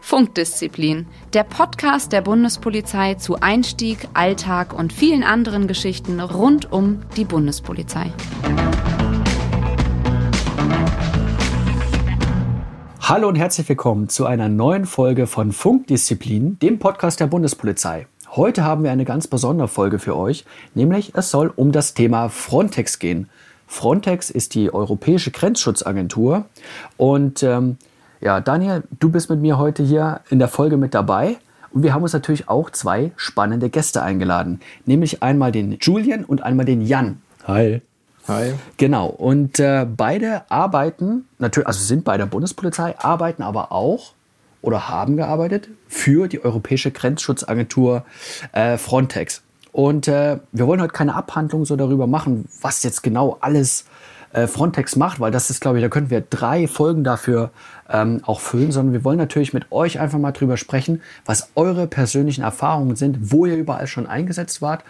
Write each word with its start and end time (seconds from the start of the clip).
Funkdisziplin, 0.00 1.06
der 1.32 1.44
Podcast 1.44 2.12
der 2.12 2.20
Bundespolizei 2.20 3.14
zu 3.14 3.40
Einstieg, 3.40 4.08
Alltag 4.12 4.74
und 4.74 4.92
vielen 4.92 5.22
anderen 5.22 5.66
Geschichten 5.66 6.20
rund 6.20 6.70
um 6.70 7.02
die 7.16 7.24
Bundespolizei. 7.24 8.12
Hallo 13.00 13.28
und 13.28 13.36
herzlich 13.36 13.68
willkommen 13.68 14.08
zu 14.08 14.26
einer 14.26 14.48
neuen 14.48 14.84
Folge 14.84 15.26
von 15.26 15.52
Funkdisziplin, 15.52 16.58
dem 16.58 16.78
Podcast 16.78 17.20
der 17.20 17.26
Bundespolizei. 17.26 18.06
Heute 18.30 18.64
haben 18.64 18.84
wir 18.84 18.90
eine 18.90 19.04
ganz 19.04 19.26
besondere 19.26 19.68
Folge 19.68 19.98
für 19.98 20.16
euch, 20.16 20.44
nämlich 20.74 21.14
es 21.14 21.30
soll 21.30 21.52
um 21.54 21.72
das 21.72 21.94
Thema 21.94 22.28
Frontex 22.28 22.98
gehen. 22.98 23.28
Frontex 23.72 24.28
ist 24.28 24.54
die 24.54 24.72
Europäische 24.72 25.30
Grenzschutzagentur 25.30 26.44
und 26.98 27.42
ähm, 27.42 27.78
ja, 28.20 28.40
Daniel, 28.40 28.82
du 29.00 29.10
bist 29.10 29.30
mit 29.30 29.40
mir 29.40 29.56
heute 29.58 29.82
hier 29.82 30.20
in 30.28 30.38
der 30.38 30.48
Folge 30.48 30.76
mit 30.76 30.92
dabei. 30.94 31.38
Und 31.70 31.82
wir 31.82 31.94
haben 31.94 32.02
uns 32.02 32.12
natürlich 32.12 32.50
auch 32.50 32.68
zwei 32.68 33.12
spannende 33.16 33.70
Gäste 33.70 34.02
eingeladen. 34.02 34.60
Nämlich 34.84 35.22
einmal 35.22 35.52
den 35.52 35.78
Julian 35.80 36.24
und 36.24 36.42
einmal 36.42 36.66
den 36.66 36.82
Jan. 36.82 37.22
Hi. 37.48 37.80
Hi. 38.28 38.52
Genau. 38.76 39.06
Und 39.06 39.58
äh, 39.58 39.86
beide 39.86 40.42
arbeiten, 40.50 41.26
natürlich, 41.38 41.66
also 41.66 41.82
sind 41.82 42.04
bei 42.04 42.18
der 42.18 42.26
Bundespolizei, 42.26 42.96
arbeiten 42.98 43.42
aber 43.42 43.72
auch 43.72 44.12
oder 44.60 44.90
haben 44.90 45.16
gearbeitet 45.16 45.70
für 45.88 46.28
die 46.28 46.44
Europäische 46.44 46.90
Grenzschutzagentur 46.90 48.04
äh, 48.52 48.76
Frontex. 48.76 49.42
Und 49.72 50.06
äh, 50.06 50.38
wir 50.52 50.66
wollen 50.66 50.80
heute 50.80 50.92
keine 50.92 51.14
Abhandlung 51.14 51.64
so 51.64 51.76
darüber 51.76 52.06
machen, 52.06 52.46
was 52.60 52.82
jetzt 52.82 53.02
genau 53.02 53.38
alles 53.40 53.86
äh, 54.32 54.46
Frontex 54.46 54.96
macht, 54.96 55.18
weil 55.18 55.30
das 55.30 55.50
ist, 55.50 55.60
glaube 55.60 55.78
ich, 55.78 55.82
da 55.82 55.88
könnten 55.88 56.10
wir 56.10 56.20
drei 56.20 56.66
Folgen 56.66 57.04
dafür 57.04 57.50
ähm, 57.88 58.20
auch 58.24 58.40
füllen, 58.40 58.72
sondern 58.72 58.92
wir 58.92 59.04
wollen 59.04 59.18
natürlich 59.18 59.52
mit 59.52 59.72
euch 59.72 59.98
einfach 59.98 60.18
mal 60.18 60.32
drüber 60.32 60.56
sprechen, 60.56 61.00
was 61.24 61.50
eure 61.54 61.86
persönlichen 61.86 62.42
Erfahrungen 62.42 62.96
sind, 62.96 63.32
wo 63.32 63.46
ihr 63.46 63.56
überall 63.56 63.86
schon 63.86 64.06
eingesetzt 64.06 64.62
wart 64.62 64.84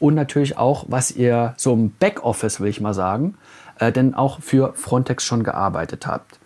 und 0.00 0.14
natürlich 0.14 0.58
auch, 0.58 0.86
was 0.88 1.12
ihr 1.12 1.54
so 1.56 1.72
im 1.72 1.92
Backoffice, 1.98 2.60
will 2.60 2.68
ich 2.68 2.80
mal 2.80 2.94
sagen, 2.94 3.36
äh, 3.78 3.92
denn 3.92 4.14
auch 4.14 4.40
für 4.40 4.72
Frontex 4.74 5.24
schon 5.24 5.44
gearbeitet 5.44 6.06
habt. 6.06 6.38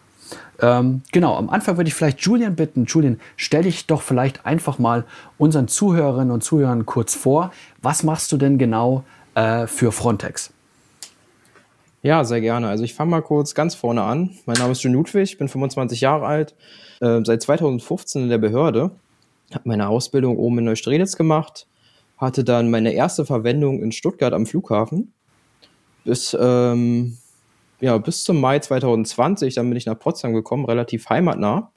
Ähm, 0.61 1.03
genau, 1.12 1.37
am 1.37 1.51
Anfang 1.51 1.77
würde 1.77 1.89
ich 1.89 1.95
vielleicht 1.95 2.21
Julian 2.21 2.57
bitten. 2.57 2.84
Julian, 2.84 3.21
stell 3.37 3.62
dich 3.62 3.87
doch 3.87 4.03
vielleicht 4.03 4.45
einfach 4.45 4.79
mal 4.79 5.05
unseren 5.39 5.69
Zuhörerinnen 5.69 6.31
und 6.31 6.43
Zuhörern 6.43 6.87
kurz 6.87 7.15
vor. 7.15 7.53
Was 7.83 8.03
machst 8.03 8.33
du 8.33 8.37
denn 8.37 8.59
genau 8.59 9.05
äh, 9.34 9.67
für 9.67 9.93
Frontex? 9.93 10.53
Ja, 12.03 12.25
sehr 12.25 12.41
gerne. 12.41 12.69
Also 12.69 12.84
ich 12.84 12.95
fange 12.95 13.11
mal 13.11 13.23
kurz 13.23 13.55
ganz 13.55 13.75
vorne 13.75 14.03
an. 14.03 14.31
Mein 14.47 14.56
Name 14.56 14.73
ist 14.73 14.83
John 14.83 14.93
Ludwig, 14.93 15.37
bin 15.39 15.49
25 15.49 16.01
Jahre 16.01 16.27
alt, 16.27 16.55
äh, 17.01 17.21
seit 17.25 17.43
2015 17.43 18.23
in 18.23 18.29
der 18.29 18.39
Behörde, 18.39 18.93
habe 19.53 19.69
meine 19.69 19.89
Ausbildung 19.89 20.39
oben 20.39 20.59
in 20.59 20.65
Neustrelitz 20.65 21.17
gemacht, 21.17 21.67
hatte 22.17 22.45
dann 22.45 22.71
meine 22.71 22.93
erste 22.93 23.25
Verwendung 23.25 23.83
in 23.83 23.93
Stuttgart 23.93 24.33
am 24.33 24.47
Flughafen 24.47 25.12
bis, 26.05 26.37
ähm, 26.41 27.19
ja, 27.81 27.97
bis 27.98 28.25
zum 28.25 28.41
Mai 28.41 28.59
2020. 28.59 29.55
Dann 29.55 29.69
bin 29.69 29.77
ich 29.77 29.87
nach 29.87 29.98
Potsdam 29.98 30.34
gekommen, 30.34 30.65
relativ 30.65 31.09
heimatnah, 31.09 31.71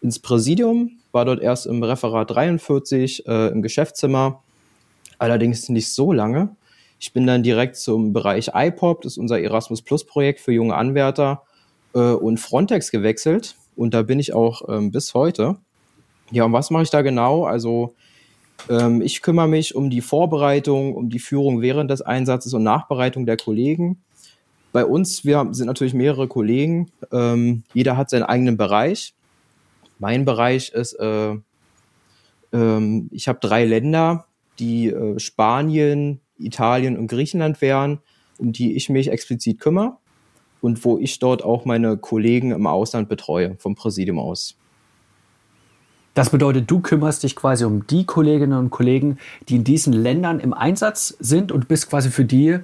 ins 0.00 0.18
Präsidium, 0.18 0.98
war 1.12 1.24
dort 1.24 1.40
erst 1.40 1.66
im 1.66 1.82
Referat 1.82 2.30
43 2.30 3.26
äh, 3.26 3.48
im 3.48 3.62
Geschäftszimmer, 3.62 4.42
allerdings 5.18 5.68
nicht 5.68 5.92
so 5.92 6.12
lange 6.12 6.56
ich 6.98 7.12
bin 7.12 7.26
dann 7.26 7.42
direkt 7.42 7.76
zum 7.76 8.12
Bereich 8.12 8.50
IPOP, 8.54 9.02
das 9.02 9.12
ist 9.12 9.18
unser 9.18 9.40
Erasmus 9.40 9.82
Plus 9.82 10.04
Projekt 10.04 10.40
für 10.40 10.52
junge 10.52 10.74
Anwärter, 10.74 11.42
äh, 11.94 11.98
und 11.98 12.38
Frontex 12.38 12.90
gewechselt. 12.90 13.56
Und 13.76 13.92
da 13.92 14.02
bin 14.02 14.18
ich 14.18 14.32
auch 14.32 14.62
ähm, 14.68 14.90
bis 14.90 15.12
heute. 15.12 15.56
Ja, 16.30 16.44
und 16.44 16.52
was 16.52 16.70
mache 16.70 16.84
ich 16.84 16.90
da 16.90 17.02
genau? 17.02 17.44
Also 17.44 17.94
ähm, 18.70 19.02
ich 19.02 19.20
kümmere 19.20 19.48
mich 19.48 19.74
um 19.74 19.90
die 19.90 20.00
Vorbereitung, 20.00 20.94
um 20.94 21.10
die 21.10 21.18
Führung 21.18 21.60
während 21.60 21.90
des 21.90 22.00
Einsatzes 22.00 22.54
und 22.54 22.62
Nachbereitung 22.62 23.26
der 23.26 23.36
Kollegen. 23.36 24.02
Bei 24.76 24.84
uns, 24.84 25.24
wir 25.24 25.48
sind 25.52 25.68
natürlich 25.68 25.94
mehrere 25.94 26.28
Kollegen. 26.28 26.92
Ähm, 27.10 27.62
jeder 27.72 27.96
hat 27.96 28.10
seinen 28.10 28.24
eigenen 28.24 28.58
Bereich. 28.58 29.14
Mein 29.98 30.26
Bereich 30.26 30.68
ist, 30.68 30.92
äh, 31.00 31.34
ähm, 32.52 33.08
ich 33.10 33.26
habe 33.26 33.38
drei 33.40 33.64
Länder, 33.64 34.26
die 34.58 34.88
äh, 34.88 35.18
Spanien, 35.18 36.20
Italien 36.36 36.98
und 36.98 37.06
Griechenland 37.06 37.62
wären, 37.62 38.00
um 38.36 38.52
die 38.52 38.76
ich 38.76 38.90
mich 38.90 39.08
explizit 39.08 39.60
kümmere 39.60 39.96
und 40.60 40.84
wo 40.84 40.98
ich 40.98 41.18
dort 41.20 41.42
auch 41.42 41.64
meine 41.64 41.96
Kollegen 41.96 42.50
im 42.50 42.66
Ausland 42.66 43.08
betreue, 43.08 43.56
vom 43.58 43.76
Präsidium 43.76 44.18
aus. 44.18 44.58
Das 46.12 46.28
bedeutet, 46.28 46.70
du 46.70 46.80
kümmerst 46.80 47.22
dich 47.22 47.34
quasi 47.34 47.64
um 47.64 47.86
die 47.86 48.04
Kolleginnen 48.04 48.58
und 48.58 48.68
Kollegen, 48.68 49.16
die 49.48 49.56
in 49.56 49.64
diesen 49.64 49.94
Ländern 49.94 50.38
im 50.38 50.52
Einsatz 50.52 51.16
sind 51.18 51.50
und 51.50 51.66
bist 51.66 51.88
quasi 51.88 52.10
für 52.10 52.26
die, 52.26 52.58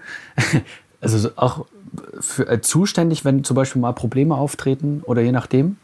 also 1.01 1.31
auch 1.37 1.65
für, 2.21 2.49
äh, 2.49 2.61
zuständig, 2.61 3.25
wenn 3.25 3.45
zum 3.45 3.55
Beispiel 3.55 3.81
mal 3.81 3.93
Probleme 3.93 4.37
auftreten 4.37 5.03
oder 5.05 5.23
je 5.23 5.33
nachdem? 5.33 5.77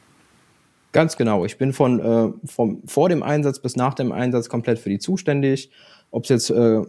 Ganz 0.93 1.17
genau. 1.17 1.45
Ich 1.45 1.59
bin 1.59 1.73
von 1.73 2.01
äh, 2.01 2.33
vom, 2.47 2.83
vor 2.87 3.09
dem 3.09 3.23
Einsatz 3.23 3.59
bis 3.59 3.77
nach 3.77 3.95
dem 3.95 4.13
Einsatz 4.13 4.49
komplett 4.49 4.79
für 4.79 4.89
die 4.89 4.99
zuständig. 4.99 5.71
Ob 6.11 6.25
es 6.25 6.31
jetzt 6.31 6.51
äh, 6.51 6.83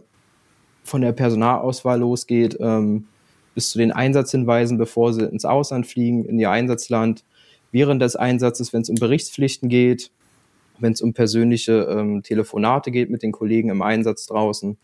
von 0.84 1.00
der 1.02 1.12
Personalauswahl 1.12 2.00
losgeht, 2.00 2.56
ähm, 2.60 3.06
bis 3.54 3.70
zu 3.70 3.78
den 3.78 3.92
Einsatzhinweisen, 3.92 4.78
bevor 4.78 5.12
sie 5.12 5.24
ins 5.24 5.44
Ausland 5.44 5.86
fliegen, 5.86 6.24
in 6.24 6.38
ihr 6.38 6.50
Einsatzland, 6.50 7.24
während 7.72 8.00
des 8.00 8.16
Einsatzes, 8.16 8.72
wenn 8.72 8.82
es 8.82 8.88
um 8.88 8.96
Berichtspflichten 8.96 9.68
geht, 9.68 10.10
wenn 10.78 10.92
es 10.92 11.02
um 11.02 11.12
persönliche 11.12 11.86
ähm, 11.90 12.22
Telefonate 12.22 12.90
geht 12.90 13.10
mit 13.10 13.22
den 13.22 13.32
Kollegen 13.32 13.68
im 13.68 13.82
Einsatz 13.82 14.26
draußen 14.26 14.78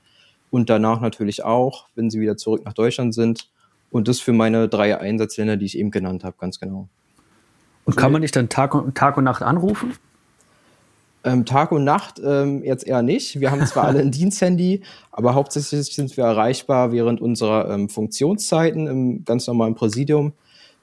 und 0.51 0.71
danach 0.71 1.01
natürlich 1.01 1.45
auch, 1.45 1.87
wenn 1.95 2.11
sie 2.11 2.21
wieder 2.21 2.37
zurück 2.37 2.65
nach 2.65 2.75
Deutschland 2.75 3.15
sind. 3.15 3.51
Und 3.97 4.09
das 4.09 4.21
für 4.21 4.35
meine 4.35 4.69
drei 4.69 4.99
Einsatzländer, 4.99 5.57
die 5.57 5.65
ich 5.65 5.79
eben 5.79 5.91
genannt 5.91 6.23
habe, 6.23 6.37
ganz 6.39 6.61
genau. 6.61 6.89
Und 7.87 7.97
kann 7.97 8.13
man 8.13 8.21
nicht 8.21 8.37
dann 8.37 8.51
Tag 8.51 8.75
und, 8.75 8.95
Tag 8.95 9.17
und 9.17 9.25
Nacht 9.25 9.41
anrufen? 9.41 9.95
Ähm, 11.25 11.47
Tag 11.47 11.73
und 11.73 11.85
Nacht 11.85 12.21
ähm, 12.23 12.63
jetzt 12.63 12.87
eher 12.87 13.01
nicht. 13.01 13.41
Wir 13.41 13.51
haben 13.51 13.65
zwar 13.65 13.85
alle 13.85 14.01
ein 14.01 14.11
Diensthandy, 14.13 14.83
aber 15.13 15.35
hauptsächlich 15.35 15.95
sind 15.95 16.15
wir 16.19 16.25
erreichbar 16.25 16.93
während 16.93 17.23
unserer 17.23 17.71
ähm, 17.71 17.89
Funktionszeiten 17.89 18.87
im 18.87 19.25
ganz 19.25 19.47
normalen 19.47 19.75
Präsidium. 19.75 20.35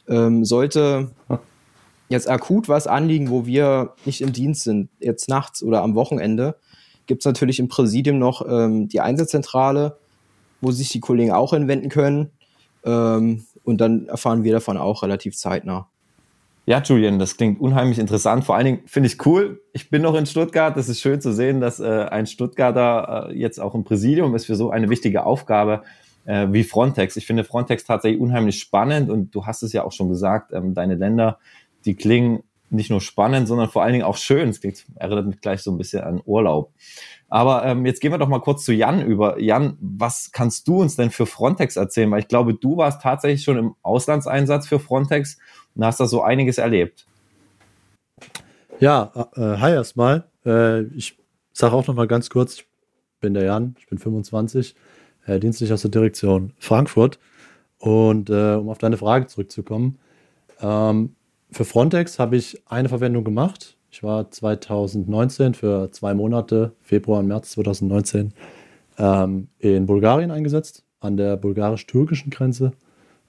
Ähm, 0.07 0.43
sollte 0.43 1.11
jetzt 2.09 2.27
akut 2.27 2.67
was 2.67 2.87
anliegen, 2.87 3.29
wo 3.29 3.45
wir 3.45 3.93
nicht 4.05 4.21
im 4.21 4.33
Dienst 4.33 4.63
sind, 4.63 4.89
jetzt 4.99 5.29
nachts 5.29 5.61
oder 5.61 5.83
am 5.83 5.93
Wochenende, 5.93 6.55
gibt 7.05 7.21
es 7.21 7.25
natürlich 7.25 7.59
im 7.59 7.67
Präsidium 7.67 8.17
noch 8.17 8.43
ähm, 8.49 8.87
die 8.87 9.01
Einsatzzentrale, 9.01 9.99
wo 10.61 10.71
sich 10.71 10.89
die 10.89 10.99
Kollegen 10.99 11.31
auch 11.31 11.51
hinwenden 11.53 11.89
können. 11.89 12.31
Ähm, 12.85 13.45
und 13.63 13.79
dann 13.79 14.07
erfahren 14.07 14.43
wir 14.43 14.53
davon 14.53 14.77
auch 14.77 15.03
relativ 15.03 15.35
zeitnah. 15.35 15.87
Ja, 16.65 16.81
Julian, 16.81 17.19
das 17.19 17.35
klingt 17.35 17.59
unheimlich 17.59 17.99
interessant. 17.99 18.45
Vor 18.45 18.55
allen 18.55 18.65
Dingen 18.65 18.79
finde 18.85 19.07
ich 19.07 19.25
cool. 19.25 19.61
Ich 19.73 19.89
bin 19.89 20.01
noch 20.01 20.15
in 20.15 20.25
Stuttgart. 20.25 20.77
Das 20.77 20.87
ist 20.87 21.01
schön 21.01 21.19
zu 21.19 21.33
sehen, 21.33 21.59
dass 21.59 21.81
äh, 21.81 22.05
ein 22.09 22.25
Stuttgarter 22.25 23.29
äh, 23.29 23.37
jetzt 23.37 23.59
auch 23.59 23.75
im 23.75 23.83
Präsidium 23.83 24.33
ist 24.33 24.45
für 24.45 24.55
so 24.55 24.71
eine 24.71 24.89
wichtige 24.89 25.25
Aufgabe 25.25 25.83
äh, 26.25 26.47
wie 26.51 26.63
Frontex. 26.63 27.17
Ich 27.17 27.25
finde 27.25 27.43
Frontex 27.43 27.83
tatsächlich 27.83 28.21
unheimlich 28.21 28.59
spannend 28.59 29.09
und 29.09 29.35
du 29.35 29.45
hast 29.45 29.61
es 29.63 29.73
ja 29.73 29.83
auch 29.83 29.91
schon 29.91 30.07
gesagt, 30.07 30.53
ähm, 30.53 30.73
deine 30.73 30.95
Länder, 30.95 31.37
die 31.83 31.95
klingen 31.95 32.43
nicht 32.69 32.89
nur 32.89 33.01
spannend, 33.01 33.47
sondern 33.47 33.69
vor 33.69 33.83
allen 33.83 33.93
Dingen 33.93 34.05
auch 34.05 34.17
schön. 34.17 34.49
Es 34.49 34.59
erinnert 34.95 35.27
mich 35.27 35.41
gleich 35.41 35.61
so 35.61 35.71
ein 35.71 35.77
bisschen 35.77 36.01
an 36.03 36.21
Urlaub. 36.25 36.71
Aber 37.33 37.65
ähm, 37.65 37.83
jetzt 37.87 37.99
gehen 37.99 38.11
wir 38.11 38.19
doch 38.19 38.27
mal 38.27 38.41
kurz 38.41 38.63
zu 38.63 38.71
Jan 38.71 39.03
über. 39.03 39.41
Jan, 39.41 39.75
was 39.81 40.31
kannst 40.31 40.67
du 40.67 40.81
uns 40.81 40.97
denn 40.97 41.09
für 41.09 41.25
Frontex 41.25 41.77
erzählen? 41.77 42.11
Weil 42.11 42.19
ich 42.19 42.27
glaube, 42.27 42.53
du 42.53 42.77
warst 42.77 43.01
tatsächlich 43.01 43.43
schon 43.43 43.57
im 43.57 43.75
Auslandseinsatz 43.81 44.67
für 44.67 44.77
Frontex 44.77 45.39
und 45.73 45.83
hast 45.83 45.99
da 45.99 46.05
so 46.05 46.21
einiges 46.21 46.59
erlebt. 46.59 47.07
Ja, 48.79 49.11
äh, 49.35 49.57
hi 49.57 49.71
erstmal. 49.71 50.25
Äh, 50.45 50.83
ich 50.95 51.17
sage 51.53 51.73
auch 51.73 51.87
noch 51.87 51.95
mal 51.95 52.05
ganz 52.05 52.29
kurz, 52.29 52.57
ich 52.57 52.67
bin 53.19 53.33
der 53.33 53.45
Jan, 53.45 53.77
ich 53.79 53.87
bin 53.87 53.97
25, 53.97 54.75
äh, 55.25 55.39
dienstlich 55.39 55.73
aus 55.73 55.81
der 55.81 55.89
Direktion 55.89 56.53
Frankfurt. 56.59 57.17
Und 57.79 58.29
äh, 58.29 58.57
um 58.57 58.69
auf 58.69 58.77
deine 58.77 58.97
Frage 58.97 59.25
zurückzukommen, 59.25 59.97
ähm, 60.61 61.15
für 61.49 61.65
Frontex 61.65 62.19
habe 62.19 62.35
ich 62.35 62.61
eine 62.67 62.89
Verwendung 62.89 63.23
gemacht. 63.23 63.75
Ich 63.93 64.01
war 64.01 64.31
2019 64.31 65.53
für 65.53 65.91
zwei 65.91 66.15
Monate, 66.15 66.73
Februar 66.81 67.19
und 67.19 67.27
März 67.27 67.51
2019, 67.51 68.33
ähm, 68.97 69.49
in 69.59 69.85
Bulgarien 69.85 70.31
eingesetzt, 70.31 70.83
an 70.99 71.15
der 71.15 71.37
bulgarisch-türkischen 71.37 72.31
Grenze. 72.31 72.71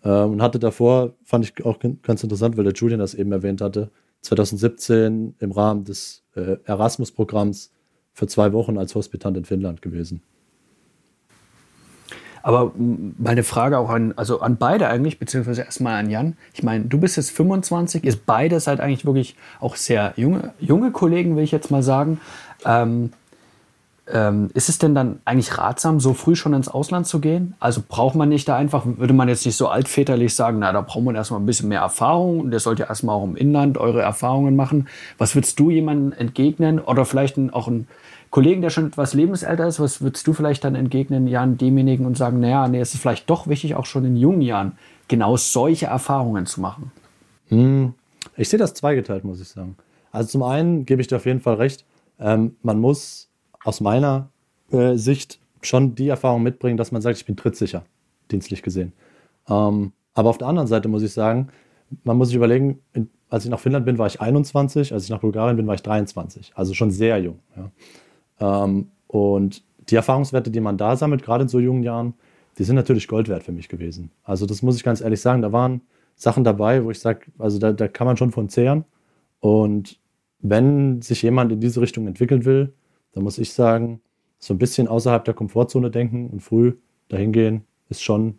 Ähm, 0.02 0.30
und 0.32 0.42
hatte 0.42 0.58
davor, 0.58 1.12
fand 1.22 1.44
ich 1.44 1.66
auch 1.66 1.78
ganz 2.00 2.22
interessant, 2.22 2.56
weil 2.56 2.64
der 2.64 2.72
Julian 2.72 3.00
das 3.00 3.12
eben 3.12 3.30
erwähnt 3.30 3.60
hatte, 3.60 3.90
2017 4.22 5.34
im 5.38 5.52
Rahmen 5.52 5.84
des 5.84 6.24
äh, 6.34 6.56
Erasmus-Programms 6.64 7.70
für 8.14 8.26
zwei 8.26 8.54
Wochen 8.54 8.78
als 8.78 8.94
Hospitant 8.94 9.36
in 9.36 9.44
Finnland 9.44 9.82
gewesen. 9.82 10.22
Aber 12.44 12.72
meine 12.76 13.42
Frage 13.42 13.78
auch 13.78 13.88
an, 13.88 14.12
also 14.16 14.42
an 14.42 14.58
beide 14.58 14.88
eigentlich, 14.88 15.18
beziehungsweise 15.18 15.62
erstmal 15.62 15.94
an 15.94 16.10
Jan. 16.10 16.36
Ich 16.52 16.62
meine, 16.62 16.84
du 16.84 17.00
bist 17.00 17.16
jetzt 17.16 17.30
25, 17.30 18.04
ist 18.04 18.26
beide 18.26 18.60
seid 18.60 18.80
eigentlich 18.80 19.06
wirklich 19.06 19.34
auch 19.60 19.76
sehr 19.76 20.12
junge, 20.16 20.52
junge 20.60 20.90
Kollegen, 20.90 21.36
will 21.36 21.42
ich 21.42 21.52
jetzt 21.52 21.70
mal 21.70 21.82
sagen. 21.82 22.20
Ähm, 22.66 23.14
ähm, 24.12 24.50
ist 24.52 24.68
es 24.68 24.76
denn 24.76 24.94
dann 24.94 25.20
eigentlich 25.24 25.56
ratsam, 25.56 26.00
so 26.00 26.12
früh 26.12 26.36
schon 26.36 26.52
ins 26.52 26.68
Ausland 26.68 27.06
zu 27.06 27.18
gehen? 27.18 27.54
Also 27.60 27.82
braucht 27.88 28.14
man 28.14 28.28
nicht 28.28 28.46
da 28.46 28.56
einfach, 28.56 28.82
würde 28.84 29.14
man 29.14 29.30
jetzt 29.30 29.46
nicht 29.46 29.56
so 29.56 29.68
altväterlich 29.68 30.34
sagen, 30.34 30.58
na, 30.58 30.70
da 30.70 30.82
braucht 30.82 31.04
man 31.04 31.14
erstmal 31.14 31.40
ein 31.40 31.46
bisschen 31.46 31.70
mehr 31.70 31.80
Erfahrung 31.80 32.40
und 32.40 32.50
der 32.50 32.60
sollte 32.60 32.82
ja 32.82 32.90
erstmal 32.90 33.16
auch 33.16 33.24
im 33.24 33.36
Inland 33.36 33.78
eure 33.78 34.02
Erfahrungen 34.02 34.54
machen. 34.54 34.88
Was 35.16 35.34
würdest 35.34 35.58
du 35.58 35.70
jemandem 35.70 36.12
entgegnen? 36.12 36.78
Oder 36.78 37.06
vielleicht 37.06 37.38
auch 37.54 37.68
ein 37.68 37.88
Kollegen, 38.34 38.62
der 38.62 38.70
schon 38.70 38.88
etwas 38.88 39.14
lebensälter 39.14 39.64
ist, 39.68 39.78
was 39.78 40.02
würdest 40.02 40.26
du 40.26 40.32
vielleicht 40.32 40.64
dann 40.64 40.74
entgegnen, 40.74 41.28
Jan, 41.28 41.56
demjenigen 41.56 42.04
und 42.04 42.16
sagen, 42.16 42.40
naja, 42.40 42.66
nee, 42.66 42.80
es 42.80 42.92
ist 42.92 43.00
vielleicht 43.00 43.30
doch 43.30 43.46
wichtig, 43.46 43.76
auch 43.76 43.86
schon 43.86 44.04
in 44.04 44.16
jungen 44.16 44.42
Jahren 44.42 44.72
genau 45.06 45.36
solche 45.36 45.86
Erfahrungen 45.86 46.44
zu 46.44 46.60
machen? 46.60 46.90
Hm, 47.50 47.94
ich 48.36 48.48
sehe 48.48 48.58
das 48.58 48.74
zweigeteilt, 48.74 49.22
muss 49.22 49.40
ich 49.40 49.46
sagen. 49.46 49.76
Also 50.10 50.30
zum 50.30 50.42
einen 50.42 50.84
gebe 50.84 51.00
ich 51.00 51.06
dir 51.06 51.14
auf 51.14 51.26
jeden 51.26 51.38
Fall 51.38 51.54
recht, 51.54 51.84
ähm, 52.18 52.56
man 52.64 52.80
muss 52.80 53.30
aus 53.62 53.80
meiner 53.80 54.30
äh, 54.72 54.96
Sicht 54.96 55.38
schon 55.62 55.94
die 55.94 56.08
Erfahrung 56.08 56.42
mitbringen, 56.42 56.76
dass 56.76 56.90
man 56.90 57.02
sagt, 57.02 57.16
ich 57.16 57.26
bin 57.26 57.36
trittsicher, 57.36 57.84
dienstlich 58.32 58.64
gesehen. 58.64 58.94
Ähm, 59.48 59.92
aber 60.12 60.30
auf 60.30 60.38
der 60.38 60.48
anderen 60.48 60.66
Seite 60.66 60.88
muss 60.88 61.04
ich 61.04 61.12
sagen, 61.12 61.50
man 62.02 62.16
muss 62.16 62.30
sich 62.30 62.36
überlegen, 62.36 62.80
als 63.30 63.44
ich 63.44 63.50
nach 63.52 63.60
Finnland 63.60 63.86
bin, 63.86 63.96
war 63.96 64.08
ich 64.08 64.20
21, 64.20 64.92
als 64.92 65.04
ich 65.04 65.10
nach 65.10 65.20
Bulgarien 65.20 65.56
bin, 65.56 65.68
war 65.68 65.76
ich 65.76 65.82
23, 65.84 66.50
also 66.56 66.74
schon 66.74 66.90
sehr 66.90 67.18
jung. 67.18 67.38
Ja. 67.56 67.70
Ähm, 68.40 68.88
und 69.06 69.62
die 69.90 69.96
Erfahrungswerte, 69.96 70.50
die 70.50 70.60
man 70.60 70.76
da 70.76 70.96
sammelt, 70.96 71.22
gerade 71.22 71.42
in 71.42 71.48
so 71.48 71.60
jungen 71.60 71.82
Jahren, 71.82 72.14
die 72.58 72.64
sind 72.64 72.76
natürlich 72.76 73.08
Gold 73.08 73.28
wert 73.28 73.42
für 73.42 73.52
mich 73.52 73.68
gewesen. 73.68 74.10
Also 74.22 74.46
das 74.46 74.62
muss 74.62 74.76
ich 74.76 74.84
ganz 74.84 75.00
ehrlich 75.00 75.20
sagen, 75.20 75.42
da 75.42 75.52
waren 75.52 75.82
Sachen 76.16 76.44
dabei, 76.44 76.84
wo 76.84 76.90
ich 76.90 77.00
sage, 77.00 77.26
also 77.38 77.58
da, 77.58 77.72
da 77.72 77.88
kann 77.88 78.06
man 78.06 78.16
schon 78.16 78.30
von 78.30 78.48
zehren. 78.48 78.84
Und 79.40 79.98
wenn 80.40 81.02
sich 81.02 81.22
jemand 81.22 81.52
in 81.52 81.60
diese 81.60 81.80
Richtung 81.80 82.06
entwickeln 82.06 82.44
will, 82.44 82.72
da 83.12 83.20
muss 83.20 83.38
ich 83.38 83.52
sagen, 83.52 84.00
so 84.38 84.54
ein 84.54 84.58
bisschen 84.58 84.88
außerhalb 84.88 85.24
der 85.24 85.34
Komfortzone 85.34 85.90
denken 85.90 86.28
und 86.28 86.40
früh 86.40 86.74
dahin 87.08 87.32
gehen, 87.32 87.64
ist 87.88 88.02
schon, 88.02 88.38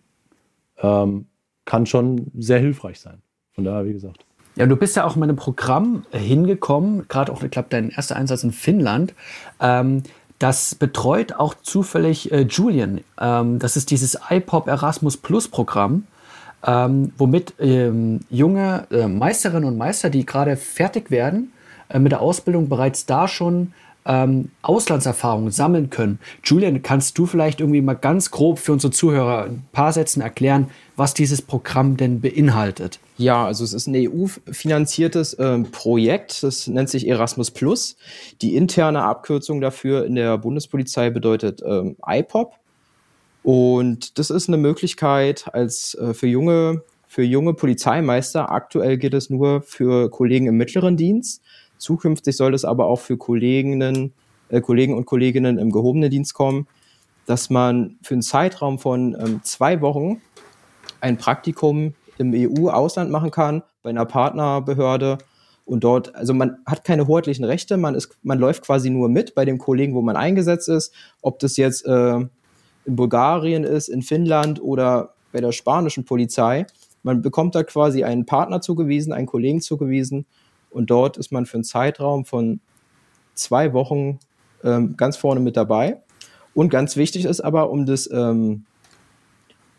ähm, 0.78 1.26
kann 1.66 1.86
schon 1.86 2.32
sehr 2.38 2.60
hilfreich 2.60 3.00
sein. 3.00 3.22
Von 3.54 3.64
daher, 3.64 3.86
wie 3.86 3.94
gesagt. 3.94 4.26
Ja, 4.56 4.66
du 4.66 4.78
bist 4.78 4.96
ja 4.96 5.04
auch 5.04 5.16
in 5.16 5.20
meinem 5.20 5.36
Programm 5.36 6.06
hingekommen, 6.12 7.08
gerade 7.10 7.32
auch, 7.32 7.44
ich 7.44 7.52
glaube, 7.52 7.68
dein 7.70 7.90
erster 7.90 8.16
Einsatz 8.16 8.44
in 8.44 8.52
Finnland. 8.52 9.14
Ähm, 9.60 10.04
das 10.40 10.76
betreut 10.76 11.34
auch 11.34 11.56
zufällig 11.62 12.32
äh, 12.32 12.42
Julian. 12.42 13.02
Ähm, 13.20 13.60
das 13.60 13.76
ist 13.78 13.92
dieses 13.92 14.18
iPop 14.30 14.68
Erasmus 14.68 15.18
Plus 15.18 15.48
Programm, 15.48 16.08
ähm, 16.66 17.12
womit 17.18 17.54
ähm, 17.60 18.22
junge 18.30 18.88
äh, 18.92 19.08
Meisterinnen 19.08 19.66
und 19.66 19.78
Meister, 19.78 20.10
die 20.10 20.26
gerade 20.26 20.56
fertig 20.56 21.12
werden, 21.12 21.52
äh, 21.90 22.00
mit 22.00 22.12
der 22.12 22.22
Ausbildung 22.22 22.70
bereits 22.70 23.06
da 23.06 23.28
schon 23.28 23.74
ähm, 24.06 24.52
Auslandserfahrungen 24.62 25.52
sammeln 25.52 25.90
können. 25.90 26.20
Julian, 26.44 26.82
kannst 26.82 27.18
du 27.18 27.26
vielleicht 27.26 27.60
irgendwie 27.60 27.82
mal 27.82 27.96
ganz 27.96 28.32
grob 28.32 28.60
für 28.60 28.74
unsere 28.74 28.92
Zuhörer 28.92 29.46
ein 29.46 29.66
paar 29.72 29.92
Sätzen 29.94 30.22
erklären, 30.22 30.70
was 30.96 31.14
dieses 31.14 31.42
Programm 31.42 31.98
denn 31.98 32.22
beinhaltet? 32.22 33.00
Ja, 33.18 33.46
also 33.46 33.64
es 33.64 33.74
ist 33.74 33.88
ein 33.88 33.96
EU-finanziertes 33.96 35.34
äh, 35.36 35.60
Projekt, 35.60 36.44
das 36.44 36.68
nennt 36.68 36.90
sich 36.90 37.08
Erasmus 37.08 37.52
Plus. 37.52 37.98
Die 38.42 38.56
interne 38.56 39.04
Abkürzung 39.04 39.62
dafür 39.62 40.06
in 40.06 40.16
der 40.16 40.38
Bundespolizei 40.38 41.10
bedeutet 41.10 41.62
ähm, 41.66 41.96
IPOP. 42.06 42.54
Und 43.44 44.18
das 44.18 44.32
ist 44.32 44.48
eine 44.48 44.58
Möglichkeit 44.58 45.46
als 45.54 45.96
äh, 45.96 46.14
für 46.14 46.28
junge 46.28 46.82
für 47.08 47.24
junge 47.24 47.54
Polizeimeister. 47.54 48.52
Aktuell 48.52 48.98
geht 48.98 49.14
es 49.14 49.30
nur 49.30 49.62
für 49.62 50.10
Kollegen 50.10 50.48
im 50.48 50.58
mittleren 50.58 50.98
Dienst. 50.98 51.42
Zukünftig 51.86 52.36
soll 52.36 52.56
es 52.56 52.66
aber 52.66 52.88
auch 52.88 53.00
für 53.00 53.16
Kolleginnen, 53.16 54.12
äh, 54.50 54.60
Kollegen 54.60 54.96
und 54.96 55.06
Kolleginnen 55.06 55.60
im 55.60 55.72
gehobenen 55.72 56.10
Dienst 56.10 56.34
kommen, 56.34 56.66
dass 57.28 57.52
man 57.52 57.98
für 58.02 58.16
einen 58.16 58.24
Zeitraum 58.24 58.80
von 58.80 59.16
ähm, 59.20 59.42
zwei 59.44 59.82
Wochen 59.82 60.20
ein 61.00 61.18
Praktikum 61.18 61.94
im 62.18 62.34
EU-Ausland 62.34 63.12
machen 63.12 63.30
kann, 63.30 63.62
bei 63.84 63.92
einer 63.92 64.06
Partnerbehörde 64.06 65.20
und 65.64 65.84
dort, 65.84 66.16
also 66.16 66.34
man 66.34 66.58
hat 66.66 66.84
keine 66.86 67.06
hoheitlichen 67.06 67.46
Rechte, 67.46 67.78
man, 67.78 67.94
ist, 67.94 68.18
man 68.24 68.40
läuft 68.40 68.66
quasi 68.66 68.90
nur 68.90 69.08
mit 69.08 69.36
bei 69.36 69.46
dem 69.46 69.60
Kollegen, 69.60 69.94
wo 69.94 70.02
man 70.02 70.16
eingesetzt 70.16 70.70
ist, 70.70 70.92
ob 71.22 71.38
das 71.38 71.56
jetzt 71.56 71.86
äh, 71.86 72.16
in 72.18 72.96
Bulgarien 72.96 73.64
ist, 73.64 73.90
in 73.90 74.02
Finnland 74.02 74.60
oder 74.60 75.14
bei 75.32 75.40
der 75.40 75.52
spanischen 75.52 76.04
Polizei. 76.04 76.66
Man 77.04 77.22
bekommt 77.22 77.54
da 77.54 77.62
quasi 77.62 78.04
einen 78.04 78.26
Partner 78.26 78.60
zugewiesen, 78.60 79.14
einen 79.14 79.28
Kollegen 79.28 79.62
zugewiesen 79.62 80.26
und 80.76 80.90
dort 80.90 81.18
ist 81.18 81.32
man 81.32 81.46
für 81.46 81.56
einen 81.56 81.64
Zeitraum 81.64 82.26
von 82.26 82.60
zwei 83.34 83.74
Wochen 83.74 84.20
ähm, 84.64 84.98
ganz 84.98 85.16
vorne 85.16 85.40
mit 85.40 85.56
dabei. 85.56 85.98
Und 86.54 86.70
ganz 86.70 86.98
wichtig 86.98 87.26
ist 87.26 87.42
aber, 87.42 87.70
um 87.70 87.86
das, 87.86 88.10
ähm, 88.12 88.66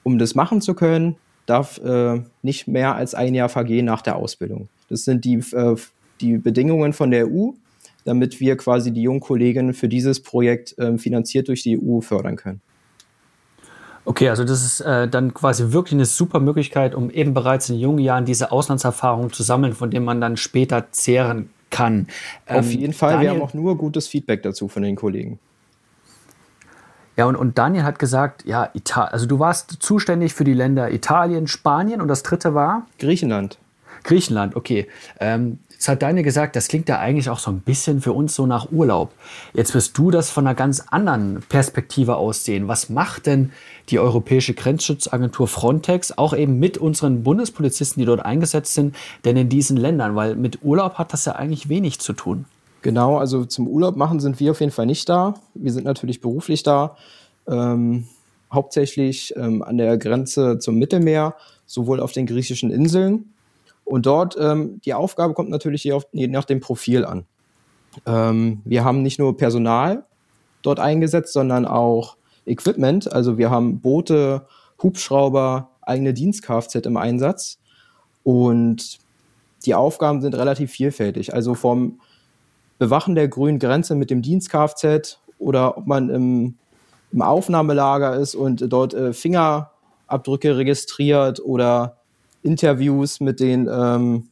um 0.02 0.18
das 0.18 0.34
machen 0.34 0.60
zu 0.60 0.74
können, 0.74 1.16
darf 1.44 1.78
äh, 1.78 2.22
nicht 2.42 2.66
mehr 2.66 2.94
als 2.94 3.14
ein 3.14 3.34
Jahr 3.34 3.48
vergehen 3.48 3.84
nach 3.84 4.02
der 4.02 4.16
Ausbildung. 4.16 4.68
Das 4.88 5.04
sind 5.04 5.24
die, 5.24 5.36
äh, 5.52 5.76
die 6.20 6.38
Bedingungen 6.38 6.92
von 6.92 7.10
der 7.10 7.26
EU, 7.28 7.50
damit 8.04 8.40
wir 8.40 8.56
quasi 8.56 8.90
die 8.90 9.02
jungen 9.02 9.20
Kollegen 9.20 9.74
für 9.74 9.88
dieses 9.88 10.22
Projekt 10.22 10.78
äh, 10.78 10.96
finanziert 10.96 11.48
durch 11.48 11.62
die 11.62 11.78
EU 11.78 12.00
fördern 12.00 12.36
können. 12.36 12.60
Okay, 14.06 14.28
also 14.28 14.44
das 14.44 14.64
ist 14.64 14.80
äh, 14.80 15.08
dann 15.08 15.34
quasi 15.34 15.72
wirklich 15.72 15.94
eine 15.94 16.04
super 16.04 16.38
Möglichkeit, 16.38 16.94
um 16.94 17.10
eben 17.10 17.34
bereits 17.34 17.68
in 17.68 17.76
jungen 17.76 17.98
Jahren 17.98 18.24
diese 18.24 18.52
Auslandserfahrung 18.52 19.32
zu 19.32 19.42
sammeln, 19.42 19.72
von 19.74 19.90
dem 19.90 20.04
man 20.04 20.20
dann 20.20 20.36
später 20.36 20.92
zehren 20.92 21.50
kann. 21.70 22.06
Ähm, 22.46 22.60
Auf 22.60 22.70
jeden 22.70 22.92
Fall, 22.92 23.14
Daniel, 23.14 23.30
wir 23.32 23.34
haben 23.34 23.42
auch 23.42 23.52
nur 23.52 23.76
gutes 23.76 24.06
Feedback 24.06 24.44
dazu 24.44 24.68
von 24.68 24.84
den 24.84 24.94
Kollegen. 24.94 25.40
Ja, 27.16 27.24
und, 27.24 27.34
und 27.34 27.58
Daniel 27.58 27.82
hat 27.82 27.98
gesagt, 27.98 28.44
ja, 28.44 28.70
Ital 28.74 29.08
also 29.08 29.26
du 29.26 29.40
warst 29.40 29.78
zuständig 29.80 30.34
für 30.34 30.44
die 30.44 30.54
Länder 30.54 30.92
Italien, 30.92 31.48
Spanien 31.48 32.00
und 32.00 32.06
das 32.06 32.22
dritte 32.22 32.54
war? 32.54 32.86
Griechenland. 33.00 33.58
Griechenland, 34.04 34.54
okay. 34.54 34.86
Ähm, 35.18 35.58
Jetzt 35.86 35.92
hat 35.92 36.02
Daniel 36.02 36.24
gesagt, 36.24 36.56
das 36.56 36.66
klingt 36.66 36.88
ja 36.88 36.98
eigentlich 36.98 37.30
auch 37.30 37.38
so 37.38 37.48
ein 37.48 37.60
bisschen 37.60 38.00
für 38.00 38.12
uns 38.12 38.34
so 38.34 38.44
nach 38.44 38.72
Urlaub. 38.72 39.12
Jetzt 39.54 39.72
wirst 39.72 39.96
du 39.96 40.10
das 40.10 40.30
von 40.30 40.44
einer 40.44 40.56
ganz 40.56 40.82
anderen 40.90 41.44
Perspektive 41.48 42.16
aussehen. 42.16 42.66
Was 42.66 42.90
macht 42.90 43.26
denn 43.26 43.52
die 43.90 44.00
Europäische 44.00 44.52
Grenzschutzagentur 44.52 45.46
Frontex 45.46 46.18
auch 46.18 46.36
eben 46.36 46.58
mit 46.58 46.76
unseren 46.76 47.22
Bundespolizisten, 47.22 48.00
die 48.00 48.04
dort 48.04 48.18
eingesetzt 48.24 48.74
sind, 48.74 48.96
denn 49.24 49.36
in 49.36 49.48
diesen 49.48 49.76
Ländern? 49.76 50.16
Weil 50.16 50.34
mit 50.34 50.58
Urlaub 50.64 50.94
hat 50.94 51.12
das 51.12 51.24
ja 51.24 51.36
eigentlich 51.36 51.68
wenig 51.68 52.00
zu 52.00 52.14
tun. 52.14 52.46
Genau, 52.82 53.18
also 53.18 53.44
zum 53.44 53.68
Urlaub 53.68 53.94
machen 53.94 54.18
sind 54.18 54.40
wir 54.40 54.50
auf 54.50 54.58
jeden 54.58 54.72
Fall 54.72 54.86
nicht 54.86 55.08
da. 55.08 55.34
Wir 55.54 55.72
sind 55.72 55.84
natürlich 55.84 56.20
beruflich 56.20 56.64
da, 56.64 56.96
ähm, 57.46 58.08
hauptsächlich 58.52 59.34
ähm, 59.36 59.62
an 59.62 59.78
der 59.78 59.98
Grenze 59.98 60.58
zum 60.58 60.80
Mittelmeer, 60.80 61.36
sowohl 61.64 62.00
auf 62.00 62.10
den 62.10 62.26
griechischen 62.26 62.72
Inseln 62.72 63.26
und 63.86 64.04
dort, 64.04 64.36
ähm, 64.38 64.80
die 64.84 64.94
Aufgabe 64.94 65.32
kommt 65.32 65.48
natürlich 65.48 65.84
je, 65.84 65.92
auf, 65.92 66.06
je 66.12 66.26
nach 66.26 66.44
dem 66.44 66.58
Profil 66.58 67.04
an. 67.04 67.24
Ähm, 68.04 68.60
wir 68.64 68.84
haben 68.84 69.02
nicht 69.02 69.18
nur 69.20 69.36
Personal 69.36 70.04
dort 70.62 70.80
eingesetzt, 70.80 71.32
sondern 71.32 71.64
auch 71.64 72.16
Equipment. 72.46 73.10
Also 73.10 73.38
wir 73.38 73.48
haben 73.48 73.80
Boote, 73.80 74.44
Hubschrauber, 74.82 75.70
eigene 75.82 76.12
Dienst-Kfz 76.12 76.84
im 76.84 76.96
Einsatz. 76.96 77.58
Und 78.24 78.98
die 79.64 79.76
Aufgaben 79.76 80.20
sind 80.20 80.34
relativ 80.34 80.72
vielfältig. 80.72 81.32
Also 81.32 81.54
vom 81.54 82.00
Bewachen 82.78 83.14
der 83.14 83.28
grünen 83.28 83.60
Grenze 83.60 83.94
mit 83.94 84.10
dem 84.10 84.20
Dienst-Kfz 84.20 85.20
oder 85.38 85.78
ob 85.78 85.86
man 85.86 86.10
im, 86.10 86.54
im 87.12 87.22
Aufnahmelager 87.22 88.16
ist 88.16 88.34
und 88.34 88.64
dort 88.72 88.94
äh, 88.94 89.12
Fingerabdrücke 89.12 90.56
registriert 90.56 91.40
oder 91.40 91.95
Interviews 92.46 93.20
mit 93.20 93.40
den 93.40 93.68
ähm, 93.70 94.28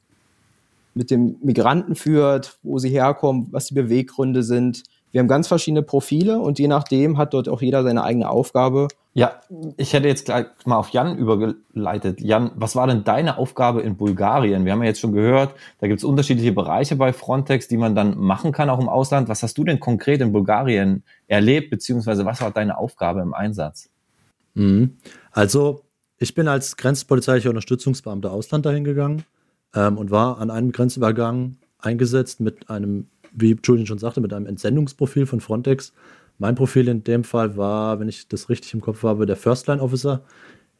mit 0.94 1.11
dem 1.11 1.37
Migranten 1.42 1.97
führt, 1.97 2.59
wo 2.62 2.78
sie 2.78 2.88
herkommen, 2.88 3.49
was 3.50 3.66
die 3.66 3.75
Beweggründe 3.75 4.42
sind. 4.42 4.85
Wir 5.11 5.21
haben 5.21 5.28
ganz 5.28 5.47
verschiedene 5.47 5.83
Profile 5.83 6.40
und 6.40 6.59
je 6.59 6.66
nachdem 6.66 7.18
hat 7.18 7.35
dort 7.35 7.49
auch 7.49 7.62
jeder 7.62 7.83
seine 7.83 8.02
eigene 8.02 8.28
Aufgabe. 8.28 8.88
Ja, 9.12 9.40
ich 9.76 9.92
hätte 9.92 10.09
jetzt 10.09 10.25
gleich 10.25 10.47
mal 10.64 10.76
auf 10.76 10.88
Jan 10.88 11.16
übergeleitet. 11.16 12.21
Jan, 12.21 12.50
was 12.56 12.75
war 12.75 12.88
denn 12.88 13.04
deine 13.04 13.38
Aufgabe 13.38 13.83
in 13.83 13.97
Bulgarien? 13.97 14.64
Wir 14.64 14.73
haben 14.73 14.83
ja 14.83 14.88
jetzt 14.88 14.99
schon 14.99 15.12
gehört, 15.12 15.54
da 15.78 15.87
gibt 15.87 15.99
es 15.99 16.04
unterschiedliche 16.04 16.50
Bereiche 16.50 16.97
bei 16.97 17.12
Frontex, 17.12 17.68
die 17.68 17.76
man 17.76 17.94
dann 17.94 18.18
machen 18.18 18.50
kann, 18.50 18.68
auch 18.71 18.80
im 18.80 18.88
Ausland. 18.88 19.28
Was 19.28 19.44
hast 19.44 19.56
du 19.56 19.62
denn 19.62 19.78
konkret 19.78 20.21
in 20.21 20.33
Bulgarien 20.33 21.04
erlebt, 21.28 21.71
beziehungsweise 21.71 22.25
was 22.25 22.40
war 22.40 22.50
deine 22.50 22.76
Aufgabe 22.76 23.21
im 23.21 23.35
Einsatz? 23.35 23.88
Mhm. 24.54 24.97
Also 25.30 25.83
ich 26.25 26.35
bin 26.35 26.49
als 26.49 26.78
grenzpolizeilicher 26.78 27.50
Unterstützungsbeamter 27.50 28.33
Ausland 28.33 28.64
dahin 28.64 28.83
gegangen 28.83 29.25
ähm, 29.75 29.99
und 29.99 30.11
war 30.11 30.38
an 30.38 30.50
einem 30.50 30.73
Grenzübergang 30.73 31.59
eingesetzt 31.78 32.40
mit 32.40 32.71
einem, 32.71 33.09
wie 33.33 33.59
Julian 33.62 33.87
schon 33.87 33.99
sagte, 33.99 34.23
mit 34.23 34.33
einem 34.33 34.47
Entsendungsprofil 34.47 35.26
von 35.26 35.40
Frontex, 35.40 35.93
Mein 36.38 36.54
Profil 36.54 36.88
in 36.88 37.04
dem 37.04 37.25
Fall 37.25 37.59
war, 37.59 38.00
wenn 38.00 38.09
ich 38.09 38.26
das 38.26 38.49
richtig 38.49 38.73
im 38.73 38.81
Kopf 38.81 39.02
habe, 39.02 39.26
der 39.26 39.37
First 39.37 39.66
Line 39.66 39.83
Officer. 39.83 40.25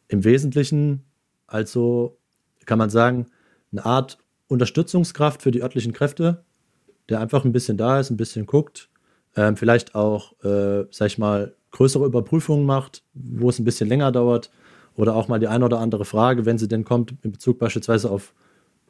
Im 0.09 0.25
Wesentlichen 0.25 1.05
also 1.47 2.17
kann 2.65 2.79
man 2.79 2.89
sagen, 2.89 3.27
eine 3.71 3.85
Art 3.85 4.19
Unterstützungskraft 4.49 5.43
für 5.43 5.51
die 5.51 5.63
örtlichen 5.63 5.93
Kräfte, 5.93 6.43
der 7.11 7.21
einfach 7.21 7.45
ein 7.45 7.53
bisschen 7.53 7.77
da 7.77 8.01
ist, 8.01 8.11
ein 8.11 8.17
bisschen 8.17 8.47
guckt, 8.47 8.89
ähm, 9.37 9.59
vielleicht 9.59 9.95
auch, 9.95 10.33
äh, 10.43 10.87
sag 10.91 11.09
ich 11.09 11.19
mal, 11.19 11.55
größere 11.71 12.07
Überprüfungen 12.07 12.65
macht, 12.65 13.03
wo 13.13 13.51
es 13.51 13.59
ein 13.59 13.65
bisschen 13.65 13.91
länger 13.91 14.11
dauert 14.11 14.51
oder 14.97 15.15
auch 15.17 15.29
mal 15.29 15.39
die 15.39 15.49
eine 15.49 15.65
oder 15.65 15.81
andere 15.81 16.05
Frage, 16.05 16.47
wenn 16.47 16.59
sie 16.59 16.69
denn 16.69 16.85
kommt, 16.85 17.15
in 17.23 17.33
Bezug 17.33 17.59
beispielsweise 17.59 18.11
auf 18.11 18.35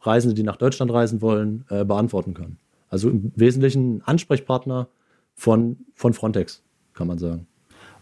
Reisende, 0.01 0.35
die 0.35 0.43
nach 0.43 0.57
Deutschland 0.57 0.93
reisen 0.93 1.23
wollen, 1.23 1.65
äh, 1.71 1.85
beantworten 1.85 2.35
kann. 2.35 2.59
Also 2.89 3.09
im 3.11 3.33
Wesentlichen 3.37 4.03
Ansprechpartner 4.05 4.89
von, 5.35 5.79
von 5.95 6.13
Frontex, 6.13 6.63
kann 6.93 7.07
man 7.07 7.19
sagen. 7.19 7.47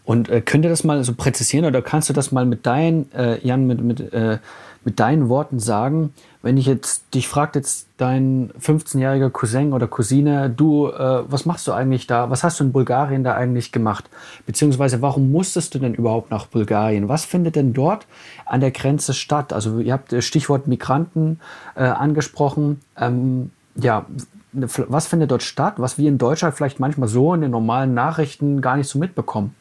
Und 0.05 0.29
äh, 0.29 0.41
könnt 0.41 0.65
ihr 0.65 0.69
das 0.69 0.83
mal 0.83 1.01
so 1.03 1.13
präzisieren 1.13 1.65
oder 1.65 1.81
kannst 1.81 2.09
du 2.09 2.13
das 2.13 2.31
mal 2.31 2.45
mit 2.45 2.65
deinen, 2.65 3.11
äh, 3.13 3.39
Jan, 3.45 3.67
mit, 3.67 3.81
mit, 3.81 4.13
äh, 4.13 4.39
mit 4.83 4.99
deinen 4.99 5.29
Worten 5.29 5.59
sagen? 5.59 6.13
Wenn 6.41 6.57
ich 6.57 6.65
jetzt, 6.65 7.13
dich 7.13 7.29
fragt 7.29 7.55
jetzt 7.55 7.87
dein 7.95 8.51
15-jähriger 8.59 9.29
Cousin 9.29 9.71
oder 9.71 9.87
Cousine, 9.87 10.49
du, 10.49 10.89
äh, 10.89 11.23
was 11.25 11.45
machst 11.45 11.67
du 11.67 11.71
eigentlich 11.71 12.05
da? 12.05 12.29
Was 12.29 12.43
hast 12.43 12.59
du 12.59 12.65
in 12.65 12.73
Bulgarien 12.73 13.23
da 13.23 13.33
eigentlich 13.35 13.71
gemacht? 13.71 14.09
Beziehungsweise, 14.45 15.01
warum 15.01 15.31
musstest 15.31 15.73
du 15.73 15.79
denn 15.79 15.93
überhaupt 15.93 16.31
nach 16.31 16.47
Bulgarien? 16.47 17.07
Was 17.07 17.23
findet 17.23 17.55
denn 17.55 17.73
dort 17.73 18.05
an 18.45 18.59
der 18.59 18.71
Grenze 18.71 19.13
statt? 19.13 19.53
Also, 19.53 19.79
ihr 19.79 19.93
habt 19.93 20.11
das 20.11 20.25
Stichwort 20.25 20.67
Migranten 20.67 21.39
äh, 21.75 21.83
angesprochen. 21.83 22.81
Ähm, 22.97 23.51
ja, 23.75 24.05
was 24.51 25.07
findet 25.07 25.31
dort 25.31 25.43
statt, 25.43 25.75
was 25.77 25.97
wir 25.97 26.09
in 26.09 26.17
Deutschland 26.17 26.55
vielleicht 26.55 26.79
manchmal 26.79 27.07
so 27.07 27.33
in 27.33 27.41
den 27.41 27.51
normalen 27.51 27.93
Nachrichten 27.93 28.59
gar 28.59 28.75
nicht 28.75 28.89
so 28.89 28.99
mitbekommen? 28.99 29.55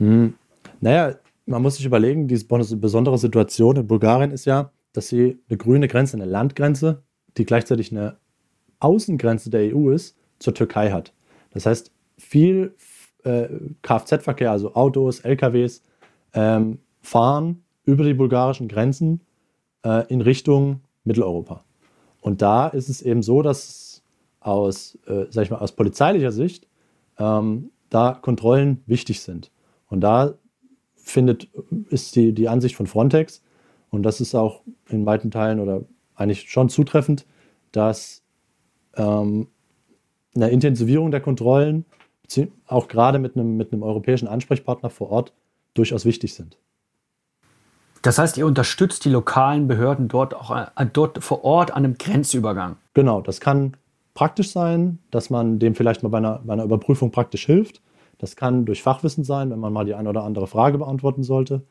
Hm. 0.00 0.34
Naja, 0.80 1.14
man 1.46 1.62
muss 1.62 1.76
sich 1.76 1.86
überlegen, 1.86 2.26
diese 2.26 2.46
besondere 2.46 3.18
Situation 3.18 3.76
in 3.76 3.86
Bulgarien 3.86 4.30
ist 4.30 4.46
ja, 4.46 4.72
dass 4.92 5.08
sie 5.08 5.38
eine 5.48 5.58
grüne 5.58 5.88
Grenze, 5.88 6.16
eine 6.16 6.24
Landgrenze, 6.24 7.02
die 7.36 7.44
gleichzeitig 7.44 7.92
eine 7.92 8.16
Außengrenze 8.80 9.50
der 9.50 9.76
EU 9.76 9.90
ist, 9.90 10.16
zur 10.38 10.54
Türkei 10.54 10.90
hat. 10.90 11.12
Das 11.52 11.66
heißt, 11.66 11.92
viel 12.16 12.74
äh, 13.24 13.48
Kfz-Verkehr, 13.82 14.50
also 14.50 14.74
Autos, 14.74 15.20
LKWs, 15.20 15.82
ähm, 16.32 16.78
fahren 17.02 17.62
über 17.84 18.04
die 18.04 18.14
bulgarischen 18.14 18.68
Grenzen 18.68 19.20
äh, 19.84 20.06
in 20.08 20.22
Richtung 20.22 20.80
Mitteleuropa. 21.04 21.64
Und 22.20 22.42
da 22.42 22.68
ist 22.68 22.88
es 22.88 23.02
eben 23.02 23.22
so, 23.22 23.42
dass 23.42 24.02
aus, 24.40 24.98
äh, 25.06 25.26
ich 25.28 25.50
mal, 25.50 25.58
aus 25.58 25.72
polizeilicher 25.72 26.32
Sicht 26.32 26.66
ähm, 27.18 27.70
da 27.90 28.18
Kontrollen 28.20 28.82
wichtig 28.86 29.20
sind. 29.20 29.49
Und 29.90 30.00
da 30.00 30.34
findet, 30.96 31.48
ist 31.90 32.16
die, 32.16 32.32
die 32.32 32.48
Ansicht 32.48 32.76
von 32.76 32.86
Frontex, 32.86 33.42
und 33.90 34.04
das 34.04 34.20
ist 34.20 34.34
auch 34.34 34.62
in 34.88 35.04
weiten 35.04 35.30
Teilen 35.30 35.60
oder 35.60 35.82
eigentlich 36.14 36.48
schon 36.50 36.68
zutreffend, 36.68 37.26
dass 37.72 38.22
ähm, 38.94 39.48
eine 40.34 40.50
Intensivierung 40.50 41.10
der 41.10 41.20
Kontrollen, 41.20 41.84
auch 42.66 42.86
gerade 42.86 43.18
mit 43.18 43.36
einem, 43.36 43.56
mit 43.56 43.72
einem 43.72 43.82
europäischen 43.82 44.28
Ansprechpartner 44.28 44.90
vor 44.90 45.10
Ort, 45.10 45.32
durchaus 45.74 46.04
wichtig 46.04 46.34
sind. 46.34 46.56
Das 48.02 48.18
heißt, 48.18 48.38
ihr 48.38 48.46
unterstützt 48.46 49.04
die 49.04 49.10
lokalen 49.10 49.66
Behörden 49.66 50.08
dort 50.08 50.34
auch 50.34 50.56
äh, 50.56 50.86
dort 50.92 51.22
vor 51.22 51.44
Ort 51.44 51.72
an 51.72 51.84
einem 51.84 51.98
Grenzübergang. 51.98 52.76
Genau, 52.94 53.20
das 53.20 53.40
kann 53.40 53.76
praktisch 54.14 54.52
sein, 54.52 54.98
dass 55.10 55.30
man 55.30 55.58
dem 55.58 55.74
vielleicht 55.74 56.02
mal 56.02 56.08
bei 56.08 56.18
einer, 56.18 56.40
bei 56.44 56.52
einer 56.52 56.64
Überprüfung 56.64 57.10
praktisch 57.10 57.46
hilft. 57.46 57.80
Das 58.20 58.36
kann 58.36 58.66
durch 58.66 58.82
Fachwissen 58.82 59.24
sein, 59.24 59.50
wenn 59.50 59.58
man 59.58 59.72
mal 59.72 59.84
die 59.84 59.94
eine 59.94 60.08
oder 60.08 60.24
andere 60.24 60.46
Frage 60.46 60.78
beantworten 60.78 61.22
sollte. 61.22 61.62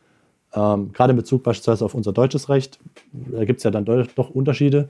Ähm, 0.53 0.91
gerade 0.94 1.12
in 1.12 1.18
Bezug 1.18 1.44
beispielsweise 1.44 1.86
auf 1.86 1.94
unser 1.94 2.12
deutsches 2.12 2.50
Recht, 2.50 2.79
da 3.13 3.46
gibt 3.46 3.60
es 3.60 3.63
ja 3.63 3.72
dann 3.72 3.86
doch 3.86 4.29
Unterschiede. 4.32 4.89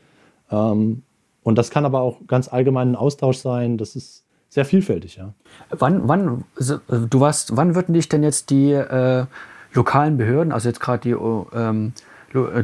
Ähm, 0.49 1.03
und 1.43 1.57
das 1.57 1.69
kann 1.69 1.85
aber 1.85 2.01
auch 2.01 2.17
ganz 2.27 2.51
allgemein 2.51 2.91
ein 2.91 2.95
Austausch 2.95 3.37
sein. 3.37 3.77
Das 3.77 3.95
ist 3.95 4.23
sehr 4.49 4.65
vielfältig, 4.65 5.17
ja. 5.17 5.33
Wann, 5.69 6.07
wann, 6.07 6.43
du 6.55 7.19
warst, 7.19 7.55
wann 7.55 7.75
würden 7.75 7.93
dich 7.93 8.09
denn 8.09 8.23
jetzt 8.23 8.49
die 8.49 8.71
äh, 8.71 9.25
lokalen 9.73 10.17
Behörden, 10.17 10.51
also 10.51 10.69
jetzt 10.69 10.79
gerade 10.79 11.01
die, 11.01 11.11
ähm, 11.11 11.93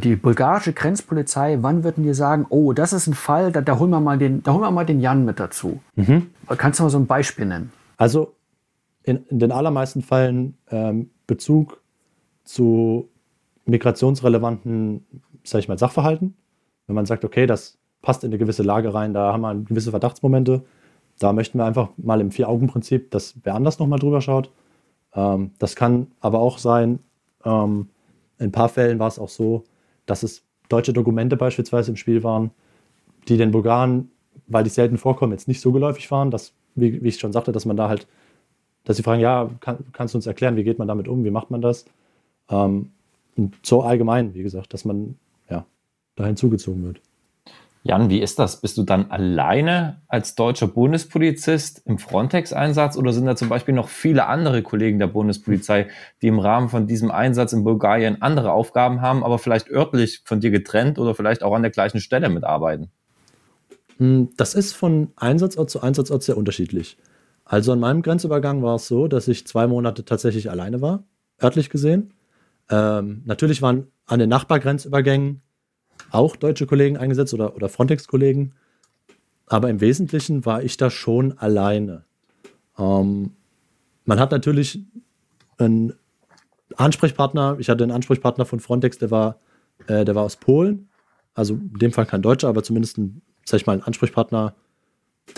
die 0.01 0.15
bulgarische 0.15 0.73
Grenzpolizei, 0.73 1.59
wann 1.61 1.83
würden 1.83 2.03
die 2.03 2.13
sagen, 2.13 2.45
oh, 2.49 2.73
das 2.73 2.93
ist 2.93 3.07
ein 3.07 3.13
Fall, 3.13 3.51
da, 3.51 3.61
da 3.61 3.77
holen 3.77 3.91
wir 3.91 3.99
mal 3.99 4.17
den, 4.17 4.41
da 4.41 4.53
holen 4.53 4.63
wir 4.63 4.71
mal 4.71 4.85
den 4.85 4.99
Jan 4.99 5.25
mit 5.25 5.39
dazu. 5.39 5.79
Mhm. 5.95 6.27
Kannst 6.57 6.79
du 6.79 6.83
mal 6.83 6.89
so 6.89 6.97
ein 6.97 7.07
Beispiel 7.07 7.45
nennen? 7.45 7.71
Also 7.97 8.33
in, 9.05 9.25
in 9.27 9.39
den 9.39 9.51
allermeisten 9.51 10.01
Fällen 10.01 10.57
ähm, 10.69 11.09
Bezug 11.27 11.81
zu 12.43 13.09
migrationsrelevanten, 13.65 15.05
sag 15.43 15.59
ich 15.59 15.67
mal, 15.67 15.77
Sachverhalten. 15.77 16.35
Wenn 16.87 16.95
man 16.95 17.05
sagt, 17.05 17.25
okay, 17.25 17.47
das 17.47 17.77
passt 18.01 18.23
in 18.23 18.29
eine 18.29 18.37
gewisse 18.37 18.63
Lage 18.63 18.93
rein, 18.93 19.13
da 19.13 19.33
haben 19.33 19.41
wir 19.41 19.55
gewisse 19.55 19.89
Verdachtsmomente, 19.91 20.63
da 21.19 21.33
möchten 21.33 21.57
wir 21.57 21.65
einfach 21.65 21.89
mal 21.97 22.21
im 22.21 22.31
Vier-Augen-Prinzip, 22.31 23.11
dass 23.11 23.35
wer 23.43 23.55
anders 23.55 23.79
nochmal 23.79 23.99
drüber 23.99 24.21
schaut. 24.21 24.51
Ähm, 25.13 25.51
das 25.59 25.75
kann 25.75 26.07
aber 26.19 26.39
auch 26.39 26.57
sein, 26.57 26.99
ähm, 27.43 27.89
in 28.37 28.47
ein 28.47 28.51
paar 28.51 28.69
Fällen 28.69 28.99
war 28.99 29.07
es 29.07 29.17
auch 29.17 29.29
so, 29.29 29.63
dass 30.05 30.23
es 30.23 30.43
deutsche 30.69 30.93
Dokumente 30.93 31.37
beispielsweise 31.37 31.91
im 31.91 31.95
Spiel 31.95 32.23
waren, 32.23 32.51
die 33.27 33.37
den 33.37 33.51
Bulgaren, 33.51 34.11
weil 34.47 34.63
die 34.63 34.69
selten 34.69 34.97
vorkommen, 34.97 35.31
jetzt 35.31 35.47
nicht 35.47 35.61
so 35.61 35.71
geläufig 35.71 36.11
waren, 36.11 36.31
dass, 36.31 36.53
wie, 36.75 37.01
wie 37.01 37.07
ich 37.07 37.17
schon 37.17 37.31
sagte, 37.31 37.51
dass 37.51 37.65
man 37.65 37.77
da 37.77 37.87
halt 37.87 38.07
dass 38.85 38.97
sie 38.97 39.03
fragen, 39.03 39.19
ja, 39.19 39.49
kann, 39.59 39.79
kannst 39.91 40.13
du 40.13 40.17
uns 40.17 40.27
erklären, 40.27 40.55
wie 40.55 40.63
geht 40.63 40.79
man 40.79 40.87
damit 40.87 41.07
um, 41.07 41.25
wie 41.25 41.31
macht 41.31 41.51
man 41.51 41.61
das? 41.61 41.85
Ähm, 42.49 42.91
und 43.35 43.55
so 43.63 43.81
allgemein, 43.81 44.33
wie 44.33 44.43
gesagt, 44.43 44.73
dass 44.73 44.85
man 44.85 45.15
ja, 45.49 45.65
da 46.15 46.25
hinzugezogen 46.25 46.83
wird. 46.83 47.01
Jan, 47.87 48.09
wie 48.09 48.19
ist 48.19 48.39
das? 48.39 48.61
Bist 48.61 48.79
du 48.79 48.83
dann 48.83 49.11
alleine 49.11 50.01
als 50.07 50.33
deutscher 50.33 50.65
Bundespolizist 50.65 51.83
im 51.85 51.99
Frontex-Einsatz 51.99 52.97
oder 52.97 53.13
sind 53.13 53.25
da 53.25 53.35
zum 53.35 53.47
Beispiel 53.47 53.75
noch 53.75 53.89
viele 53.89 54.25
andere 54.25 54.63
Kollegen 54.63 54.97
der 54.97 55.05
Bundespolizei, 55.05 55.87
die 56.23 56.27
im 56.27 56.39
Rahmen 56.39 56.69
von 56.69 56.87
diesem 56.87 57.11
Einsatz 57.11 57.53
in 57.53 57.63
Bulgarien 57.63 58.23
andere 58.23 58.53
Aufgaben 58.53 59.01
haben, 59.01 59.23
aber 59.23 59.37
vielleicht 59.37 59.69
örtlich 59.69 60.23
von 60.25 60.39
dir 60.39 60.49
getrennt 60.49 60.97
oder 60.97 61.13
vielleicht 61.13 61.43
auch 61.43 61.53
an 61.53 61.61
der 61.61 61.69
gleichen 61.69 61.99
Stelle 61.99 62.29
mitarbeiten? 62.29 62.89
Hm, 63.97 64.29
das 64.35 64.55
ist 64.55 64.73
von 64.73 65.11
Einsatzort 65.15 65.69
zu 65.69 65.81
Einsatzort 65.81 66.23
sehr 66.23 66.37
unterschiedlich. 66.37 66.97
Also 67.45 67.71
an 67.71 67.79
meinem 67.79 68.01
Grenzübergang 68.01 68.63
war 68.63 68.75
es 68.75 68.87
so, 68.87 69.07
dass 69.07 69.27
ich 69.27 69.45
zwei 69.47 69.67
Monate 69.67 70.03
tatsächlich 70.03 70.49
alleine 70.49 70.81
war, 70.81 71.03
örtlich 71.41 71.69
gesehen. 71.69 72.13
Ähm, 72.69 73.21
natürlich 73.25 73.61
waren 73.61 73.87
an 74.07 74.19
den 74.19 74.29
Nachbargrenzübergängen 74.29 75.41
auch 76.09 76.35
deutsche 76.35 76.65
Kollegen 76.65 76.97
eingesetzt 76.97 77.33
oder, 77.33 77.55
oder 77.55 77.69
Frontex-Kollegen. 77.69 78.53
Aber 79.47 79.69
im 79.69 79.79
Wesentlichen 79.79 80.45
war 80.45 80.63
ich 80.63 80.77
da 80.77 80.89
schon 80.89 81.37
alleine. 81.37 82.03
Ähm, 82.77 83.33
man 84.05 84.19
hat 84.19 84.31
natürlich 84.31 84.83
einen 85.57 85.93
Ansprechpartner, 86.75 87.57
ich 87.59 87.69
hatte 87.69 87.83
einen 87.83 87.91
Ansprechpartner 87.91 88.45
von 88.45 88.59
Frontex, 88.59 88.97
der 88.97 89.11
war, 89.11 89.39
äh, 89.87 90.03
der 90.03 90.15
war 90.15 90.23
aus 90.23 90.37
Polen. 90.37 90.89
Also 91.35 91.53
in 91.53 91.79
dem 91.79 91.91
Fall 91.91 92.05
kein 92.07 92.21
Deutscher, 92.23 92.47
aber 92.47 92.63
zumindest 92.63 92.97
ein, 92.97 93.21
sag 93.45 93.59
ich 93.59 93.67
mal, 93.67 93.73
ein 93.73 93.83
Ansprechpartner 93.83 94.55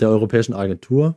der 0.00 0.08
Europäischen 0.08 0.54
Agentur. 0.54 1.16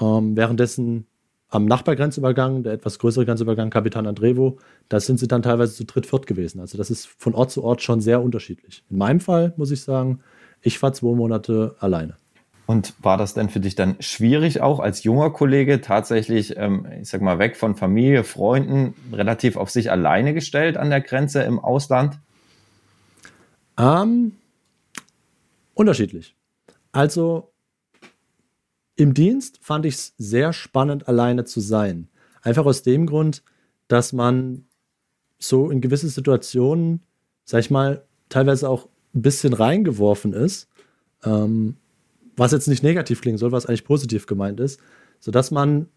Ähm, 0.00 0.36
währenddessen 0.36 1.06
am 1.54 1.66
Nachbargrenzübergang, 1.66 2.64
der 2.64 2.72
etwas 2.72 2.98
größere 2.98 3.24
Grenzübergang, 3.24 3.70
Kapitan 3.70 4.06
Andrevo, 4.06 4.58
da 4.88 4.98
sind 4.98 5.20
sie 5.20 5.28
dann 5.28 5.42
teilweise 5.42 5.74
zu 5.74 5.84
dritt, 5.84 6.06
viert 6.06 6.26
gewesen. 6.26 6.60
Also 6.60 6.76
das 6.76 6.90
ist 6.90 7.06
von 7.06 7.34
Ort 7.34 7.52
zu 7.52 7.62
Ort 7.62 7.80
schon 7.80 8.00
sehr 8.00 8.20
unterschiedlich. 8.22 8.84
In 8.90 8.98
meinem 8.98 9.20
Fall 9.20 9.54
muss 9.56 9.70
ich 9.70 9.82
sagen, 9.82 10.20
ich 10.62 10.82
war 10.82 10.92
zwei 10.92 11.14
Monate 11.14 11.76
alleine. 11.78 12.16
Und 12.66 12.94
war 13.02 13.18
das 13.18 13.34
denn 13.34 13.50
für 13.50 13.60
dich 13.60 13.74
dann 13.74 13.96
schwierig, 14.00 14.62
auch 14.62 14.80
als 14.80 15.04
junger 15.04 15.30
Kollege 15.30 15.80
tatsächlich, 15.80 16.56
ähm, 16.56 16.86
ich 17.00 17.10
sag 17.10 17.20
mal, 17.20 17.38
weg 17.38 17.56
von 17.56 17.76
Familie, 17.76 18.24
Freunden, 18.24 18.94
relativ 19.12 19.56
auf 19.56 19.70
sich 19.70 19.90
alleine 19.90 20.32
gestellt 20.32 20.76
an 20.76 20.90
der 20.90 21.02
Grenze 21.02 21.42
im 21.42 21.58
Ausland? 21.58 22.18
Ähm, 23.78 24.32
unterschiedlich. 25.74 26.34
Also 26.90 27.53
im 28.96 29.14
Dienst 29.14 29.58
fand 29.62 29.86
ich 29.86 29.94
es 29.94 30.14
sehr 30.18 30.52
spannend, 30.52 31.08
alleine 31.08 31.44
zu 31.44 31.60
sein. 31.60 32.08
Einfach 32.42 32.66
aus 32.66 32.82
dem 32.82 33.06
Grund, 33.06 33.42
dass 33.88 34.12
man 34.12 34.66
so 35.38 35.70
in 35.70 35.80
gewisse 35.80 36.08
Situationen, 36.08 37.02
sag 37.44 37.60
ich 37.60 37.70
mal, 37.70 38.04
teilweise 38.28 38.68
auch 38.68 38.88
ein 39.14 39.22
bisschen 39.22 39.52
reingeworfen 39.52 40.32
ist, 40.32 40.68
ähm, 41.24 41.76
was 42.36 42.52
jetzt 42.52 42.68
nicht 42.68 42.82
negativ 42.82 43.20
klingen 43.20 43.38
soll, 43.38 43.52
was 43.52 43.66
eigentlich 43.66 43.84
positiv 43.84 44.26
gemeint 44.26 44.60
ist, 44.60 44.80
sodass 45.20 45.50
man, 45.50 45.88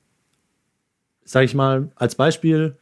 sag 1.24 1.44
ich 1.44 1.56
mal, 1.56 1.92
als 1.96 2.16
Beispiel, 2.16 2.78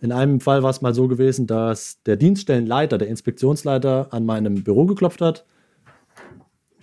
in 0.00 0.12
einem 0.12 0.40
Fall 0.40 0.62
war 0.62 0.70
es 0.70 0.82
mal 0.82 0.94
so 0.94 1.08
gewesen, 1.08 1.46
dass 1.46 2.02
der 2.02 2.16
Dienststellenleiter, 2.16 2.98
der 2.98 3.08
Inspektionsleiter 3.08 4.12
an 4.12 4.26
meinem 4.26 4.62
Büro 4.62 4.84
geklopft 4.86 5.20
hat 5.20 5.44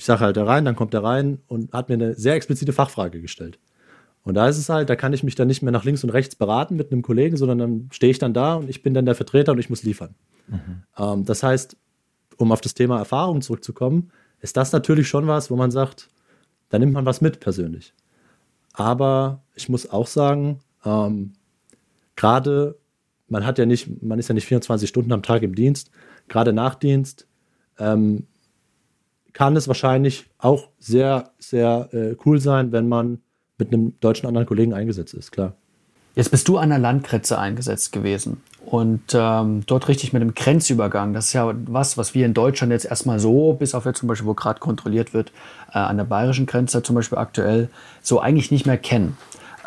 ich 0.03 0.07
sage 0.07 0.19
halt 0.19 0.35
da 0.35 0.43
rein, 0.43 0.65
dann 0.65 0.75
kommt 0.75 0.93
er 0.93 1.01
rein 1.01 1.39
und 1.47 1.71
hat 1.71 1.87
mir 1.87 1.93
eine 1.93 2.13
sehr 2.15 2.33
explizite 2.33 2.73
Fachfrage 2.73 3.21
gestellt. 3.21 3.57
Und 4.23 4.33
da 4.33 4.49
ist 4.49 4.57
es 4.57 4.67
halt, 4.67 4.89
da 4.89 4.97
kann 4.97 5.13
ich 5.13 5.23
mich 5.23 5.35
dann 5.35 5.47
nicht 5.47 5.61
mehr 5.61 5.71
nach 5.71 5.85
links 5.85 6.03
und 6.03 6.09
rechts 6.09 6.35
beraten 6.35 6.75
mit 6.75 6.91
einem 6.91 7.03
Kollegen, 7.03 7.37
sondern 7.37 7.57
dann 7.57 7.89
stehe 7.93 8.11
ich 8.11 8.19
dann 8.19 8.33
da 8.33 8.55
und 8.55 8.69
ich 8.69 8.83
bin 8.83 8.93
dann 8.93 9.05
der 9.05 9.15
Vertreter 9.15 9.53
und 9.53 9.59
ich 9.59 9.69
muss 9.69 9.83
liefern. 9.83 10.13
Mhm. 10.49 10.83
Ähm, 10.97 11.23
das 11.23 11.41
heißt, 11.41 11.77
um 12.35 12.51
auf 12.51 12.59
das 12.59 12.73
Thema 12.73 12.97
Erfahrung 12.97 13.41
zurückzukommen, 13.41 14.11
ist 14.41 14.57
das 14.57 14.73
natürlich 14.73 15.07
schon 15.07 15.25
was, 15.25 15.49
wo 15.49 15.55
man 15.55 15.71
sagt, 15.71 16.09
da 16.67 16.79
nimmt 16.79 16.91
man 16.91 17.05
was 17.05 17.21
mit 17.21 17.39
persönlich. 17.39 17.93
Aber 18.73 19.41
ich 19.55 19.69
muss 19.69 19.89
auch 19.89 20.07
sagen, 20.07 20.59
ähm, 20.83 21.31
gerade 22.17 22.77
man 23.29 23.45
hat 23.45 23.57
ja 23.57 23.65
nicht, 23.65 24.03
man 24.03 24.19
ist 24.19 24.27
ja 24.27 24.35
nicht 24.35 24.47
24 24.47 24.89
Stunden 24.89 25.13
am 25.13 25.23
Tag 25.23 25.43
im 25.43 25.55
Dienst, 25.55 25.91
gerade 26.27 26.51
nach 26.51 26.75
Dienst 26.75 27.25
ähm, 27.79 28.27
kann 29.33 29.55
es 29.55 29.67
wahrscheinlich 29.67 30.25
auch 30.37 30.69
sehr, 30.79 31.31
sehr 31.39 31.89
äh, 31.91 32.15
cool 32.25 32.39
sein, 32.39 32.71
wenn 32.71 32.87
man 32.87 33.19
mit 33.57 33.73
einem 33.73 33.99
deutschen 33.99 34.27
anderen 34.27 34.47
Kollegen 34.47 34.73
eingesetzt 34.73 35.13
ist, 35.13 35.31
klar. 35.31 35.53
Jetzt 36.15 36.29
bist 36.29 36.47
du 36.47 36.57
an 36.57 36.69
der 36.69 36.77
Landgrenze 36.77 37.39
eingesetzt 37.39 37.91
gewesen 37.91 38.43
und 38.65 39.01
ähm, 39.15 39.63
dort 39.65 39.87
richtig 39.87 40.13
mit 40.13 40.21
dem 40.21 40.35
Grenzübergang. 40.35 41.13
Das 41.13 41.27
ist 41.27 41.33
ja 41.33 41.51
was, 41.65 41.97
was 41.97 42.13
wir 42.13 42.27
in 42.27 42.35
Deutschland 42.35 42.71
jetzt 42.71 42.85
erstmal 42.85 43.19
so, 43.19 43.53
bis 43.53 43.73
auf 43.73 43.85
jetzt 43.85 43.99
zum 43.99 44.07
Beispiel, 44.07 44.27
wo 44.27 44.35
gerade 44.35 44.59
kontrolliert 44.59 45.15
wird, 45.15 45.31
äh, 45.73 45.79
an 45.79 45.97
der 45.97 46.03
bayerischen 46.03 46.45
Grenze 46.45 46.83
zum 46.83 46.95
Beispiel 46.95 47.17
aktuell, 47.17 47.69
so 48.03 48.19
eigentlich 48.19 48.51
nicht 48.51 48.67
mehr 48.67 48.77
kennen. 48.77 49.17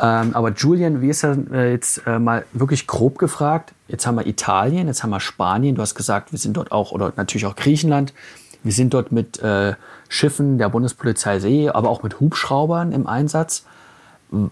Ähm, 0.00 0.35
aber 0.35 0.52
Julian, 0.52 1.00
wie 1.00 1.08
ist 1.08 1.25
das 1.25 1.38
äh, 1.50 1.73
jetzt 1.73 2.02
äh, 2.06 2.18
mal 2.18 2.44
wirklich 2.52 2.87
grob 2.87 3.18
gefragt? 3.18 3.73
Jetzt 3.88 4.06
haben 4.06 4.16
wir 4.16 4.26
Italien, 4.26 4.88
jetzt 4.88 5.02
haben 5.02 5.11
wir 5.11 5.20
Spanien. 5.20 5.75
Du 5.75 5.82
hast 5.82 5.94
gesagt, 5.94 6.32
wir 6.32 6.38
sind 6.38 6.56
dort 6.56 6.70
auch, 6.70 6.92
oder 6.92 7.12
natürlich 7.16 7.46
auch 7.46 7.56
Griechenland. 7.56 8.12
Wir 8.66 8.73
sind 8.73 8.94
dort 8.94 9.12
mit 9.12 9.38
äh, 9.38 9.75
Schiffen 10.08 10.58
der 10.58 10.68
Bundespolizei 10.70 11.38
See, 11.38 11.68
aber 11.68 11.88
auch 11.88 12.02
mit 12.02 12.18
Hubschraubern 12.18 12.90
im 12.90 13.06
Einsatz. 13.06 13.64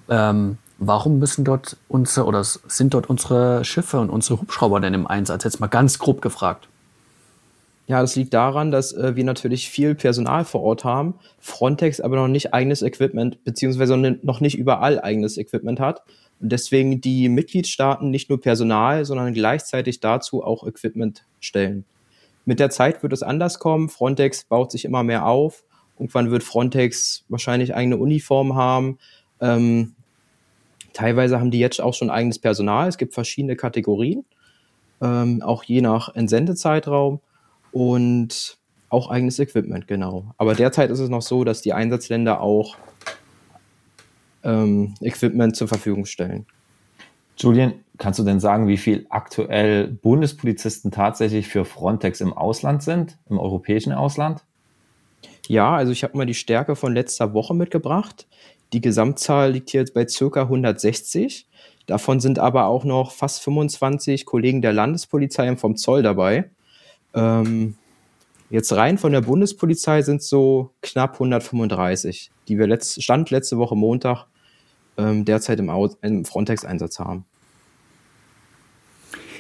Ähm, 0.09 0.59
warum 0.79 1.19
müssen 1.19 1.45
dort 1.45 1.77
unsere, 1.89 2.25
oder 2.27 2.45
sind 2.45 2.95
dort 2.95 3.11
unsere 3.11 3.65
Schiffe 3.65 3.99
und 3.99 4.11
unsere 4.11 4.41
Hubschrauber 4.41 4.79
denn 4.79 4.95
im 4.95 5.09
Einsatz? 5.09 5.43
Jetzt 5.43 5.59
mal 5.59 5.67
ganz 5.67 5.99
grob 5.99 6.23
gefragt. 6.23 6.69
Ja, 7.89 8.01
das 8.03 8.15
liegt 8.15 8.33
daran, 8.35 8.71
dass 8.71 8.93
äh, 8.93 9.17
wir 9.17 9.25
natürlich 9.25 9.69
viel 9.69 9.97
Personal 9.97 10.45
vor 10.45 10.63
Ort 10.63 10.85
haben, 10.85 11.15
Frontex 11.41 12.01
aber 12.01 12.15
noch 12.15 12.29
nicht 12.29 12.55
eigenes 12.55 12.83
Equipment, 12.83 13.43
beziehungsweise 13.43 13.97
noch 13.97 14.41
nicht 14.41 14.57
überall 14.57 15.01
eigenes 15.01 15.39
Equipment 15.39 15.81
hat. 15.81 16.05
Und 16.39 16.53
deswegen 16.53 17.01
die 17.01 17.29
Mitgliedstaaten 17.29 18.11
nicht 18.11 18.31
nur 18.31 18.41
Personal, 18.41 19.05
sondern 19.05 19.35
gleichzeitig 19.35 19.99
dazu 19.99 20.45
auch 20.45 20.65
Equipment 20.65 21.25
stellen. 21.41 21.85
Mit 22.45 22.61
der 22.61 22.71
Zeit 22.71 23.03
wird 23.03 23.13
es 23.13 23.23
anders 23.23 23.59
kommen. 23.59 23.89
Frontex 23.89 24.45
baut 24.45 24.71
sich 24.71 24.85
immer 24.85 25.03
mehr 25.03 25.27
auf. 25.27 25.65
Irgendwann 25.99 26.31
wird 26.31 26.43
Frontex 26.43 27.25
wahrscheinlich 27.29 27.75
eigene 27.75 27.97
Uniform 27.97 28.55
haben. 28.55 28.99
Ähm, 29.41 29.95
teilweise 30.93 31.39
haben 31.39 31.51
die 31.51 31.59
jetzt 31.59 31.81
auch 31.81 31.95
schon 31.95 32.11
eigenes 32.11 32.39
Personal. 32.39 32.89
Es 32.89 32.99
gibt 32.99 33.15
verschiedene 33.15 33.57
Kategorien, 33.57 34.25
ähm, 35.01 35.43
auch 35.43 35.65
je 35.65 35.81
nach 35.81 36.15
Entsendezeitraum 36.15 37.21
und 37.73 38.59
auch 38.89 39.11
eigenes 39.11 39.39
Equipment, 39.39 39.89
genau. 39.89 40.27
Aber 40.37 40.55
derzeit 40.55 40.91
ist 40.91 41.01
es 41.01 41.09
noch 41.09 41.23
so, 41.23 41.45
dass 41.45 41.63
die 41.63 41.73
Einsatzländer 41.73 42.41
auch 42.41 42.77
ähm, 44.45 44.95
Equipment 45.01 45.57
zur 45.57 45.69
Verfügung 45.69 46.05
stellen. 46.05 46.47
Julian, 47.37 47.75
kannst 47.99 48.19
du 48.19 48.25
denn 48.25 48.41
sagen, 48.41 48.69
wie 48.69 48.77
viel 48.77 49.07
aktuell 49.11 49.89
Bundespolizisten 49.89 50.91
tatsächlich 50.91 51.49
für 51.49 51.65
Frontex 51.65 52.21
im 52.21 52.33
Ausland 52.33 52.83
sind, 52.83 53.19
im 53.29 53.39
europäischen 53.39 53.93
Ausland? 53.93 54.45
Ja, 55.49 55.75
also 55.75 55.93
ich 55.93 56.05
habe 56.05 56.17
mal 56.17 56.27
die 56.27 56.35
Stärke 56.35 56.77
von 56.77 56.95
letzter 56.95 57.35
Woche 57.35 57.55
mitgebracht. 57.55 58.27
Die 58.73 58.81
Gesamtzahl 58.81 59.53
liegt 59.53 59.71
hier 59.71 59.81
jetzt 59.81 59.95
bei 59.95 60.07
circa 60.07 60.43
160. 60.43 61.47
Davon 61.87 62.19
sind 62.21 62.39
aber 62.39 62.67
auch 62.67 62.85
noch 62.85 63.13
fast 63.13 63.43
25 63.43 64.25
Kollegen 64.25 64.63
der 64.63 64.73
Landespolizei 64.73 65.49
und 65.49 65.61
vom 65.61 65.77
Zoll 65.77 66.03
dabei. 66.03 66.51
Ähm, 67.15 67.77
jetzt 68.49 68.73
rein 68.73 68.97
von 68.97 69.13
der 69.13 69.21
Bundespolizei 69.21 70.03
sind 70.03 70.23
so 70.23 70.71
knapp 70.81 71.15
135, 71.15 72.31
die 72.49 72.59
wir 72.59 72.67
letzt, 72.67 73.03
Stand 73.03 73.31
letzte 73.31 73.59
Woche 73.59 73.77
Montag 73.77 74.27
ähm, 74.99 75.25
derzeit 75.25 75.59
im, 75.59 75.71
im 76.03 76.25
Frontex-Einsatz 76.25 76.99
haben. 76.99 77.25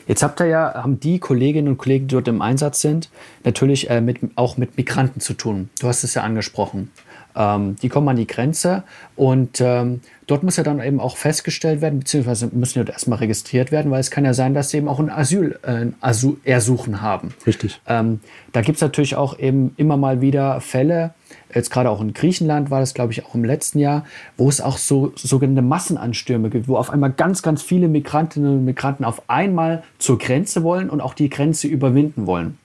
Jetzt 0.06 0.22
habt 0.22 0.40
ihr 0.40 0.46
ja, 0.46 0.74
haben 0.74 1.00
die 1.00 1.18
Kolleginnen 1.18 1.68
und 1.68 1.78
Kollegen, 1.78 2.08
die 2.08 2.14
dort 2.14 2.28
im 2.28 2.42
Einsatz 2.42 2.80
sind, 2.80 3.08
natürlich 3.42 3.88
äh, 3.88 4.00
mit, 4.00 4.18
auch 4.34 4.56
mit 4.56 4.76
Migranten 4.76 5.20
zu 5.20 5.32
tun. 5.34 5.70
Du 5.80 5.88
hast 5.88 6.04
es 6.04 6.14
ja 6.14 6.22
angesprochen. 6.22 6.90
Ähm, 7.36 7.76
die 7.82 7.88
kommen 7.88 8.08
an 8.08 8.16
die 8.16 8.26
Grenze 8.26 8.84
und 9.16 9.60
ähm, 9.60 10.00
dort 10.26 10.42
muss 10.42 10.56
ja 10.56 10.62
dann 10.62 10.80
eben 10.80 11.00
auch 11.00 11.16
festgestellt 11.16 11.80
werden, 11.80 11.98
beziehungsweise 11.98 12.48
müssen 12.52 12.78
ja 12.78 12.90
erstmal 12.90 13.18
registriert 13.18 13.72
werden, 13.72 13.90
weil 13.90 14.00
es 14.00 14.10
kann 14.10 14.24
ja 14.24 14.34
sein, 14.34 14.54
dass 14.54 14.70
sie 14.70 14.78
eben 14.78 14.88
auch 14.88 15.00
ein 15.00 15.10
Asyl, 15.10 15.58
äh, 15.62 15.86
Asyl 16.00 16.36
ersuchen 16.44 17.02
haben. 17.02 17.34
Richtig. 17.46 17.80
Ähm, 17.86 18.20
da 18.52 18.60
gibt 18.60 18.76
es 18.76 18.82
natürlich 18.82 19.16
auch 19.16 19.38
eben 19.38 19.72
immer 19.76 19.96
mal 19.96 20.20
wieder 20.20 20.60
Fälle, 20.60 21.14
jetzt 21.54 21.70
gerade 21.70 21.90
auch 21.90 22.00
in 22.00 22.12
Griechenland 22.14 22.70
war 22.70 22.80
das, 22.80 22.94
glaube 22.94 23.12
ich, 23.12 23.24
auch 23.24 23.34
im 23.34 23.44
letzten 23.44 23.78
Jahr, 23.78 24.04
wo 24.36 24.48
es 24.48 24.60
auch 24.60 24.78
so 24.78 25.12
sogenannte 25.16 25.62
Massenanstürme 25.62 26.50
gibt, 26.50 26.68
wo 26.68 26.76
auf 26.76 26.90
einmal 26.90 27.12
ganz, 27.12 27.42
ganz 27.42 27.62
viele 27.62 27.88
Migrantinnen 27.88 28.58
und 28.58 28.64
Migranten 28.64 29.04
auf 29.04 29.22
einmal 29.28 29.82
zur 29.98 30.18
Grenze 30.18 30.62
wollen 30.62 30.90
und 30.90 31.00
auch 31.00 31.14
die 31.14 31.30
Grenze 31.30 31.66
überwinden 31.66 32.26
wollen. 32.26 32.58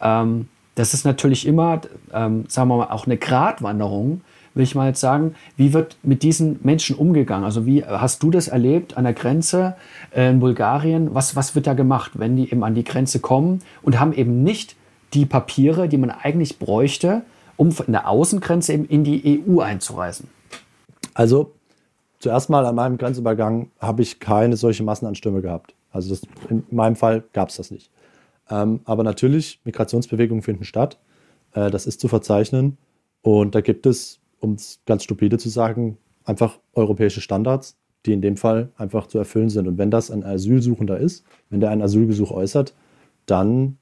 Ähm, 0.00 0.48
das 0.74 0.94
ist 0.94 1.04
natürlich 1.04 1.46
immer, 1.46 1.80
ähm, 2.12 2.44
sagen 2.48 2.68
wir 2.68 2.78
mal, 2.78 2.90
auch 2.90 3.06
eine 3.06 3.16
Gratwanderung, 3.16 4.22
will 4.54 4.64
ich 4.64 4.74
mal 4.74 4.88
jetzt 4.88 5.00
sagen. 5.00 5.34
Wie 5.56 5.72
wird 5.72 5.96
mit 6.02 6.22
diesen 6.22 6.58
Menschen 6.62 6.96
umgegangen? 6.96 7.44
Also 7.44 7.66
wie 7.66 7.84
hast 7.84 8.22
du 8.22 8.30
das 8.30 8.48
erlebt 8.48 8.96
an 8.96 9.04
der 9.04 9.12
Grenze 9.12 9.76
äh, 10.14 10.30
in 10.30 10.40
Bulgarien? 10.40 11.14
Was, 11.14 11.36
was 11.36 11.54
wird 11.54 11.66
da 11.66 11.74
gemacht, 11.74 12.12
wenn 12.14 12.36
die 12.36 12.50
eben 12.50 12.64
an 12.64 12.74
die 12.74 12.84
Grenze 12.84 13.20
kommen 13.20 13.60
und 13.82 14.00
haben 14.00 14.12
eben 14.12 14.42
nicht 14.42 14.76
die 15.12 15.26
Papiere, 15.26 15.88
die 15.88 15.96
man 15.96 16.10
eigentlich 16.10 16.58
bräuchte, 16.58 17.22
um 17.56 17.70
von 17.70 17.86
der 17.92 18.08
Außengrenze 18.08 18.72
eben 18.72 18.86
in 18.86 19.04
die 19.04 19.44
EU 19.46 19.60
einzureisen? 19.60 20.28
Also 21.14 21.52
zuerst 22.18 22.50
mal 22.50 22.66
an 22.66 22.74
meinem 22.74 22.98
Grenzübergang 22.98 23.70
habe 23.78 24.02
ich 24.02 24.18
keine 24.18 24.56
solche 24.56 24.82
Massenanstürme 24.82 25.40
gehabt. 25.40 25.74
Also 25.92 26.10
das, 26.10 26.22
in 26.50 26.64
meinem 26.70 26.96
Fall 26.96 27.22
gab 27.32 27.50
es 27.50 27.56
das 27.56 27.70
nicht. 27.70 27.90
Ähm, 28.50 28.80
aber 28.84 29.04
natürlich, 29.04 29.60
Migrationsbewegungen 29.64 30.42
finden 30.42 30.64
statt. 30.64 30.98
Äh, 31.52 31.70
das 31.70 31.86
ist 31.86 32.00
zu 32.00 32.08
verzeichnen. 32.08 32.76
Und 33.22 33.54
da 33.54 33.60
gibt 33.60 33.86
es, 33.86 34.20
um 34.40 34.54
es 34.54 34.80
ganz 34.86 35.04
stupide 35.04 35.38
zu 35.38 35.48
sagen, 35.48 35.96
einfach 36.24 36.58
europäische 36.74 37.20
Standards, 37.20 37.76
die 38.06 38.12
in 38.12 38.20
dem 38.20 38.36
Fall 38.36 38.70
einfach 38.76 39.06
zu 39.06 39.18
erfüllen 39.18 39.48
sind. 39.48 39.66
Und 39.66 39.78
wenn 39.78 39.90
das 39.90 40.10
ein 40.10 40.24
Asylsuchender 40.24 40.98
ist, 40.98 41.24
wenn 41.48 41.60
der 41.60 41.70
einen 41.70 41.82
Asylgesuch 41.82 42.30
äußert, 42.30 42.74
dann 43.26 43.78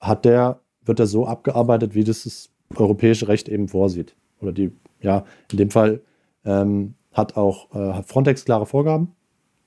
hat 0.00 0.24
der, 0.24 0.60
wird 0.84 1.00
er 1.00 1.06
so 1.06 1.26
abgearbeitet, 1.26 1.94
wie 1.94 2.04
das 2.04 2.24
das 2.24 2.50
europäische 2.74 3.28
Recht 3.28 3.48
eben 3.48 3.68
vorsieht. 3.68 4.16
Oder 4.40 4.52
die, 4.52 4.72
ja, 5.00 5.24
in 5.50 5.58
dem 5.58 5.70
Fall 5.70 6.00
ähm, 6.44 6.94
hat 7.12 7.36
auch 7.36 7.74
äh, 7.74 8.02
Frontex 8.02 8.44
klare 8.44 8.66
Vorgaben, 8.66 9.12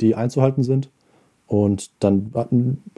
die 0.02 0.16
einzuhalten 0.16 0.64
sind. 0.64 0.90
Und 1.48 1.92
dann 2.04 2.32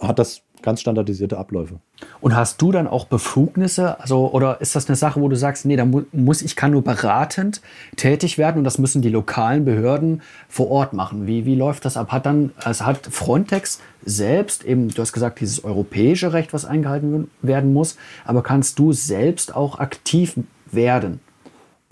hat 0.01 0.19
das 0.19 0.43
ganz 0.61 0.81
standardisierte 0.81 1.37
Abläufe. 1.37 1.75
Und 2.19 2.35
hast 2.35 2.61
du 2.61 2.71
dann 2.71 2.87
auch 2.87 3.05
Befugnisse? 3.05 3.99
Also, 3.99 4.31
oder 4.31 4.61
ist 4.61 4.75
das 4.75 4.87
eine 4.87 4.95
Sache, 4.95 5.21
wo 5.21 5.27
du 5.27 5.35
sagst, 5.35 5.65
nee, 5.65 5.75
da 5.75 5.85
mu 5.85 6.03
muss 6.11 6.41
ich 6.41 6.55
kann 6.55 6.71
nur 6.71 6.83
beratend 6.83 7.61
tätig 7.95 8.37
werden 8.37 8.59
und 8.59 8.63
das 8.63 8.77
müssen 8.77 9.01
die 9.01 9.09
lokalen 9.09 9.65
Behörden 9.65 10.21
vor 10.47 10.69
Ort 10.69 10.93
machen? 10.93 11.27
Wie, 11.27 11.45
wie 11.45 11.55
läuft 11.55 11.85
das 11.85 11.97
ab? 11.97 12.11
Hat 12.11 12.25
dann, 12.25 12.51
also 12.63 12.85
hat 12.85 13.07
Frontex 13.07 13.79
selbst 14.03 14.63
eben, 14.63 14.89
du 14.89 15.01
hast 15.01 15.13
gesagt, 15.13 15.39
dieses 15.39 15.63
europäische 15.63 16.33
Recht, 16.33 16.53
was 16.53 16.65
eingehalten 16.65 17.29
werden 17.41 17.73
muss, 17.73 17.97
aber 18.25 18.43
kannst 18.43 18.79
du 18.79 18.93
selbst 18.93 19.55
auch 19.55 19.79
aktiv 19.79 20.35
werden? 20.71 21.19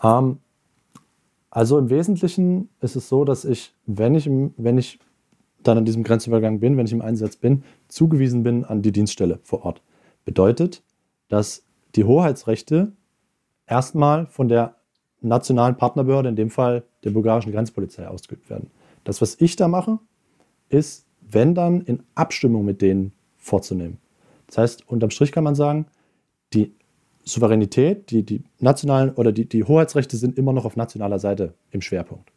Ähm, 0.03 0.37
also 1.51 1.77
im 1.79 1.89
Wesentlichen 1.89 2.69
ist 2.81 2.95
es 2.95 3.09
so, 3.09 3.25
dass 3.25 3.45
ich, 3.45 3.73
wenn 3.85 4.15
ich, 4.15 4.29
wenn 4.57 4.77
ich 4.77 4.99
dann 5.63 5.77
an 5.77 5.85
diesem 5.85 6.03
Grenzübergang 6.03 6.59
bin, 6.59 6.77
wenn 6.77 6.85
ich 6.85 6.93
im 6.93 7.01
Einsatz 7.01 7.35
bin, 7.35 7.63
zugewiesen 7.87 8.43
bin 8.43 8.65
an 8.65 8.81
die 8.81 8.91
Dienststelle 8.91 9.39
vor 9.43 9.65
Ort. 9.65 9.81
Bedeutet, 10.25 10.83
dass 11.27 11.63
die 11.95 12.03
Hoheitsrechte 12.03 12.93
erstmal 13.67 14.25
von 14.27 14.47
der 14.47 14.75
nationalen 15.21 15.75
Partnerbehörde, 15.75 16.29
in 16.29 16.35
dem 16.35 16.49
Fall 16.49 16.83
der 17.03 17.11
bulgarischen 17.11 17.51
Grenzpolizei, 17.51 18.07
ausgeübt 18.07 18.49
werden. 18.49 18.71
Das, 19.03 19.21
was 19.21 19.39
ich 19.39 19.55
da 19.55 19.67
mache, 19.67 19.99
ist, 20.69 21.05
wenn 21.21 21.55
dann 21.55 21.81
in 21.81 22.03
Abstimmung 22.15 22.65
mit 22.65 22.81
denen 22.81 23.11
vorzunehmen. 23.37 23.97
Das 24.47 24.57
heißt, 24.57 24.89
unterm 24.89 25.09
Strich 25.09 25.31
kann 25.31 25.43
man 25.43 25.55
sagen, 25.55 25.85
die 26.53 26.73
Souveränität, 27.23 28.09
die, 28.09 28.23
die 28.23 28.43
nationalen 28.59 29.11
oder 29.11 29.31
die, 29.31 29.47
die 29.47 29.63
Hoheitsrechte 29.63 30.17
sind 30.17 30.37
immer 30.37 30.53
noch 30.53 30.65
auf 30.65 30.75
nationaler 30.75 31.19
Seite 31.19 31.53
im 31.71 31.81
Schwerpunkt. 31.81 32.31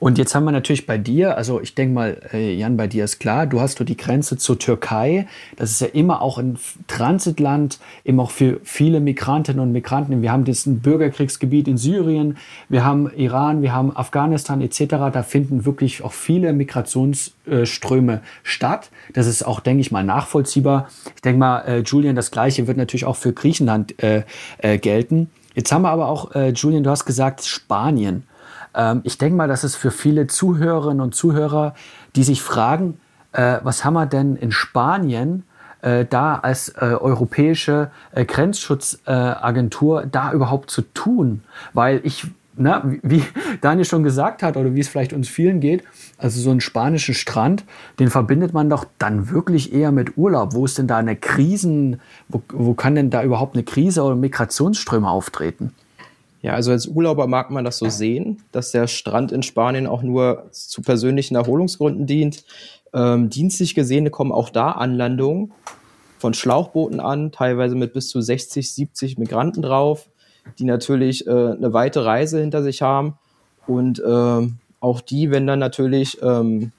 Und 0.00 0.18
jetzt 0.18 0.34
haben 0.34 0.44
wir 0.44 0.52
natürlich 0.52 0.86
bei 0.86 0.96
dir, 0.96 1.36
also 1.36 1.60
ich 1.60 1.74
denke 1.74 1.94
mal, 1.94 2.20
äh, 2.32 2.54
Jan, 2.54 2.76
bei 2.76 2.86
dir 2.86 3.04
ist 3.04 3.18
klar, 3.18 3.46
du 3.46 3.60
hast 3.60 3.80
du 3.80 3.84
die 3.84 3.96
Grenze 3.96 4.36
zur 4.36 4.58
Türkei. 4.58 5.26
Das 5.56 5.70
ist 5.70 5.80
ja 5.80 5.88
immer 5.88 6.22
auch 6.22 6.38
ein 6.38 6.58
Transitland, 6.86 7.78
eben 8.04 8.20
auch 8.20 8.30
für 8.30 8.60
viele 8.62 9.00
Migrantinnen 9.00 9.60
und 9.60 9.72
Migranten. 9.72 10.22
Wir 10.22 10.30
haben 10.30 10.44
diesen 10.44 10.80
Bürgerkriegsgebiet 10.80 11.66
in 11.66 11.76
Syrien, 11.76 12.36
wir 12.68 12.84
haben 12.84 13.10
Iran, 13.16 13.62
wir 13.62 13.72
haben 13.72 13.96
Afghanistan 13.96 14.60
etc. 14.60 14.86
Da 15.12 15.22
finden 15.22 15.64
wirklich 15.64 16.04
auch 16.04 16.12
viele 16.12 16.52
Migrationsströme 16.52 18.20
statt. 18.42 18.90
Das 19.14 19.26
ist 19.26 19.44
auch, 19.44 19.60
denke 19.60 19.80
ich 19.80 19.90
mal, 19.90 20.04
nachvollziehbar. 20.04 20.88
Ich 21.16 21.22
denke 21.22 21.38
mal, 21.38 21.60
äh, 21.62 21.78
Julian, 21.80 22.14
das 22.14 22.30
Gleiche 22.30 22.66
wird 22.66 22.76
natürlich 22.76 23.04
auch 23.04 23.16
für 23.16 23.32
Griechenland 23.32 24.00
äh, 24.02 24.22
äh, 24.58 24.78
gelten. 24.78 25.30
Jetzt 25.54 25.72
haben 25.72 25.82
wir 25.82 25.90
aber 25.90 26.06
auch, 26.06 26.36
äh, 26.36 26.50
Julian, 26.50 26.84
du 26.84 26.90
hast 26.90 27.04
gesagt, 27.04 27.44
Spanien. 27.44 28.22
Ähm, 28.74 29.00
ich 29.04 29.18
denke 29.18 29.36
mal, 29.36 29.48
dass 29.48 29.64
es 29.64 29.76
für 29.76 29.90
viele 29.90 30.26
Zuhörerinnen 30.26 31.00
und 31.00 31.14
Zuhörer, 31.14 31.74
die 32.16 32.24
sich 32.24 32.42
fragen, 32.42 33.00
äh, 33.32 33.58
was 33.62 33.84
haben 33.84 33.94
wir 33.94 34.06
denn 34.06 34.36
in 34.36 34.52
Spanien 34.52 35.44
äh, 35.82 36.04
da 36.04 36.36
als 36.36 36.70
äh, 36.70 36.80
europäische 36.80 37.90
äh, 38.12 38.24
Grenzschutzagentur 38.24 40.06
da 40.06 40.32
überhaupt 40.32 40.70
zu 40.70 40.82
tun? 40.82 41.42
Weil 41.72 42.00
ich 42.04 42.26
na, 42.58 42.82
wie 43.02 43.22
Daniel 43.60 43.84
schon 43.84 44.02
gesagt 44.02 44.42
hat 44.42 44.56
oder 44.56 44.74
wie 44.74 44.80
es 44.80 44.88
vielleicht 44.88 45.12
uns 45.12 45.28
vielen 45.28 45.60
geht, 45.60 45.84
also 46.18 46.40
so 46.40 46.50
einen 46.50 46.60
spanischen 46.60 47.14
Strand, 47.14 47.64
den 47.98 48.10
verbindet 48.10 48.52
man 48.52 48.68
doch 48.68 48.84
dann 48.98 49.30
wirklich 49.30 49.72
eher 49.72 49.92
mit 49.92 50.16
Urlaub. 50.18 50.54
Wo 50.54 50.64
ist 50.64 50.78
denn 50.78 50.88
da 50.88 50.98
eine 50.98 51.16
Krisen, 51.16 52.00
wo, 52.28 52.42
wo 52.52 52.74
kann 52.74 52.94
denn 52.94 53.10
da 53.10 53.22
überhaupt 53.22 53.54
eine 53.54 53.64
Krise 53.64 54.02
oder 54.02 54.16
Migrationsströme 54.16 55.08
auftreten? 55.08 55.72
Ja, 56.40 56.54
also 56.54 56.70
als 56.70 56.86
Urlauber 56.86 57.26
mag 57.26 57.50
man 57.50 57.64
das 57.64 57.78
so 57.78 57.88
sehen, 57.88 58.42
dass 58.52 58.70
der 58.70 58.86
Strand 58.86 59.32
in 59.32 59.42
Spanien 59.42 59.86
auch 59.86 60.02
nur 60.02 60.48
zu 60.52 60.82
persönlichen 60.82 61.34
Erholungsgründen 61.34 62.06
dient. 62.06 62.44
Ähm, 62.94 63.28
dienstlich 63.28 63.74
gesehen 63.74 64.10
kommen 64.10 64.32
auch 64.32 64.50
da 64.50 64.72
Anlandungen 64.72 65.52
von 66.18 66.34
Schlauchbooten 66.34 67.00
an, 67.00 67.32
teilweise 67.32 67.74
mit 67.74 67.92
bis 67.92 68.08
zu 68.08 68.20
60, 68.20 68.72
70 68.72 69.18
Migranten 69.18 69.62
drauf, 69.62 70.08
die 70.58 70.64
natürlich 70.64 71.26
äh, 71.26 71.30
eine 71.30 71.72
weite 71.72 72.04
Reise 72.04 72.40
hinter 72.40 72.62
sich 72.62 72.82
haben. 72.82 73.18
Und 73.66 73.98
äh, 73.98 74.48
auch 74.80 75.00
die 75.00 75.30
werden 75.30 75.46
dann 75.46 75.58
natürlich 75.58 76.22
ähm, 76.22 76.72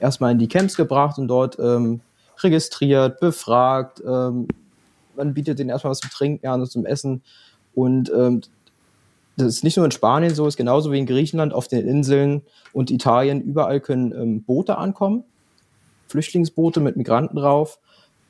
erstmal 0.00 0.32
in 0.32 0.38
die 0.38 0.48
Camps 0.48 0.76
gebracht 0.76 1.18
und 1.18 1.28
dort 1.28 1.58
ähm, 1.58 2.00
registriert, 2.42 3.20
befragt. 3.20 4.02
Ähm, 4.06 4.48
man 5.16 5.32
bietet 5.32 5.58
denen 5.60 5.70
erstmal 5.70 5.92
was 5.92 6.00
zum 6.00 6.10
Trinken 6.10 6.46
an 6.46 6.60
und 6.60 6.70
zum 6.70 6.86
Essen. 6.86 7.22
Und 7.74 8.12
ähm, 8.14 8.42
das 9.36 9.48
ist 9.48 9.64
nicht 9.64 9.76
nur 9.76 9.84
in 9.86 9.92
Spanien 9.92 10.34
so, 10.34 10.46
ist 10.46 10.56
genauso 10.56 10.92
wie 10.92 10.98
in 10.98 11.06
Griechenland, 11.06 11.52
auf 11.52 11.68
den 11.68 11.86
Inseln 11.86 12.42
und 12.72 12.90
Italien, 12.90 13.40
überall 13.40 13.80
können 13.80 14.12
ähm, 14.12 14.42
Boote 14.44 14.78
ankommen, 14.78 15.24
Flüchtlingsboote 16.08 16.80
mit 16.80 16.96
Migranten 16.96 17.36
drauf. 17.36 17.78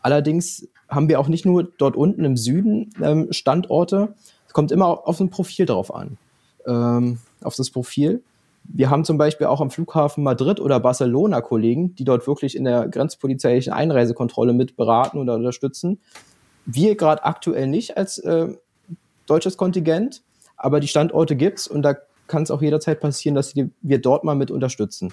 Allerdings 0.00 0.68
haben 0.88 1.08
wir 1.08 1.20
auch 1.20 1.28
nicht 1.28 1.44
nur 1.44 1.64
dort 1.64 1.96
unten 1.96 2.24
im 2.24 2.36
Süden 2.36 2.90
ähm, 3.02 3.28
Standorte, 3.32 4.14
es 4.46 4.52
kommt 4.52 4.72
immer 4.72 5.06
auf 5.08 5.20
ein 5.20 5.30
Profil 5.30 5.66
drauf 5.66 5.94
an, 5.94 6.16
ähm, 6.66 7.18
auf 7.42 7.56
das 7.56 7.70
Profil. 7.70 8.22
Wir 8.62 8.88
haben 8.88 9.04
zum 9.04 9.18
Beispiel 9.18 9.46
auch 9.46 9.60
am 9.60 9.70
Flughafen 9.70 10.24
Madrid 10.24 10.58
oder 10.58 10.80
Barcelona 10.80 11.42
Kollegen, 11.42 11.94
die 11.96 12.04
dort 12.04 12.26
wirklich 12.26 12.56
in 12.56 12.64
der 12.64 12.88
grenzpolizeilichen 12.88 13.72
Einreisekontrolle 13.72 14.54
mit 14.54 14.76
beraten 14.76 15.18
oder 15.18 15.34
unterstützen. 15.34 16.00
Wir 16.64 16.96
gerade 16.96 17.24
aktuell 17.24 17.66
nicht 17.66 17.98
als 17.98 18.18
äh, 18.18 18.54
deutsches 19.26 19.58
Kontingent, 19.58 20.22
aber 20.64 20.80
die 20.80 20.88
Standorte 20.88 21.36
gibt 21.36 21.58
es 21.58 21.68
und 21.68 21.82
da 21.82 21.94
kann 22.26 22.42
es 22.42 22.50
auch 22.50 22.62
jederzeit 22.62 22.98
passieren, 22.98 23.34
dass 23.34 23.54
wir 23.54 23.98
dort 23.98 24.24
mal 24.24 24.34
mit 24.34 24.50
unterstützen. 24.50 25.12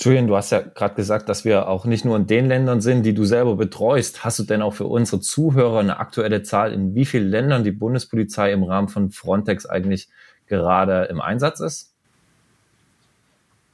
Julian, 0.00 0.26
du 0.26 0.36
hast 0.36 0.50
ja 0.50 0.60
gerade 0.60 0.94
gesagt, 0.94 1.28
dass 1.28 1.44
wir 1.44 1.68
auch 1.68 1.84
nicht 1.84 2.06
nur 2.06 2.16
in 2.16 2.26
den 2.26 2.46
Ländern 2.46 2.80
sind, 2.80 3.02
die 3.02 3.12
du 3.12 3.26
selber 3.26 3.56
betreust. 3.56 4.24
Hast 4.24 4.38
du 4.38 4.44
denn 4.44 4.62
auch 4.62 4.72
für 4.72 4.86
unsere 4.86 5.20
Zuhörer 5.20 5.80
eine 5.80 5.98
aktuelle 5.98 6.42
Zahl, 6.44 6.72
in 6.72 6.94
wie 6.94 7.04
vielen 7.04 7.28
Ländern 7.28 7.62
die 7.62 7.72
Bundespolizei 7.72 8.52
im 8.52 8.62
Rahmen 8.62 8.88
von 8.88 9.10
Frontex 9.10 9.66
eigentlich 9.66 10.08
gerade 10.46 11.04
im 11.10 11.20
Einsatz 11.20 11.60
ist? 11.60 11.92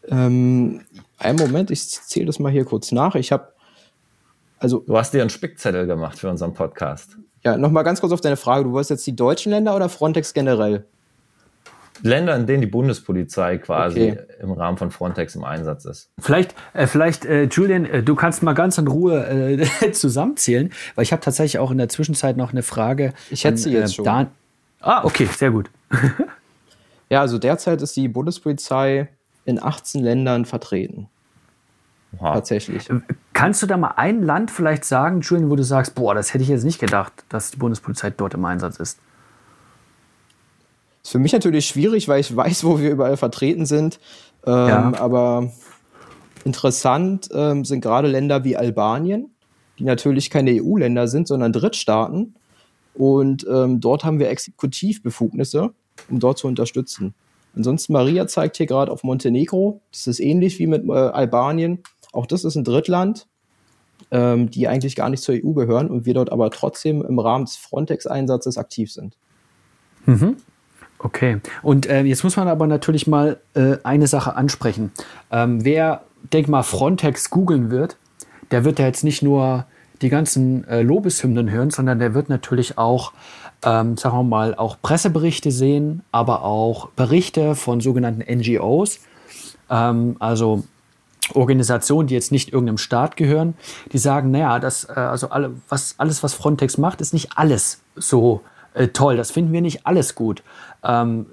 Ähm, 0.09 0.81
einen 1.19 1.39
Moment, 1.39 1.71
ich 1.71 1.89
zähle 1.89 2.27
das 2.27 2.41
mal 2.41 2.51
hier 2.51 2.65
kurz 2.65 2.91
nach. 2.91 3.15
Ich 3.15 3.31
habe 3.31 3.53
also. 4.59 4.81
Du 4.81 4.97
hast 4.97 5.15
dir 5.15 5.21
einen 5.21 5.31
Spickzettel 5.31 5.87
gemacht 5.87 6.19
für 6.19 6.31
unseren 6.31 6.53
Podcast. 6.53 7.17
Ja, 7.45 7.57
nochmal 7.57 7.85
ganz 7.85 8.01
kurz 8.01 8.13
auf 8.13 8.21
deine 8.21 8.37
Frage. 8.37 8.65
Du 8.65 8.73
wolltest 8.73 8.91
jetzt 8.91 9.07
die 9.07 9.17
deutschen 9.17 9.51
Länder 9.51 9.77
oder 9.77 9.89
Frontex 9.89 10.33
generell? 10.33 10.85
Länder, 12.03 12.35
in 12.37 12.47
denen 12.47 12.61
die 12.61 12.67
Bundespolizei 12.67 13.59
quasi 13.59 14.13
okay. 14.13 14.19
im 14.41 14.53
Rahmen 14.53 14.77
von 14.77 14.91
Frontex 14.91 15.37
im 15.37 15.45
Einsatz 15.45 15.85
ist. 15.85 16.11
Vielleicht, 16.19 16.55
äh, 16.73 16.87
vielleicht 16.87 17.25
äh, 17.25 17.45
Julian, 17.45 17.85
äh, 17.87 18.03
du 18.03 18.15
kannst 18.15 18.43
mal 18.43 18.53
ganz 18.53 18.79
in 18.79 18.89
Ruhe 18.89 19.27
äh, 19.27 19.93
zusammenzählen, 19.93 20.73
weil 20.95 21.05
ich 21.05 21.13
habe 21.13 21.23
tatsächlich 21.23 21.59
auch 21.59 21.71
in 21.71 21.79
der 21.79 21.89
Zwischenzeit 21.89 22.37
noch 22.37 22.53
eine 22.53 22.63
Frage. 22.63 23.13
Ich 23.31 23.45
hätte 23.45 23.59
sie 23.59 23.73
jetzt 23.73 23.93
äh, 23.93 23.95
schon. 23.95 24.05
Dan 24.05 24.27
ah, 24.81 25.05
okay, 25.05 25.27
sehr 25.27 25.51
gut. 25.51 25.71
ja, 27.11 27.21
also 27.21 27.39
derzeit 27.39 27.81
ist 27.81 27.95
die 27.97 28.09
Bundespolizei 28.09 29.09
in 29.45 29.63
18 29.63 30.03
Ländern 30.03 30.45
vertreten. 30.47 31.09
Wow. 32.19 32.35
Tatsächlich. 32.35 32.89
Äh, 32.91 33.01
kannst 33.33 33.63
du 33.63 33.67
da 33.67 33.77
mal 33.77 33.95
ein 33.97 34.23
Land 34.23 34.51
vielleicht 34.51 34.85
sagen, 34.85 35.21
Julian, 35.21 35.51
wo 35.51 35.57
du 35.57 35.63
sagst, 35.63 35.95
boah, 35.95 36.15
das 36.15 36.35
hätte 36.35 36.43
ich 36.43 36.51
jetzt 36.51 36.65
nicht 36.65 36.81
gedacht, 36.81 37.13
dass 37.29 37.51
die 37.51 37.57
Bundespolizei 37.57 38.11
dort 38.11 38.35
im 38.35 38.45
Einsatz 38.45 38.77
ist? 38.77 38.99
Ist 41.03 41.11
für 41.11 41.19
mich 41.19 41.33
natürlich 41.33 41.67
schwierig, 41.67 42.09
weil 42.09 42.21
ich 42.21 42.35
weiß, 42.35 42.65
wo 42.65 42.79
wir 42.79 42.91
überall 42.91 43.17
vertreten 43.17 43.67
sind. 43.67 44.01
Ähm, 44.47 44.53
ja. 44.53 44.93
Aber 44.99 45.53
interessant 46.45 47.29
ähm, 47.33 47.65
sind 47.65 47.81
gerade 47.81 48.09
Länder 48.09 48.45
wie 48.45 48.57
Albanien, 48.57 49.31
die 49.79 49.85
natürlich 49.85 50.31
keine 50.31 50.63
EU-Länder 50.63 51.09
sind, 51.09 51.29
sondern 51.29 51.53
Drittstaaten. 51.53 52.35
Und 52.95 53.47
ähm, 53.51 53.81
dort 53.81 54.05
haben 54.05 54.19
wir 54.19 54.31
Exekutivbefugnisse, 54.31 55.75
um 56.09 56.21
dort 56.21 56.39
zu 56.39 56.47
unterstützen. 56.47 57.15
Ansonsten, 57.57 57.93
Maria 57.93 58.27
zeigt 58.27 58.57
hier 58.57 58.67
gerade 58.67 58.91
auf 58.91 59.05
Montenegro. 59.05 59.81
Das 59.93 60.07
ist 60.07 60.21
ähnlich 60.21 60.59
wie 60.59 60.67
mit 60.67 60.89
äh, 60.89 60.93
Albanien. 60.93 61.83
Auch 62.15 62.27
das 62.27 62.45
ist 62.45 62.57
ein 62.57 62.65
Drittland, 62.65 63.27
ähm, 64.11 64.51
die 64.51 64.69
eigentlich 64.69 64.97
gar 64.97 65.11
nicht 65.11 65.23
zur 65.23 65.35
EU 65.35 65.53
gehören 65.53 65.89
und 65.89 66.07
wir 66.07 66.15
dort 66.15 66.33
aber 66.33 66.51
trotzdem 66.51 67.05
im 67.05 67.19
Rahmen 67.19 67.45
des 67.45 67.57
Frontex-Einsatzes 67.57 68.59
aktiv 68.59 68.93
sind. 68.93 69.17
Mhm. 70.07 70.37
Okay, 70.99 71.41
und 71.63 71.87
äh, 71.87 72.03
jetzt 72.03 72.25
muss 72.25 72.37
man 72.37 72.49
aber 72.49 72.67
natürlich 72.67 73.07
mal 73.07 73.41
äh, 73.55 73.77
eine 73.83 74.07
Sache 74.07 74.37
ansprechen. 74.37 74.91
Ähm, 75.31 75.65
wer, 75.65 76.05
denk 76.33 76.49
mal, 76.49 76.63
Frontex 76.63 77.29
googeln 77.29 77.71
wird, 77.71 77.99
der 78.51 78.65
wird 78.65 78.79
ja 78.79 78.87
jetzt 78.87 79.05
nicht 79.05 79.23
nur 79.23 79.67
die 80.01 80.09
ganzen 80.09 80.67
äh, 80.67 80.83
Lobeshymnen 80.83 81.51
hören, 81.51 81.71
sondern 81.71 81.99
der 81.99 82.15
wird 82.15 82.29
natürlich 82.29 82.79
auch, 82.79 83.13
ähm, 83.65 83.97
sagen 83.97 84.17
wir 84.17 84.23
mal, 84.23 84.55
auch 84.55 84.77
Presseberichte 84.81 85.51
sehen, 85.51 86.03
aber 86.11 86.43
auch 86.43 86.89
Berichte 86.91 87.55
von 87.55 87.81
sogenannten 87.81 88.23
NGOs, 88.23 89.01
ähm, 89.71 90.17
also 90.21 90.65
Organisationen, 91.33 92.09
die 92.09 92.15
jetzt 92.15 92.33
nicht 92.33 92.53
irgendeinem 92.53 92.79
Staat 92.79 93.17
gehören, 93.17 93.55
die 93.93 93.99
sagen, 93.99 94.31
naja, 94.31 94.59
das, 94.59 94.85
äh, 94.85 94.93
also 94.93 95.31
alle, 95.31 95.53
was, 95.69 95.95
alles, 95.99 96.23
was 96.23 96.35
Frontex 96.35 96.79
macht, 96.79 97.01
ist 97.01 97.15
nicht 97.15 97.31
alles 97.37 97.81
so 97.97 98.43
äh, 98.75 98.89
toll. 98.89 99.17
Das 99.17 99.31
finden 99.31 99.53
wir 99.53 99.61
nicht 99.61 99.87
alles 99.87 100.15
gut. 100.15 100.43
Ähm, 100.83 101.27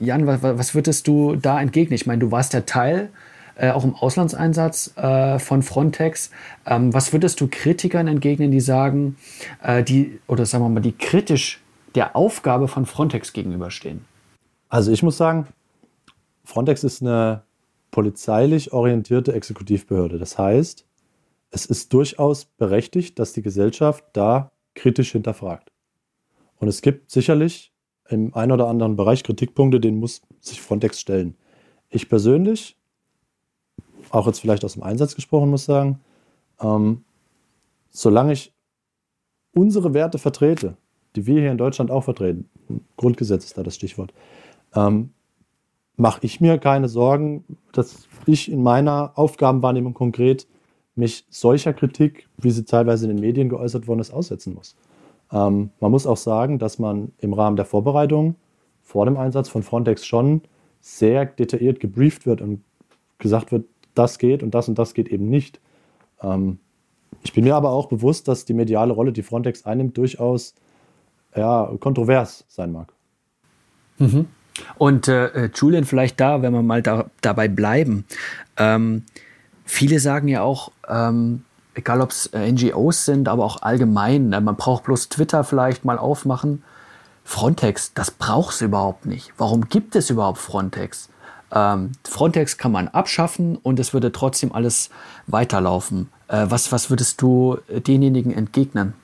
Jan, 0.00 0.26
was, 0.26 0.42
was 0.42 0.74
würdest 0.74 1.06
du 1.06 1.36
da 1.36 1.60
entgegnen? 1.60 1.94
Ich 1.94 2.06
meine, 2.06 2.18
du 2.20 2.30
warst 2.30 2.52
der 2.52 2.66
Teil 2.66 3.10
äh, 3.56 3.70
auch 3.70 3.84
im 3.84 3.94
Auslandseinsatz 3.94 4.96
äh, 4.96 5.38
von 5.38 5.62
Frontex. 5.62 6.30
Ähm, 6.66 6.92
was 6.92 7.12
würdest 7.12 7.40
du 7.40 7.48
Kritikern 7.48 8.08
entgegnen, 8.08 8.50
die 8.50 8.60
sagen, 8.60 9.16
äh, 9.62 9.84
die, 9.84 10.18
oder 10.26 10.46
sagen 10.46 10.64
wir 10.64 10.68
mal, 10.68 10.80
die 10.80 10.92
kritisch 10.92 11.60
der 11.94 12.16
Aufgabe 12.16 12.66
von 12.66 12.86
Frontex 12.86 13.32
gegenüberstehen? 13.32 14.04
Also 14.68 14.90
ich 14.90 15.04
muss 15.04 15.16
sagen, 15.16 15.46
Frontex 16.44 16.82
ist 16.82 17.00
eine 17.00 17.42
polizeilich 17.94 18.72
orientierte 18.72 19.34
Exekutivbehörde. 19.34 20.18
Das 20.18 20.36
heißt, 20.36 20.84
es 21.52 21.64
ist 21.64 21.92
durchaus 21.92 22.44
berechtigt, 22.44 23.20
dass 23.20 23.32
die 23.32 23.40
Gesellschaft 23.40 24.04
da 24.14 24.50
kritisch 24.74 25.12
hinterfragt. 25.12 25.70
Und 26.56 26.66
es 26.66 26.82
gibt 26.82 27.12
sicherlich 27.12 27.72
im 28.08 28.34
einen 28.34 28.50
oder 28.50 28.66
anderen 28.66 28.96
Bereich 28.96 29.22
Kritikpunkte, 29.22 29.78
denen 29.78 30.00
muss 30.00 30.22
sich 30.40 30.60
Frontex 30.60 30.98
stellen. 30.98 31.36
Ich 31.88 32.08
persönlich, 32.08 32.76
auch 34.10 34.26
jetzt 34.26 34.40
vielleicht 34.40 34.64
aus 34.64 34.72
dem 34.72 34.82
Einsatz 34.82 35.14
gesprochen, 35.14 35.50
muss 35.50 35.64
sagen, 35.64 36.00
ähm, 36.60 37.04
solange 37.90 38.32
ich 38.32 38.52
unsere 39.52 39.94
Werte 39.94 40.18
vertrete, 40.18 40.76
die 41.14 41.26
wir 41.26 41.42
hier 41.42 41.52
in 41.52 41.58
Deutschland 41.58 41.92
auch 41.92 42.02
vertreten, 42.02 42.50
Grundgesetz 42.96 43.44
ist 43.44 43.56
da 43.56 43.62
das 43.62 43.76
Stichwort, 43.76 44.12
ähm, 44.74 45.10
mache 45.96 46.20
ich 46.22 46.40
mir 46.40 46.58
keine 46.58 46.88
Sorgen, 46.88 47.44
dass 47.72 48.08
ich 48.26 48.50
in 48.50 48.62
meiner 48.62 49.12
Aufgabenwahrnehmung 49.14 49.94
konkret 49.94 50.46
mich 50.96 51.26
solcher 51.30 51.72
Kritik, 51.72 52.28
wie 52.36 52.50
sie 52.50 52.64
teilweise 52.64 53.08
in 53.08 53.16
den 53.16 53.20
Medien 53.20 53.48
geäußert 53.48 53.86
worden 53.86 54.00
ist, 54.00 54.12
aussetzen 54.12 54.54
muss. 54.54 54.76
Ähm, 55.32 55.70
man 55.80 55.90
muss 55.90 56.06
auch 56.06 56.16
sagen, 56.16 56.58
dass 56.58 56.78
man 56.78 57.12
im 57.18 57.32
Rahmen 57.32 57.56
der 57.56 57.64
Vorbereitung 57.64 58.36
vor 58.82 59.04
dem 59.06 59.16
Einsatz 59.16 59.48
von 59.48 59.62
Frontex 59.62 60.06
schon 60.06 60.42
sehr 60.80 61.26
detailliert 61.26 61.80
gebrieft 61.80 62.26
wird 62.26 62.40
und 62.40 62.62
gesagt 63.18 63.50
wird, 63.50 63.66
das 63.94 64.18
geht 64.18 64.42
und 64.42 64.54
das 64.54 64.68
und 64.68 64.78
das 64.78 64.94
geht 64.94 65.08
eben 65.08 65.28
nicht. 65.28 65.60
Ähm, 66.20 66.58
ich 67.22 67.32
bin 67.32 67.44
mir 67.44 67.56
aber 67.56 67.70
auch 67.70 67.86
bewusst, 67.86 68.28
dass 68.28 68.44
die 68.44 68.54
mediale 68.54 68.92
Rolle, 68.92 69.12
die 69.12 69.22
Frontex 69.22 69.64
einnimmt, 69.64 69.96
durchaus 69.96 70.54
ja, 71.34 71.72
kontrovers 71.80 72.44
sein 72.48 72.70
mag. 72.70 72.92
Mhm. 73.98 74.26
Und 74.76 75.08
äh, 75.08 75.50
Julian, 75.54 75.84
vielleicht 75.84 76.20
da, 76.20 76.42
wenn 76.42 76.52
wir 76.52 76.62
mal 76.62 76.82
da, 76.82 77.10
dabei 77.20 77.48
bleiben. 77.48 78.04
Ähm, 78.56 79.02
viele 79.64 79.98
sagen 79.98 80.28
ja 80.28 80.42
auch, 80.42 80.70
ähm, 80.88 81.44
egal 81.74 82.00
ob 82.00 82.10
es 82.10 82.26
äh, 82.26 82.50
NGOs 82.50 83.04
sind, 83.04 83.28
aber 83.28 83.44
auch 83.44 83.62
allgemein, 83.62 84.28
ne, 84.28 84.40
man 84.40 84.56
braucht 84.56 84.84
bloß 84.84 85.08
Twitter 85.08 85.44
vielleicht 85.44 85.84
mal 85.84 85.98
aufmachen. 85.98 86.62
Frontex, 87.24 87.94
das 87.94 88.10
braucht 88.10 88.54
es 88.54 88.60
überhaupt 88.60 89.06
nicht. 89.06 89.32
Warum 89.38 89.68
gibt 89.68 89.96
es 89.96 90.10
überhaupt 90.10 90.38
Frontex? 90.38 91.08
Ähm, 91.50 91.92
Frontex 92.04 92.58
kann 92.58 92.72
man 92.72 92.88
abschaffen 92.88 93.56
und 93.56 93.80
es 93.80 93.92
würde 93.92 94.12
trotzdem 94.12 94.52
alles 94.52 94.90
weiterlaufen. 95.26 96.10
Äh, 96.28 96.46
was, 96.48 96.70
was 96.70 96.90
würdest 96.90 97.20
du 97.22 97.58
denjenigen 97.68 98.32
entgegnen? 98.32 98.94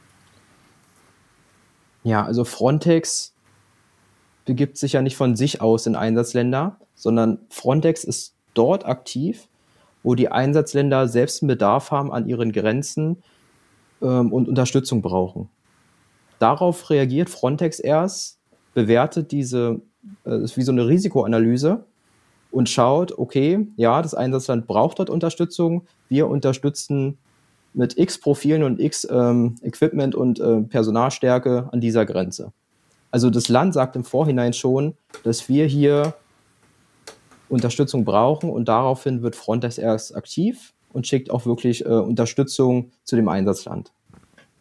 Ja, 2.02 2.24
also 2.24 2.44
Frontex 2.44 3.32
begibt 4.50 4.78
sich 4.78 4.94
ja 4.94 5.00
nicht 5.00 5.16
von 5.16 5.36
sich 5.36 5.60
aus 5.60 5.86
in 5.86 5.94
Einsatzländer, 5.94 6.76
sondern 6.96 7.38
Frontex 7.50 8.02
ist 8.02 8.34
dort 8.52 8.84
aktiv, 8.84 9.46
wo 10.02 10.16
die 10.16 10.28
Einsatzländer 10.28 11.06
selbst 11.06 11.40
einen 11.40 11.46
Bedarf 11.46 11.92
haben 11.92 12.10
an 12.10 12.26
ihren 12.26 12.50
Grenzen 12.50 13.18
ähm, 14.02 14.32
und 14.32 14.48
Unterstützung 14.48 15.02
brauchen. 15.02 15.48
Darauf 16.40 16.90
reagiert 16.90 17.30
Frontex 17.30 17.78
erst, 17.78 18.40
bewertet 18.74 19.30
diese, 19.30 19.82
äh, 20.26 20.42
ist 20.42 20.56
wie 20.56 20.62
so 20.62 20.72
eine 20.72 20.88
Risikoanalyse 20.88 21.84
und 22.50 22.68
schaut, 22.68 23.16
okay, 23.16 23.68
ja, 23.76 24.02
das 24.02 24.14
Einsatzland 24.14 24.66
braucht 24.66 24.98
dort 24.98 25.10
Unterstützung, 25.10 25.86
wir 26.08 26.26
unterstützen 26.26 27.18
mit 27.72 27.96
x 27.96 28.18
Profilen 28.18 28.64
und 28.64 28.80
x 28.80 29.06
ähm, 29.08 29.54
Equipment 29.62 30.16
und 30.16 30.40
äh, 30.40 30.62
Personalstärke 30.62 31.68
an 31.70 31.80
dieser 31.80 32.04
Grenze. 32.04 32.52
Also 33.11 33.31
das 33.31 33.49
Land 33.49 33.75
sagt 33.75 33.96
im 33.96 34.05
Vorhinein 34.05 34.53
schon, 34.53 34.94
dass 35.25 35.49
wir 35.49 35.66
hier 35.66 36.14
Unterstützung 37.49 38.05
brauchen 38.05 38.51
und 38.51 38.68
daraufhin 38.68 39.23
wird 39.23 39.37
Frontex 39.37 39.79
erst 39.79 40.16
aktiv 40.16 40.73
und 40.92 41.07
schickt 41.07 41.31
auch 41.31 41.46
wirklich 41.46 41.85
äh, 41.85 41.88
Unterstützung 41.88 42.92
zu 43.05 43.16
dem 43.16 43.29
Einsatzland. 43.29 43.92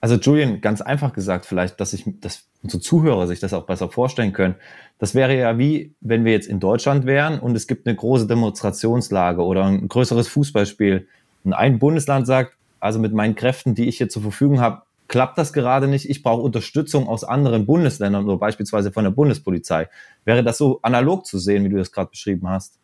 Also 0.01 0.15
Julian, 0.15 0.61
ganz 0.61 0.81
einfach 0.81 1.13
gesagt 1.13 1.45
vielleicht, 1.45 1.79
dass 1.79 1.93
ich, 1.93 2.05
dass 2.21 2.45
unsere 2.63 2.81
Zuhörer 2.81 3.27
sich 3.27 3.39
das 3.39 3.53
auch 3.53 3.65
besser 3.65 3.89
vorstellen 3.89 4.33
können. 4.33 4.55
Das 4.97 5.13
wäre 5.13 5.37
ja 5.37 5.57
wie, 5.57 5.93
wenn 6.01 6.25
wir 6.25 6.31
jetzt 6.31 6.47
in 6.47 6.59
Deutschland 6.59 7.05
wären 7.05 7.39
und 7.39 7.55
es 7.55 7.67
gibt 7.67 7.85
eine 7.85 7.95
große 7.95 8.27
Demonstrationslage 8.27 9.43
oder 9.43 9.65
ein 9.65 9.87
größeres 9.87 10.27
Fußballspiel 10.29 11.07
und 11.43 11.53
ein 11.53 11.79
Bundesland 11.79 12.27
sagt, 12.27 12.53
also 12.79 12.99
mit 12.99 13.13
meinen 13.13 13.35
Kräften, 13.35 13.75
die 13.75 13.87
ich 13.89 13.97
hier 13.97 14.09
zur 14.09 14.21
Verfügung 14.21 14.61
habe, 14.61 14.83
klappt 15.09 15.37
das 15.37 15.51
gerade 15.51 15.87
nicht. 15.87 16.09
Ich 16.09 16.23
brauche 16.23 16.41
Unterstützung 16.41 17.09
aus 17.09 17.25
anderen 17.25 17.65
Bundesländern 17.65 18.25
oder 18.25 18.37
beispielsweise 18.37 18.91
von 18.93 19.03
der 19.03 19.11
Bundespolizei. 19.11 19.89
Wäre 20.23 20.43
das 20.43 20.57
so 20.57 20.79
analog 20.83 21.25
zu 21.25 21.37
sehen, 21.37 21.65
wie 21.65 21.69
du 21.69 21.77
das 21.77 21.91
gerade 21.91 22.11
beschrieben 22.11 22.47
hast? 22.47 22.79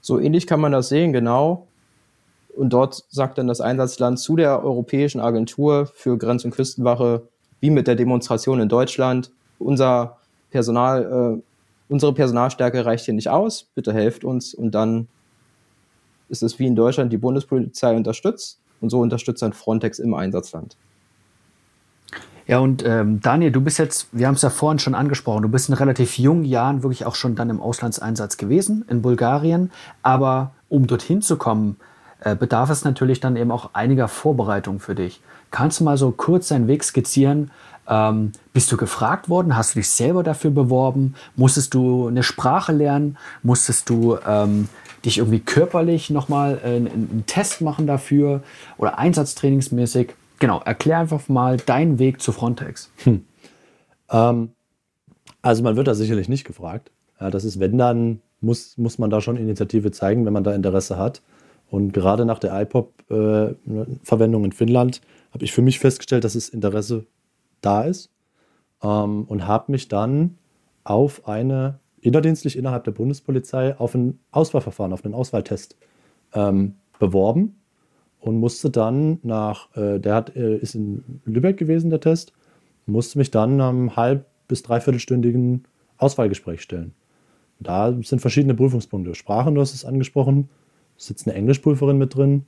So 0.00 0.20
ähnlich 0.20 0.46
kann 0.46 0.60
man 0.60 0.70
das 0.70 0.90
sehen, 0.90 1.12
genau. 1.12 1.66
Und 2.54 2.72
dort 2.72 3.04
sagt 3.08 3.38
dann 3.38 3.48
das 3.48 3.60
Einsatzland 3.60 4.20
zu 4.20 4.36
der 4.36 4.62
Europäischen 4.62 5.20
Agentur 5.20 5.86
für 5.86 6.16
Grenz- 6.18 6.44
und 6.44 6.52
Küstenwache, 6.52 7.26
wie 7.60 7.70
mit 7.70 7.88
der 7.88 7.96
Demonstration 7.96 8.60
in 8.60 8.68
Deutschland, 8.68 9.32
unser 9.58 10.18
Personal, 10.50 11.40
äh, 11.40 11.92
unsere 11.92 12.12
Personalstärke 12.12 12.84
reicht 12.84 13.06
hier 13.06 13.14
nicht 13.14 13.30
aus, 13.30 13.70
bitte 13.74 13.92
helft 13.92 14.24
uns. 14.24 14.54
Und 14.54 14.72
dann 14.72 15.08
ist 16.28 16.42
es 16.42 16.58
wie 16.58 16.66
in 16.66 16.76
Deutschland, 16.76 17.12
die 17.12 17.16
Bundespolizei 17.16 17.96
unterstützt 17.96 18.60
und 18.80 18.90
so 18.90 19.00
unterstützt 19.00 19.40
dann 19.42 19.54
Frontex 19.54 19.98
im 19.98 20.12
Einsatzland. 20.14 20.76
Ja, 22.46 22.58
und 22.58 22.84
ähm, 22.84 23.20
Daniel, 23.20 23.50
du 23.50 23.60
bist 23.62 23.78
jetzt, 23.78 24.08
wir 24.12 24.26
haben 24.26 24.34
es 24.34 24.42
ja 24.42 24.50
vorhin 24.50 24.78
schon 24.78 24.94
angesprochen, 24.94 25.42
du 25.42 25.48
bist 25.48 25.68
in 25.70 25.74
relativ 25.74 26.18
jungen 26.18 26.44
Jahren 26.44 26.82
wirklich 26.82 27.06
auch 27.06 27.14
schon 27.14 27.36
dann 27.36 27.48
im 27.48 27.60
Auslandseinsatz 27.60 28.36
gewesen, 28.36 28.84
in 28.88 29.00
Bulgarien. 29.00 29.70
Aber 30.02 30.52
um 30.68 30.86
dorthin 30.86 31.22
zu 31.22 31.36
kommen, 31.36 31.76
äh, 32.20 32.36
bedarf 32.36 32.68
es 32.70 32.84
natürlich 32.84 33.20
dann 33.20 33.36
eben 33.36 33.50
auch 33.50 33.70
einiger 33.72 34.08
Vorbereitung 34.08 34.78
für 34.78 34.94
dich. 34.94 35.22
Kannst 35.50 35.80
du 35.80 35.84
mal 35.84 35.96
so 35.96 36.10
kurz 36.10 36.48
deinen 36.48 36.68
Weg 36.68 36.84
skizzieren? 36.84 37.50
Ähm, 37.88 38.32
bist 38.52 38.70
du 38.72 38.76
gefragt 38.76 39.28
worden? 39.28 39.56
Hast 39.56 39.74
du 39.74 39.78
dich 39.78 39.88
selber 39.88 40.22
dafür 40.22 40.50
beworben? 40.50 41.14
Musstest 41.36 41.74
du 41.74 42.08
eine 42.08 42.22
Sprache 42.22 42.72
lernen? 42.72 43.16
Musstest 43.42 43.88
du 43.88 44.18
ähm, 44.26 44.68
dich 45.04 45.18
irgendwie 45.18 45.40
körperlich 45.40 46.10
nochmal 46.10 46.60
äh, 46.62 46.76
einen, 46.76 46.88
einen 46.88 47.24
Test 47.26 47.60
machen 47.60 47.86
dafür 47.86 48.42
oder 48.76 48.98
einsatztrainingsmäßig? 48.98 50.14
Genau, 50.38 50.60
erklär 50.60 50.98
einfach 50.98 51.28
mal 51.28 51.56
deinen 51.56 51.98
Weg 51.98 52.20
zu 52.20 52.32
Frontex. 52.32 52.90
Hm. 53.04 53.24
Ähm, 54.10 54.50
also 55.42 55.62
man 55.62 55.76
wird 55.76 55.86
da 55.86 55.94
sicherlich 55.94 56.28
nicht 56.28 56.44
gefragt. 56.44 56.90
Das 57.18 57.44
ist, 57.44 57.60
wenn 57.60 57.78
dann, 57.78 58.20
muss, 58.40 58.76
muss 58.76 58.98
man 58.98 59.10
da 59.10 59.20
schon 59.20 59.36
Initiative 59.36 59.90
zeigen, 59.90 60.26
wenn 60.26 60.32
man 60.32 60.44
da 60.44 60.54
Interesse 60.54 60.98
hat. 60.98 61.22
Und 61.70 61.92
gerade 61.92 62.24
nach 62.24 62.38
der 62.38 62.60
iPop-Verwendung 62.60 64.42
äh, 64.42 64.46
in 64.46 64.52
Finnland 64.52 65.00
habe 65.32 65.44
ich 65.44 65.52
für 65.52 65.62
mich 65.62 65.78
festgestellt, 65.78 66.24
dass 66.24 66.34
das 66.34 66.48
Interesse 66.48 67.06
da 67.60 67.82
ist 67.82 68.10
ähm, 68.82 69.24
und 69.24 69.46
habe 69.46 69.72
mich 69.72 69.88
dann 69.88 70.38
auf 70.84 71.26
eine, 71.26 71.80
innerdienstlich 72.00 72.56
innerhalb 72.56 72.84
der 72.84 72.92
Bundespolizei, 72.92 73.76
auf 73.78 73.94
ein 73.94 74.20
Auswahlverfahren, 74.30 74.92
auf 74.92 75.04
einen 75.04 75.14
Auswahltest 75.14 75.76
ähm, 76.34 76.74
beworben 76.98 77.56
und 78.24 78.38
musste 78.40 78.70
dann 78.70 79.18
nach, 79.22 79.68
äh, 79.76 80.00
der 80.00 80.14
hat, 80.14 80.34
äh, 80.34 80.56
ist 80.56 80.74
in 80.74 81.20
Lübeck 81.26 81.58
gewesen, 81.58 81.90
der 81.90 82.00
Test, 82.00 82.32
musste 82.86 83.18
mich 83.18 83.30
dann 83.30 83.60
am 83.60 83.96
halb- 83.96 84.24
bis 84.48 84.62
dreiviertelstündigen 84.62 85.64
Auswahlgespräch 85.98 86.62
stellen. 86.62 86.94
Da 87.60 87.94
sind 88.02 88.20
verschiedene 88.20 88.54
Prüfungspunkte. 88.54 89.14
Sprachen, 89.14 89.54
du 89.54 89.60
hast 89.60 89.74
es 89.74 89.84
angesprochen, 89.84 90.48
sitzt 90.96 91.26
eine 91.26 91.36
Englischprüferin 91.36 91.98
mit 91.98 92.14
drin. 92.16 92.46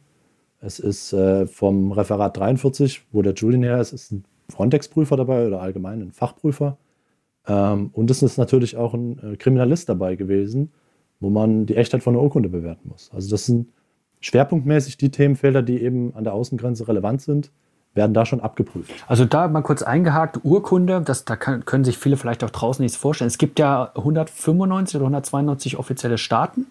Es 0.61 0.79
ist 0.79 1.13
äh, 1.13 1.47
vom 1.47 1.93
Referat 1.93 2.39
43, 2.39 3.03
wo 3.13 3.21
der 3.21 3.35
Julian 3.35 3.63
her 3.63 3.79
ist, 3.79 3.93
ist 3.93 4.13
ein 4.13 4.25
Frontex-Prüfer 4.49 5.17
dabei 5.17 5.47
oder 5.47 5.61
allgemein 5.61 6.01
ein 6.01 6.13
Fachprüfer. 6.13 6.79
Ähm, 7.47 7.91
und 7.93 8.11
es 8.11 8.23
ist 8.23 8.39
natürlich 8.39 8.79
auch 8.79 8.95
ein 8.95 9.19
äh, 9.19 9.37
Kriminalist 9.37 9.91
dabei 9.91 10.17
gewesen, 10.17 10.73
wo 11.21 11.29
man 11.29 11.67
die 11.67 11.77
Echtheit 11.77 12.03
von 12.03 12.15
der 12.15 12.23
Urkunde 12.23 12.49
bewerten 12.49 12.89
muss. 12.89 13.11
Also 13.13 13.31
das 13.31 13.45
sind 13.47 13.69
schwerpunktmäßig 14.21 14.97
die 14.97 15.11
Themenfelder, 15.11 15.63
die 15.63 15.83
eben 15.83 16.15
an 16.15 16.25
der 16.25 16.33
Außengrenze 16.35 16.89
relevant 16.89 17.23
sind, 17.23 17.51
werden 17.95 18.13
da 18.13 18.27
schon 18.27 18.41
abgeprüft. 18.41 18.93
Also 19.09 19.25
da 19.25 19.49
mal 19.49 19.63
kurz 19.63 19.83
eingehakt, 19.83 20.41
Urkunde, 20.45 21.01
das, 21.01 21.25
da 21.25 21.37
kann, 21.37 21.65
können 21.65 21.85
sich 21.85 21.99
viele 21.99 22.17
vielleicht 22.17 22.45
auch 22.45 22.51
draußen 22.51 22.83
nichts 22.83 22.97
vorstellen. 22.97 23.29
Es 23.29 23.39
gibt 23.39 23.59
ja 23.59 23.91
195 23.95 24.97
oder 24.97 25.07
192 25.07 25.79
offizielle 25.79 26.19
Staaten. 26.19 26.67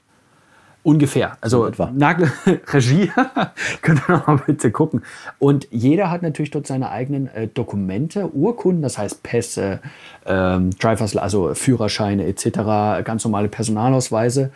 Ungefähr. 0.83 1.37
Also 1.41 1.65
etwa. 1.65 1.89
Nagel, 1.91 2.31
Regie, 2.67 3.11
könnt 3.81 4.01
ihr 4.07 4.17
noch 4.17 4.27
mal 4.27 4.37
bitte 4.45 4.69
gucken. 4.69 5.01
Und 5.39 5.67
jeder 5.71 6.11
hat 6.11 6.21
natürlich 6.21 6.51
dort 6.51 6.67
seine 6.67 6.91
eigenen 6.91 7.27
äh, 7.29 7.47
Dokumente, 7.47 8.29
Urkunden, 8.35 8.83
das 8.83 8.99
heißt 8.99 9.23
Pässe, 9.23 9.79
ähm, 10.27 10.69
Drivers, 10.77 11.17
also 11.17 11.55
Führerscheine 11.55 12.27
etc., 12.27 13.03
ganz 13.03 13.23
normale 13.23 13.47
Personalausweise. 13.47 14.51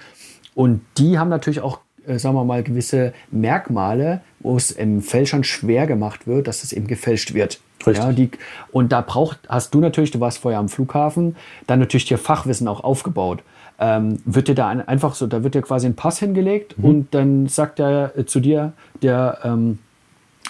Und 0.54 0.82
die 1.00 1.18
haben 1.18 1.30
natürlich 1.30 1.62
auch 1.62 1.78
äh, 1.78 1.89
sagen 2.18 2.36
wir 2.36 2.44
mal, 2.44 2.64
gewisse 2.64 3.14
Merkmale, 3.32 4.22
wo 4.40 4.56
es 4.58 4.72
im 4.72 5.02
Fälschern 5.02 5.44
schwer 5.44 5.86
gemacht 5.88 6.28
wird, 6.28 6.48
dass 6.48 6.64
es 6.64 6.74
eben 6.74 6.88
gefälscht 6.88 7.34
wird. 7.34 7.60
Richtig. 7.86 8.04
Ja, 8.04 8.12
die, 8.12 8.32
und 8.72 8.92
da 8.92 9.02
braucht, 9.02 9.40
hast 9.48 9.74
du 9.74 9.80
natürlich, 9.80 10.12
du 10.12 10.20
warst 10.20 10.40
vorher 10.40 10.60
am 10.60 10.70
Flughafen, 10.70 11.36
dann 11.68 11.80
natürlich 11.80 12.06
dir 12.06 12.18
Fachwissen 12.18 12.68
auch 12.68 12.84
aufgebaut. 12.84 13.44
Ähm, 13.80 14.20
wird 14.26 14.50
dir 14.50 14.56
da 14.56 14.68
ein, 14.68 14.86
einfach 14.86 15.16
so, 15.16 15.28
da 15.28 15.44
wird 15.44 15.56
dir 15.56 15.62
quasi 15.62 15.88
ein 15.88 15.96
Pass 15.96 16.20
hingelegt 16.20 16.78
mhm. 16.78 16.86
und 16.86 17.14
dann 17.14 17.48
sagt 17.48 17.80
er 17.80 18.18
äh, 18.18 18.26
zu 18.26 18.42
dir, 18.42 18.74
der 19.02 19.40
ähm, 19.44 19.80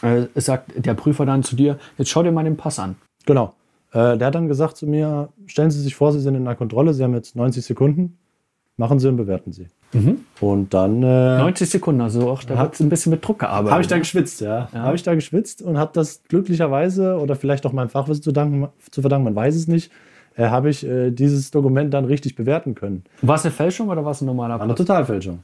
äh, 0.01 0.25
sagt 0.35 0.71
der 0.83 0.95
Prüfer 0.95 1.25
dann 1.25 1.43
zu 1.43 1.55
dir, 1.55 1.77
jetzt 1.97 2.09
schau 2.09 2.23
dir 2.23 2.31
mal 2.31 2.43
den 2.43 2.57
Pass 2.57 2.79
an. 2.79 2.95
Genau. 3.25 3.53
Äh, 3.91 4.17
der 4.17 4.27
hat 4.27 4.35
dann 4.35 4.47
gesagt 4.47 4.77
zu 4.77 4.87
mir, 4.87 5.29
stellen 5.45 5.69
Sie 5.69 5.81
sich 5.81 5.95
vor, 5.95 6.11
Sie 6.11 6.19
sind 6.19 6.35
in 6.35 6.47
einer 6.47 6.55
Kontrolle, 6.55 6.93
Sie 6.93 7.03
haben 7.03 7.13
jetzt 7.13 7.35
90 7.35 7.63
Sekunden, 7.63 8.17
machen 8.79 8.99
Sie 8.99 9.07
und 9.07 9.17
bewerten 9.17 9.51
Sie. 9.51 9.67
Mhm. 9.93 10.21
Und 10.39 10.73
dann. 10.73 11.03
Äh, 11.03 11.37
90 11.37 11.69
Sekunden, 11.69 12.01
also 12.01 12.29
auch 12.29 12.43
da 12.43 12.57
hat 12.57 12.79
ein 12.79 12.89
bisschen 12.89 13.11
mit 13.11 13.25
Druck 13.25 13.39
gearbeitet. 13.39 13.71
Habe 13.71 13.81
ich 13.81 13.87
da 13.87 13.97
geschwitzt, 13.99 14.41
ja. 14.41 14.69
ja. 14.73 14.79
Habe 14.79 14.95
ich 14.95 15.03
da 15.03 15.13
geschwitzt 15.13 15.61
und 15.61 15.77
habe 15.77 15.91
das 15.93 16.23
glücklicherweise 16.27 17.17
oder 17.19 17.35
vielleicht 17.35 17.65
auch 17.65 17.73
meinem 17.73 17.89
Fachwissen 17.89 18.23
zu, 18.23 18.31
danken, 18.31 18.69
zu 18.89 19.01
verdanken, 19.01 19.25
man 19.25 19.35
weiß 19.35 19.55
es 19.55 19.67
nicht, 19.67 19.91
äh, 20.35 20.47
habe 20.47 20.69
ich 20.69 20.85
äh, 20.85 21.11
dieses 21.11 21.51
Dokument 21.51 21.93
dann 21.93 22.05
richtig 22.05 22.35
bewerten 22.35 22.73
können. 22.73 23.03
War 23.21 23.35
es 23.35 23.45
eine 23.45 23.51
Fälschung 23.51 23.89
oder 23.89 24.05
war 24.05 24.11
es 24.11 24.21
ein 24.21 24.25
normaler? 24.25 24.55
War 24.55 24.63
eine 24.63 24.75
Totalfälschung. 24.75 25.43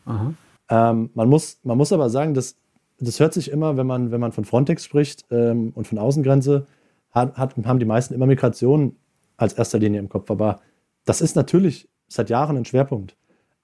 Ähm, 0.69 1.09
man, 1.13 1.29
muss, 1.29 1.59
man 1.63 1.77
muss 1.77 1.91
aber 1.91 2.09
sagen, 2.09 2.33
dass, 2.33 2.55
das 2.99 3.19
hört 3.19 3.33
sich 3.33 3.51
immer, 3.51 3.77
wenn 3.77 3.85
man, 3.85 4.11
wenn 4.11 4.21
man 4.21 4.31
von 4.31 4.45
Frontex 4.45 4.85
spricht 4.85 5.25
ähm, 5.29 5.73
und 5.75 5.87
von 5.87 5.97
Außengrenze, 5.97 6.65
hat, 7.11 7.37
hat, 7.37 7.55
haben 7.65 7.79
die 7.79 7.85
meisten 7.85 8.13
immer 8.13 8.25
Migration 8.25 8.95
als 9.37 9.53
erster 9.53 9.79
Linie 9.79 9.99
im 9.99 10.09
Kopf. 10.09 10.31
Aber 10.31 10.61
das 11.05 11.21
ist 11.21 11.35
natürlich 11.35 11.89
seit 12.07 12.29
Jahren 12.29 12.57
ein 12.57 12.65
Schwerpunkt. 12.65 13.15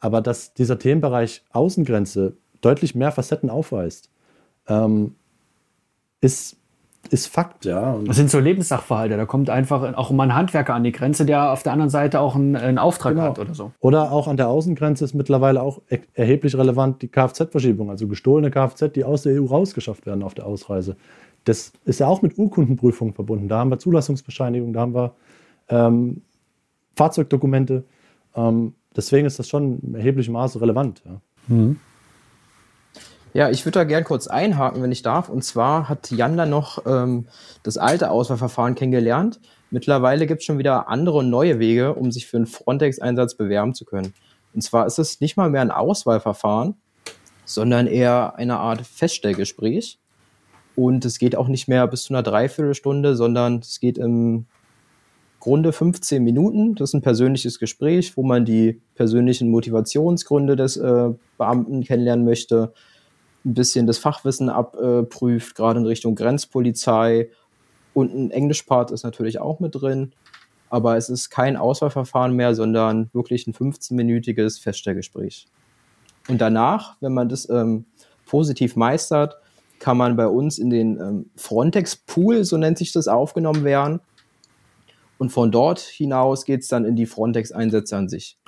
Aber 0.01 0.19
dass 0.19 0.53
dieser 0.53 0.77
Themenbereich 0.77 1.43
Außengrenze 1.51 2.35
deutlich 2.59 2.95
mehr 2.95 3.11
Facetten 3.11 3.49
aufweist, 3.49 4.09
ähm, 4.67 5.15
ist, 6.19 6.57
ist 7.09 7.27
Fakt, 7.27 7.65
ja. 7.65 7.97
das 8.05 8.15
sind 8.15 8.29
so 8.29 8.39
Lebenssachverhalte. 8.39 9.15
Da 9.15 9.25
kommt 9.25 9.49
einfach 9.49 9.95
auch 9.95 10.11
mal 10.11 10.23
ein 10.23 10.35
Handwerker 10.35 10.73
an 10.73 10.83
die 10.83 10.91
Grenze, 10.91 11.25
der 11.25 11.51
auf 11.51 11.63
der 11.63 11.73
anderen 11.73 11.89
Seite 11.89 12.19
auch 12.19 12.35
einen, 12.35 12.55
einen 12.55 12.77
Auftrag 12.77 13.13
Genau. 13.13 13.23
hat 13.23 13.39
oder 13.39 13.53
so. 13.53 13.71
Oder 13.79 14.11
auch 14.11 14.27
an 14.27 14.37
der 14.37 14.49
Außengrenze 14.49 15.05
ist 15.05 15.13
mittlerweile 15.13 15.61
auch 15.61 15.81
er 15.87 15.99
erheblich 16.13 16.55
relevant 16.57 17.01
die 17.01 17.07
Kfz-Verschiebung, 17.07 17.89
also 17.89 18.07
gestohlene 18.07 18.51
Kfz, 18.51 18.91
die 18.93 19.03
aus 19.03 19.23
der 19.23 19.41
EU 19.41 19.45
rausgeschafft 19.45 20.05
werden 20.05 20.23
auf 20.23 20.33
der 20.33 20.45
Ausreise. 20.45 20.95
Das 21.45 21.73
ist 21.85 21.99
ja 21.99 22.07
auch 22.07 22.21
mit 22.21 22.37
Urkundenprüfungen 22.37 23.13
verbunden. 23.13 23.47
Da 23.47 23.59
haben 23.59 23.71
wir 23.71 23.79
Zulassungsbescheinigungen, 23.79 24.73
da 24.73 24.81
haben 24.81 24.93
wir 24.93 25.15
ähm, 25.69 26.21
Fahrzeugdokumente. 26.95 27.83
Ähm, 28.35 28.73
deswegen 28.95 29.27
ist 29.27 29.39
das 29.39 29.47
schon 29.47 29.79
in 29.79 29.95
erheblichem 29.95 30.33
Maße 30.33 30.61
relevant. 30.61 31.01
Ja. 31.05 31.21
Ja, 33.33 33.49
ich 33.49 33.65
würde 33.65 33.79
da 33.79 33.83
gern 33.85 34.03
kurz 34.03 34.27
einhaken, 34.27 34.83
wenn 34.83 34.91
ich 34.91 35.03
darf. 35.03 35.29
Und 35.29 35.43
zwar 35.43 35.87
hat 35.87 36.11
Jan 36.11 36.35
da 36.35 36.45
noch 36.45 36.85
ähm, 36.85 37.27
das 37.63 37.77
alte 37.77 38.11
Auswahlverfahren 38.11 38.75
kennengelernt. 38.75 39.39
Mittlerweile 39.69 40.27
gibt 40.27 40.41
es 40.41 40.45
schon 40.45 40.57
wieder 40.57 40.89
andere 40.89 41.19
und 41.19 41.29
neue 41.29 41.57
Wege, 41.59 41.93
um 41.93 42.11
sich 42.11 42.27
für 42.27 42.37
einen 42.37 42.45
Frontex-Einsatz 42.45 43.35
bewerben 43.35 43.73
zu 43.73 43.85
können. 43.85 44.13
Und 44.53 44.61
zwar 44.61 44.85
ist 44.85 44.99
es 44.99 45.21
nicht 45.21 45.37
mal 45.37 45.49
mehr 45.49 45.61
ein 45.61 45.71
Auswahlverfahren, 45.71 46.75
sondern 47.45 47.87
eher 47.87 48.35
eine 48.35 48.57
Art 48.57 48.85
Feststellgespräch. 48.85 49.97
Und 50.75 51.05
es 51.05 51.17
geht 51.17 51.37
auch 51.37 51.47
nicht 51.47 51.69
mehr 51.69 51.87
bis 51.87 52.03
zu 52.03 52.13
einer 52.13 52.23
Dreiviertelstunde, 52.23 53.15
sondern 53.15 53.59
es 53.59 53.79
geht 53.79 53.97
im 53.97 54.45
Grunde 55.41 55.73
15 55.73 56.23
Minuten. 56.23 56.75
Das 56.75 56.91
ist 56.91 56.93
ein 56.93 57.01
persönliches 57.01 57.59
Gespräch, 57.59 58.15
wo 58.15 58.23
man 58.23 58.45
die 58.45 58.79
persönlichen 58.95 59.49
Motivationsgründe 59.49 60.55
des 60.55 60.77
äh, 60.77 61.09
Beamten 61.37 61.83
kennenlernen 61.83 62.23
möchte, 62.23 62.71
ein 63.43 63.55
bisschen 63.55 63.87
das 63.87 63.97
Fachwissen 63.97 64.49
abprüft, 64.49 65.55
gerade 65.55 65.79
in 65.79 65.85
Richtung 65.87 66.15
Grenzpolizei. 66.15 67.29
Und 67.93 68.13
ein 68.13 68.31
Englischpart 68.31 68.91
ist 68.91 69.03
natürlich 69.03 69.39
auch 69.39 69.59
mit 69.59 69.75
drin. 69.75 70.13
Aber 70.69 70.95
es 70.95 71.09
ist 71.09 71.31
kein 71.31 71.57
Auswahlverfahren 71.57 72.33
mehr, 72.33 72.55
sondern 72.55 73.09
wirklich 73.11 73.47
ein 73.47 73.53
15-minütiges 73.53 74.61
Feststellgespräch. 74.61 75.47
Und 76.29 76.39
danach, 76.39 76.97
wenn 77.01 77.13
man 77.13 77.29
das 77.29 77.49
ähm, 77.49 77.85
positiv 78.25 78.75
meistert, 78.75 79.37
kann 79.79 79.97
man 79.97 80.15
bei 80.15 80.27
uns 80.27 80.59
in 80.59 80.69
den 80.69 80.99
ähm, 80.99 81.29
Frontex-Pool, 81.35 82.43
so 82.43 82.57
nennt 82.57 82.77
sich 82.77 82.91
das, 82.91 83.07
aufgenommen 83.07 83.63
werden. 83.63 83.99
Und 85.21 85.29
von 85.29 85.51
dort 85.51 85.77
hinaus 85.77 86.45
geht 86.45 86.61
es 86.61 86.67
dann 86.67 86.83
in 86.83 86.95
die 86.95 87.05
Frontex-Einsätze 87.05 87.95
an 87.95 88.09
sich. 88.09 88.39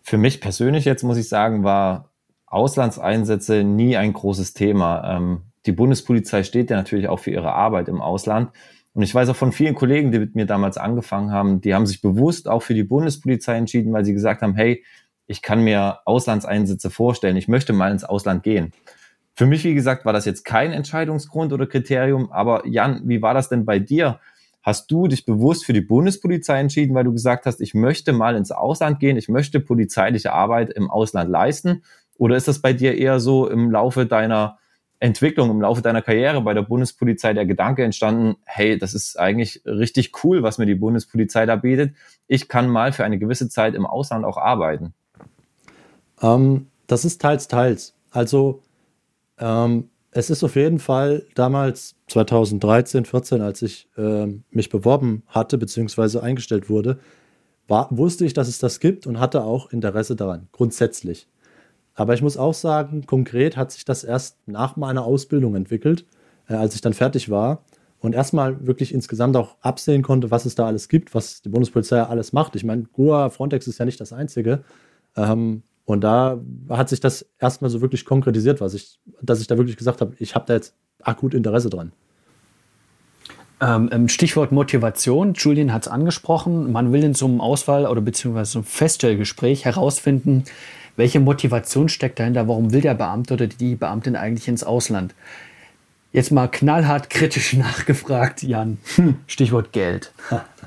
Für 0.00 0.16
mich 0.16 0.40
persönlich 0.40 0.84
jetzt 0.84 1.02
muss 1.02 1.16
ich 1.16 1.28
sagen, 1.28 1.64
war 1.64 2.12
Auslandseinsätze 2.46 3.64
nie 3.64 3.96
ein 3.96 4.12
großes 4.12 4.54
Thema. 4.54 5.16
Ähm, 5.16 5.40
die 5.66 5.72
Bundespolizei 5.72 6.44
steht 6.44 6.70
ja 6.70 6.76
natürlich 6.76 7.08
auch 7.08 7.18
für 7.18 7.32
ihre 7.32 7.52
Arbeit 7.52 7.88
im 7.88 8.00
Ausland. 8.00 8.52
Und 8.94 9.02
ich 9.02 9.12
weiß 9.12 9.28
auch 9.28 9.34
von 9.34 9.50
vielen 9.50 9.74
Kollegen, 9.74 10.12
die 10.12 10.20
mit 10.20 10.36
mir 10.36 10.46
damals 10.46 10.78
angefangen 10.78 11.32
haben, 11.32 11.60
die 11.60 11.74
haben 11.74 11.86
sich 11.86 12.00
bewusst 12.00 12.46
auch 12.46 12.62
für 12.62 12.74
die 12.74 12.84
Bundespolizei 12.84 13.56
entschieden, 13.56 13.92
weil 13.92 14.04
sie 14.04 14.12
gesagt 14.12 14.42
haben, 14.42 14.54
hey, 14.54 14.84
ich 15.26 15.42
kann 15.42 15.64
mir 15.64 15.98
Auslandseinsätze 16.04 16.90
vorstellen, 16.90 17.36
ich 17.36 17.48
möchte 17.48 17.72
mal 17.72 17.90
ins 17.90 18.04
Ausland 18.04 18.44
gehen. 18.44 18.72
Für 19.34 19.46
mich, 19.46 19.64
wie 19.64 19.74
gesagt, 19.74 20.04
war 20.04 20.12
das 20.12 20.26
jetzt 20.26 20.44
kein 20.44 20.70
Entscheidungsgrund 20.70 21.52
oder 21.52 21.66
Kriterium, 21.66 22.30
aber 22.30 22.68
Jan, 22.68 23.00
wie 23.08 23.20
war 23.20 23.34
das 23.34 23.48
denn 23.48 23.64
bei 23.64 23.80
dir? 23.80 24.20
Hast 24.62 24.90
du 24.90 25.08
dich 25.08 25.24
bewusst 25.24 25.64
für 25.64 25.72
die 25.72 25.80
Bundespolizei 25.80 26.60
entschieden, 26.60 26.94
weil 26.94 27.04
du 27.04 27.12
gesagt 27.12 27.46
hast, 27.46 27.60
ich 27.60 27.74
möchte 27.74 28.12
mal 28.12 28.36
ins 28.36 28.52
Ausland 28.52 29.00
gehen, 29.00 29.16
ich 29.16 29.28
möchte 29.28 29.60
polizeiliche 29.60 30.32
Arbeit 30.32 30.70
im 30.70 30.90
Ausland 30.90 31.30
leisten? 31.30 31.82
Oder 32.18 32.36
ist 32.36 32.48
das 32.48 32.60
bei 32.60 32.74
dir 32.74 32.98
eher 32.98 33.20
so 33.20 33.48
im 33.48 33.70
Laufe 33.70 34.04
deiner 34.04 34.58
Entwicklung, 34.98 35.50
im 35.50 35.62
Laufe 35.62 35.80
deiner 35.80 36.02
Karriere 36.02 36.42
bei 36.42 36.52
der 36.52 36.60
Bundespolizei 36.60 37.32
der 37.32 37.46
Gedanke 37.46 37.82
entstanden, 37.82 38.36
hey, 38.44 38.76
das 38.76 38.92
ist 38.92 39.18
eigentlich 39.18 39.62
richtig 39.64 40.12
cool, 40.22 40.42
was 40.42 40.58
mir 40.58 40.66
die 40.66 40.74
Bundespolizei 40.74 41.46
da 41.46 41.56
bietet. 41.56 41.94
Ich 42.26 42.48
kann 42.48 42.68
mal 42.68 42.92
für 42.92 43.04
eine 43.04 43.18
gewisse 43.18 43.48
Zeit 43.48 43.74
im 43.74 43.86
Ausland 43.86 44.26
auch 44.26 44.36
arbeiten. 44.36 44.92
Ähm, 46.20 46.66
das 46.86 47.06
ist 47.06 47.22
teils, 47.22 47.48
teils. 47.48 47.94
Also 48.10 48.62
ähm, 49.38 49.88
es 50.12 50.30
ist 50.30 50.42
auf 50.42 50.56
jeden 50.56 50.78
Fall 50.78 51.24
damals 51.34 51.94
2013, 52.08 53.04
14, 53.04 53.40
als 53.42 53.62
ich 53.62 53.88
ähm, 53.96 54.44
mich 54.50 54.68
beworben 54.68 55.22
hatte, 55.28 55.56
beziehungsweise 55.56 56.22
eingestellt 56.22 56.68
wurde, 56.68 56.98
war, 57.68 57.88
wusste 57.90 58.24
ich, 58.24 58.32
dass 58.32 58.48
es 58.48 58.58
das 58.58 58.80
gibt 58.80 59.06
und 59.06 59.20
hatte 59.20 59.44
auch 59.44 59.70
Interesse 59.70 60.16
daran, 60.16 60.48
grundsätzlich. 60.52 61.28
Aber 61.94 62.14
ich 62.14 62.22
muss 62.22 62.36
auch 62.36 62.54
sagen, 62.54 63.06
konkret 63.06 63.56
hat 63.56 63.70
sich 63.70 63.84
das 63.84 64.02
erst 64.02 64.38
nach 64.46 64.76
meiner 64.76 65.04
Ausbildung 65.04 65.54
entwickelt, 65.54 66.06
äh, 66.48 66.54
als 66.54 66.74
ich 66.74 66.80
dann 66.80 66.94
fertig 66.94 67.30
war 67.30 67.64
und 68.00 68.14
erstmal 68.14 68.66
wirklich 68.66 68.92
insgesamt 68.92 69.36
auch 69.36 69.56
absehen 69.60 70.02
konnte, 70.02 70.30
was 70.30 70.46
es 70.46 70.56
da 70.56 70.66
alles 70.66 70.88
gibt, 70.88 71.14
was 71.14 71.42
die 71.42 71.50
Bundespolizei 71.50 72.02
alles 72.02 72.32
macht. 72.32 72.56
Ich 72.56 72.64
meine, 72.64 72.84
Goa, 72.92 73.30
Frontex 73.30 73.68
ist 73.68 73.78
ja 73.78 73.84
nicht 73.84 74.00
das 74.00 74.12
Einzige. 74.12 74.64
Ähm, 75.16 75.62
und 75.90 76.02
da 76.02 76.38
hat 76.68 76.88
sich 76.88 77.00
das 77.00 77.26
erstmal 77.38 77.70
so 77.70 77.80
wirklich 77.80 78.04
konkretisiert, 78.04 78.60
was 78.60 78.74
ich, 78.74 78.98
dass 79.22 79.40
ich 79.40 79.46
da 79.46 79.56
wirklich 79.58 79.76
gesagt 79.76 80.00
habe, 80.00 80.14
ich 80.18 80.34
habe 80.34 80.44
da 80.46 80.54
jetzt 80.54 80.74
akut 81.02 81.34
Interesse 81.34 81.70
dran. 81.70 81.92
Ähm, 83.60 84.08
Stichwort 84.08 84.52
Motivation. 84.52 85.34
Julian 85.34 85.72
hat 85.72 85.82
es 85.82 85.88
angesprochen. 85.88 86.72
Man 86.72 86.92
will 86.92 87.04
in 87.04 87.14
so 87.14 87.26
einem 87.26 87.40
Auswahl- 87.40 87.86
oder 87.86 88.00
beziehungsweise 88.00 88.52
so 88.52 88.58
einem 88.60 88.66
Feststellgespräch 88.66 89.66
herausfinden, 89.66 90.44
welche 90.96 91.20
Motivation 91.20 91.88
steckt 91.88 92.18
dahinter. 92.18 92.48
Warum 92.48 92.72
will 92.72 92.80
der 92.80 92.94
Beamte 92.94 93.34
oder 93.34 93.46
die 93.46 93.74
Beamtin 93.74 94.16
eigentlich 94.16 94.48
ins 94.48 94.64
Ausland? 94.64 95.14
Jetzt 96.12 96.32
mal 96.32 96.48
knallhart 96.48 97.10
kritisch 97.10 97.52
nachgefragt, 97.54 98.42
Jan. 98.42 98.78
Stichwort 99.26 99.72
Geld. 99.72 100.12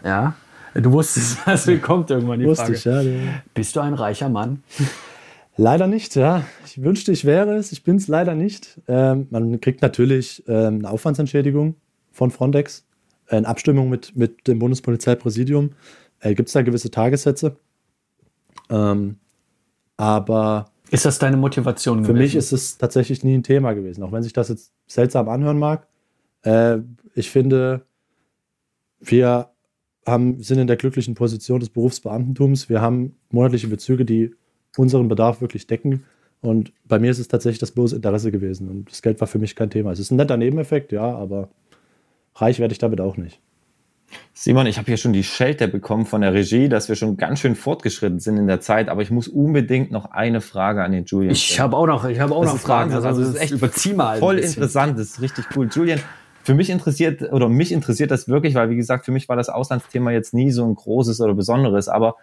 Ja. 0.03 0.36
Du 0.75 0.91
wusstest, 0.91 1.38
was 1.45 1.69
kommt 1.81 2.12
irgendwann 2.12 2.39
die 2.39 2.45
Wusste 2.45 2.65
Frage. 2.65 2.77
ich, 2.77 2.86
ja. 2.86 3.01
ja. 3.01 3.33
Bist 3.53 3.75
du 3.75 3.79
ein 3.79 3.93
reicher 3.93 4.29
Mann? 4.29 4.63
Leider 5.55 5.87
nicht, 5.87 6.15
ja. 6.15 6.45
Ich 6.65 6.81
wünschte, 6.81 7.11
ich 7.11 7.25
wäre 7.25 7.55
es. 7.55 7.71
Ich 7.71 7.83
bin 7.83 7.97
es 7.97 8.07
leider 8.07 8.33
nicht. 8.33 8.81
Ähm, 8.87 9.27
man 9.29 9.61
kriegt 9.61 9.81
natürlich 9.81 10.43
ähm, 10.47 10.79
eine 10.79 10.89
Aufwandsentschädigung 10.89 11.75
von 12.11 12.31
Frontex 12.31 12.85
äh, 13.27 13.37
in 13.37 13.45
Abstimmung 13.45 13.89
mit, 13.89 14.15
mit 14.15 14.47
dem 14.47 14.59
Bundespolizeipräsidium. 14.59 15.71
Äh, 16.21 16.33
Gibt 16.33 16.49
es 16.49 16.53
da 16.53 16.63
gewisse 16.63 16.89
Tagessätze? 16.89 17.57
Ähm, 18.69 19.17
aber 19.95 20.65
Ist 20.89 21.05
das 21.05 21.19
deine 21.19 21.37
Motivation 21.37 21.99
für 22.03 22.13
gewesen? 22.13 22.23
mich 22.23 22.35
ist 22.35 22.51
es 22.51 22.77
tatsächlich 22.79 23.23
nie 23.23 23.35
ein 23.35 23.43
Thema 23.43 23.73
gewesen, 23.73 24.03
auch 24.03 24.11
wenn 24.11 24.23
sich 24.23 24.33
das 24.33 24.49
jetzt 24.49 24.73
seltsam 24.87 25.29
anhören 25.29 25.59
mag. 25.59 25.87
Äh, 26.41 26.79
ich 27.13 27.29
finde, 27.29 27.85
wir 28.99 29.51
haben, 30.07 30.41
sind 30.41 30.57
in 30.57 30.67
der 30.67 30.77
glücklichen 30.77 31.13
Position 31.13 31.59
des 31.59 31.69
Berufsbeamtentums. 31.69 32.69
Wir 32.69 32.81
haben 32.81 33.15
monatliche 33.29 33.67
Bezüge, 33.67 34.03
die 34.03 34.33
unseren 34.77 35.07
Bedarf 35.07 35.41
wirklich 35.41 35.67
decken. 35.67 36.03
Und 36.41 36.73
bei 36.86 36.99
mir 36.99 37.12
ist 37.12 37.19
es 37.19 37.27
tatsächlich 37.27 37.59
das 37.59 37.71
bloße 37.71 37.95
Interesse 37.95 38.31
gewesen. 38.31 38.69
Und 38.69 38.91
das 38.91 39.01
Geld 39.01 39.19
war 39.21 39.27
für 39.27 39.39
mich 39.39 39.55
kein 39.55 39.69
Thema. 39.69 39.91
Es 39.91 39.99
ist 39.99 40.12
ein 40.12 40.17
netter 40.17 40.38
Nebeneffekt, 40.38 40.91
ja, 40.91 41.03
aber 41.15 41.49
reich 42.36 42.59
werde 42.59 42.73
ich 42.73 42.79
damit 42.79 42.99
auch 42.99 43.15
nicht. 43.17 43.39
Simon, 44.33 44.67
ich 44.67 44.77
habe 44.77 44.86
hier 44.88 44.97
schon 44.97 45.13
die 45.13 45.23
Schelte 45.23 45.67
bekommen 45.67 46.05
von 46.05 46.21
der 46.21 46.33
Regie, 46.33 46.69
dass 46.69 46.89
wir 46.89 46.95
schon 46.95 47.17
ganz 47.17 47.39
schön 47.39 47.55
fortgeschritten 47.55 48.19
sind 48.19 48.38
in 48.38 48.47
der 48.47 48.59
Zeit, 48.62 48.89
aber 48.89 49.01
ich 49.01 49.09
muss 49.09 49.27
unbedingt 49.27 49.91
noch 49.91 50.12
eine 50.12 50.41
Frage 50.41 50.83
an 50.83 50.91
den 50.91 51.05
Julian 51.05 51.31
Ich 51.31 51.59
habe 51.59 51.75
auch 51.75 51.88
noch, 51.88 52.05
ich 52.05 52.19
habe 52.19 52.36
auch 52.36 52.43
Das 52.43 52.53
noch 52.53 52.59
Fragen. 52.59 52.91
Wahnsinn. 52.91 53.07
Also, 53.07 53.07
Also 53.07 53.21
das 53.21 53.29
es 53.29 53.36
ist 53.36 53.41
echt 53.41 53.51
überzieh 53.53 53.93
mal. 53.93 54.19
voll 54.19 54.38
interessant, 54.38 54.99
das 54.99 55.07
ist 55.12 55.21
richtig 55.21 55.45
cool. 55.55 55.67
Julian, 55.71 55.99
für 56.43 56.53
mich 56.53 56.69
interessiert 56.69 57.21
oder 57.31 57.47
mich 57.49 57.71
interessiert 57.71 58.12
das 58.12 58.27
wirklich, 58.27 58.53
weil 58.53 58.69
wie 58.69 58.75
gesagt, 58.75 59.05
für 59.05 59.12
mich 59.12 59.29
war 59.29 59.36
das 59.36 59.49
Auslandsthema 59.49 60.12
jetzt 60.12 60.33
nie 60.33 60.51
so 60.51 60.65
ein 60.65 60.75
großes 60.75 61.21
oder 61.21 61.33
besonderes, 61.33 61.88
aber 61.88 62.15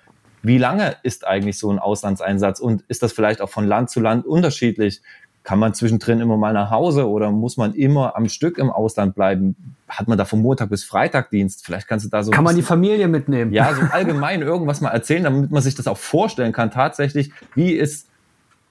wie 0.43 0.59
lange 0.59 0.97
ist 1.03 1.27
eigentlich 1.27 1.59
so 1.59 1.71
ein 1.71 1.79
Auslandseinsatz 1.79 2.61
und 2.61 2.83
ist 2.89 3.03
das 3.03 3.13
vielleicht 3.13 3.41
auch 3.41 3.51
von 3.51 3.67
Land 3.67 3.91
zu 3.91 4.01
Land 4.01 4.27
unterschiedlich? 4.27 5.03
Kann 5.43 5.59
man 5.59 5.73
zwischendrin 5.73 6.21
immer 6.21 6.37
mal 6.37 6.53
nach 6.53 6.71
Hause 6.71 7.09
oder 7.09 7.31
muss 7.31 7.57
man 7.57 7.75
immer 7.75 8.15
am 8.15 8.29
Stück 8.29 8.59
im 8.59 8.71
Ausland 8.71 9.15
bleiben? 9.15 9.57
Hat 9.89 10.07
man 10.07 10.19
da 10.19 10.25
von 10.25 10.41
Montag 10.43 10.69
bis 10.69 10.85
Freitag 10.85 11.31
Dienst? 11.31 11.65
Vielleicht 11.65 11.89
kannst 11.89 12.05
du 12.05 12.11
da 12.11 12.23
so 12.23 12.31
Kann 12.31 12.45
man 12.45 12.57
die 12.57 12.63
Familie 12.63 13.09
mitnehmen? 13.09 13.53
ja, 13.53 13.75
so 13.75 13.81
allgemein 13.91 14.43
irgendwas 14.43 14.81
mal 14.81 14.91
erzählen, 14.91 15.25
damit 15.25 15.51
man 15.51 15.63
sich 15.63 15.75
das 15.75 15.87
auch 15.87 15.97
vorstellen 15.97 16.53
kann, 16.53 16.71
tatsächlich, 16.71 17.33
wie 17.55 17.73
ist 17.73 18.09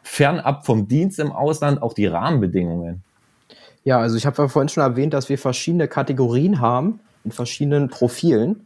fernab 0.04 0.66
vom 0.66 0.88
Dienst 0.88 1.20
im 1.20 1.32
Ausland 1.32 1.82
auch 1.82 1.94
die 1.94 2.06
Rahmenbedingungen? 2.06 3.04
Ja, 3.84 4.00
also 4.00 4.18
ich 4.18 4.26
habe 4.26 4.42
ja 4.42 4.48
vorhin 4.48 4.70
schon 4.70 4.84
erwähnt, 4.84 5.14
dass 5.14 5.30
wir 5.30 5.38
verschiedene 5.38 5.88
Kategorien 5.88 6.60
haben 6.60 7.00
in 7.24 7.32
verschiedenen 7.32 7.90
Profilen. 7.90 8.66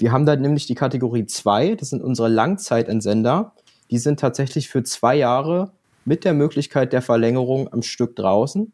Wir 0.00 0.12
haben 0.12 0.24
da 0.24 0.34
nämlich 0.34 0.66
die 0.66 0.74
Kategorie 0.74 1.26
2, 1.26 1.74
das 1.74 1.90
sind 1.90 2.02
unsere 2.02 2.28
Langzeitentsender. 2.28 3.52
Die 3.90 3.98
sind 3.98 4.18
tatsächlich 4.18 4.70
für 4.70 4.82
zwei 4.82 5.14
Jahre 5.14 5.72
mit 6.06 6.24
der 6.24 6.32
Möglichkeit 6.32 6.94
der 6.94 7.02
Verlängerung 7.02 7.70
am 7.70 7.82
Stück 7.82 8.16
draußen. 8.16 8.72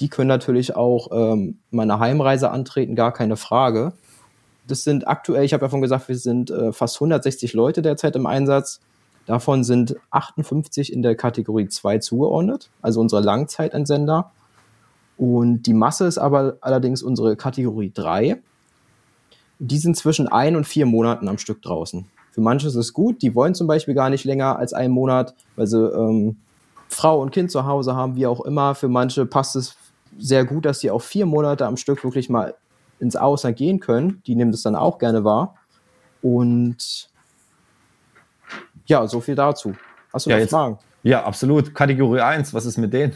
Die 0.00 0.10
können 0.10 0.28
natürlich 0.28 0.76
auch 0.76 1.08
ähm, 1.12 1.60
mal 1.70 1.84
eine 1.84 1.98
Heimreise 1.98 2.50
antreten, 2.50 2.94
gar 2.94 3.14
keine 3.14 3.38
Frage. 3.38 3.94
Das 4.66 4.84
sind 4.84 5.08
aktuell, 5.08 5.44
ich 5.44 5.54
habe 5.54 5.64
ja 5.64 5.70
schon 5.70 5.80
gesagt, 5.80 6.08
wir 6.08 6.18
sind 6.18 6.50
äh, 6.50 6.74
fast 6.74 6.96
160 6.96 7.54
Leute 7.54 7.80
derzeit 7.80 8.14
im 8.14 8.26
Einsatz. 8.26 8.80
Davon 9.24 9.64
sind 9.64 9.96
58 10.10 10.92
in 10.92 11.00
der 11.00 11.14
Kategorie 11.14 11.68
2 11.68 12.00
zugeordnet, 12.00 12.68
also 12.82 13.00
unsere 13.00 13.22
Langzeitantsender. 13.22 14.30
Und 15.16 15.62
die 15.62 15.74
Masse 15.74 16.04
ist 16.04 16.18
aber 16.18 16.58
allerdings 16.60 17.02
unsere 17.02 17.36
Kategorie 17.36 17.92
3. 17.94 18.42
Die 19.62 19.78
sind 19.78 19.96
zwischen 19.96 20.26
ein 20.26 20.56
und 20.56 20.66
vier 20.66 20.86
Monaten 20.86 21.28
am 21.28 21.38
Stück 21.38 21.60
draußen. 21.62 22.06
Für 22.32 22.40
manche 22.40 22.66
ist 22.66 22.74
es 22.76 22.92
gut, 22.92 23.22
die 23.22 23.34
wollen 23.34 23.54
zum 23.54 23.66
Beispiel 23.66 23.94
gar 23.94 24.08
nicht 24.10 24.24
länger 24.24 24.58
als 24.58 24.72
einen 24.72 24.92
Monat, 24.92 25.34
weil 25.56 25.66
sie 25.66 25.78
ähm, 25.78 26.36
Frau 26.88 27.20
und 27.20 27.30
Kind 27.30 27.50
zu 27.50 27.66
Hause 27.66 27.94
haben, 27.94 28.16
wie 28.16 28.26
auch 28.26 28.40
immer. 28.40 28.74
Für 28.74 28.88
manche 28.88 29.26
passt 29.26 29.56
es 29.56 29.76
sehr 30.18 30.44
gut, 30.44 30.64
dass 30.64 30.80
sie 30.80 30.90
auch 30.90 31.02
vier 31.02 31.26
Monate 31.26 31.66
am 31.66 31.76
Stück 31.76 32.02
wirklich 32.04 32.28
mal 32.30 32.54
ins 33.00 33.16
Ausland 33.16 33.56
gehen 33.56 33.80
können. 33.80 34.22
Die 34.26 34.34
nehmen 34.34 34.50
das 34.50 34.62
dann 34.62 34.74
auch 34.76 34.98
gerne 34.98 35.24
wahr. 35.24 35.56
Und 36.22 37.08
ja, 38.86 39.06
so 39.06 39.20
viel 39.20 39.34
dazu. 39.34 39.74
Hast 40.12 40.26
du 40.26 40.30
Ja, 40.30 40.36
noch 40.36 40.40
jetzt- 40.40 40.50
Fragen? 40.50 40.78
Ja, 41.02 41.24
absolut. 41.24 41.74
Kategorie 41.74 42.20
1, 42.20 42.52
was 42.54 42.66
ist 42.66 42.76
mit 42.76 42.92
denen? 42.92 43.14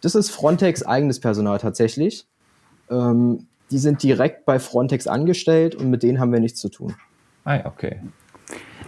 Das 0.00 0.14
ist 0.14 0.30
Frontex 0.30 0.82
eigenes 0.82 1.20
Personal 1.20 1.58
tatsächlich. 1.58 2.26
Ähm, 2.90 3.46
die 3.70 3.78
sind 3.78 4.02
direkt 4.02 4.44
bei 4.44 4.58
Frontex 4.58 5.06
angestellt 5.06 5.74
und 5.74 5.90
mit 5.90 6.02
denen 6.02 6.20
haben 6.20 6.32
wir 6.32 6.40
nichts 6.40 6.60
zu 6.60 6.68
tun. 6.68 6.94
Ah 7.44 7.56
ja, 7.56 7.66
okay. 7.66 8.00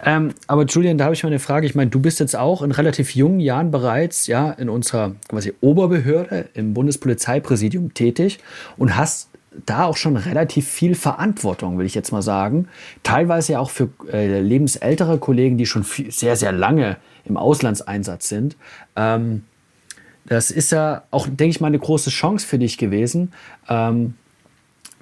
Ähm, 0.05 0.35
aber 0.49 0.64
Julian, 0.64 0.99
da 0.99 1.05
habe 1.05 1.14
ich 1.14 1.22
mal 1.22 1.28
eine 1.28 1.39
Frage. 1.39 1.66
Ich 1.66 1.74
meine, 1.74 1.91
du 1.91 2.01
bist 2.01 2.18
jetzt 2.18 2.35
auch 2.35 2.62
in 2.62 2.72
relativ 2.72 3.14
jungen 3.14 3.39
Jahren 3.39 3.70
bereits 3.70 4.26
ja 4.26 4.51
in 4.51 4.68
unserer 4.68 5.14
quasi 5.28 5.53
Oberbehörde 5.61 6.49
im 6.55 6.74
Bundespolizeipräsidium 6.74 7.95
tätig 7.95 8.41
und 8.76 8.97
hast 8.97 9.28
da 9.66 9.85
auch 9.85 9.97
schon 9.97 10.16
relativ 10.16 10.66
viel 10.66 10.95
Verantwortung, 10.95 11.78
will 11.78 11.87
ich 11.87 11.95
jetzt 11.95 12.11
mal 12.11 12.22
sagen. 12.22 12.68
Teilweise 13.03 13.53
ja 13.53 13.61
auch 13.61 13.70
für 13.70 13.91
äh, 14.11 14.41
lebensältere 14.41 15.18
Kollegen, 15.18 15.59
die 15.59 15.66
schon 15.66 15.85
viel, 15.85 16.11
sehr, 16.11 16.37
sehr 16.37 16.53
lange 16.53 16.97
im 17.24 17.37
Auslandseinsatz 17.37 18.28
sind. 18.28 18.57
Ähm, 18.97 19.45
das 20.24 20.51
ist 20.51 20.72
ja 20.72 21.03
auch, 21.11 21.26
denke 21.26 21.51
ich 21.51 21.61
mal, 21.61 21.66
eine 21.66 21.78
große 21.78 22.11
Chance 22.11 22.47
für 22.47 22.59
dich 22.59 22.78
gewesen. 22.78 23.33
Ähm, 23.68 24.14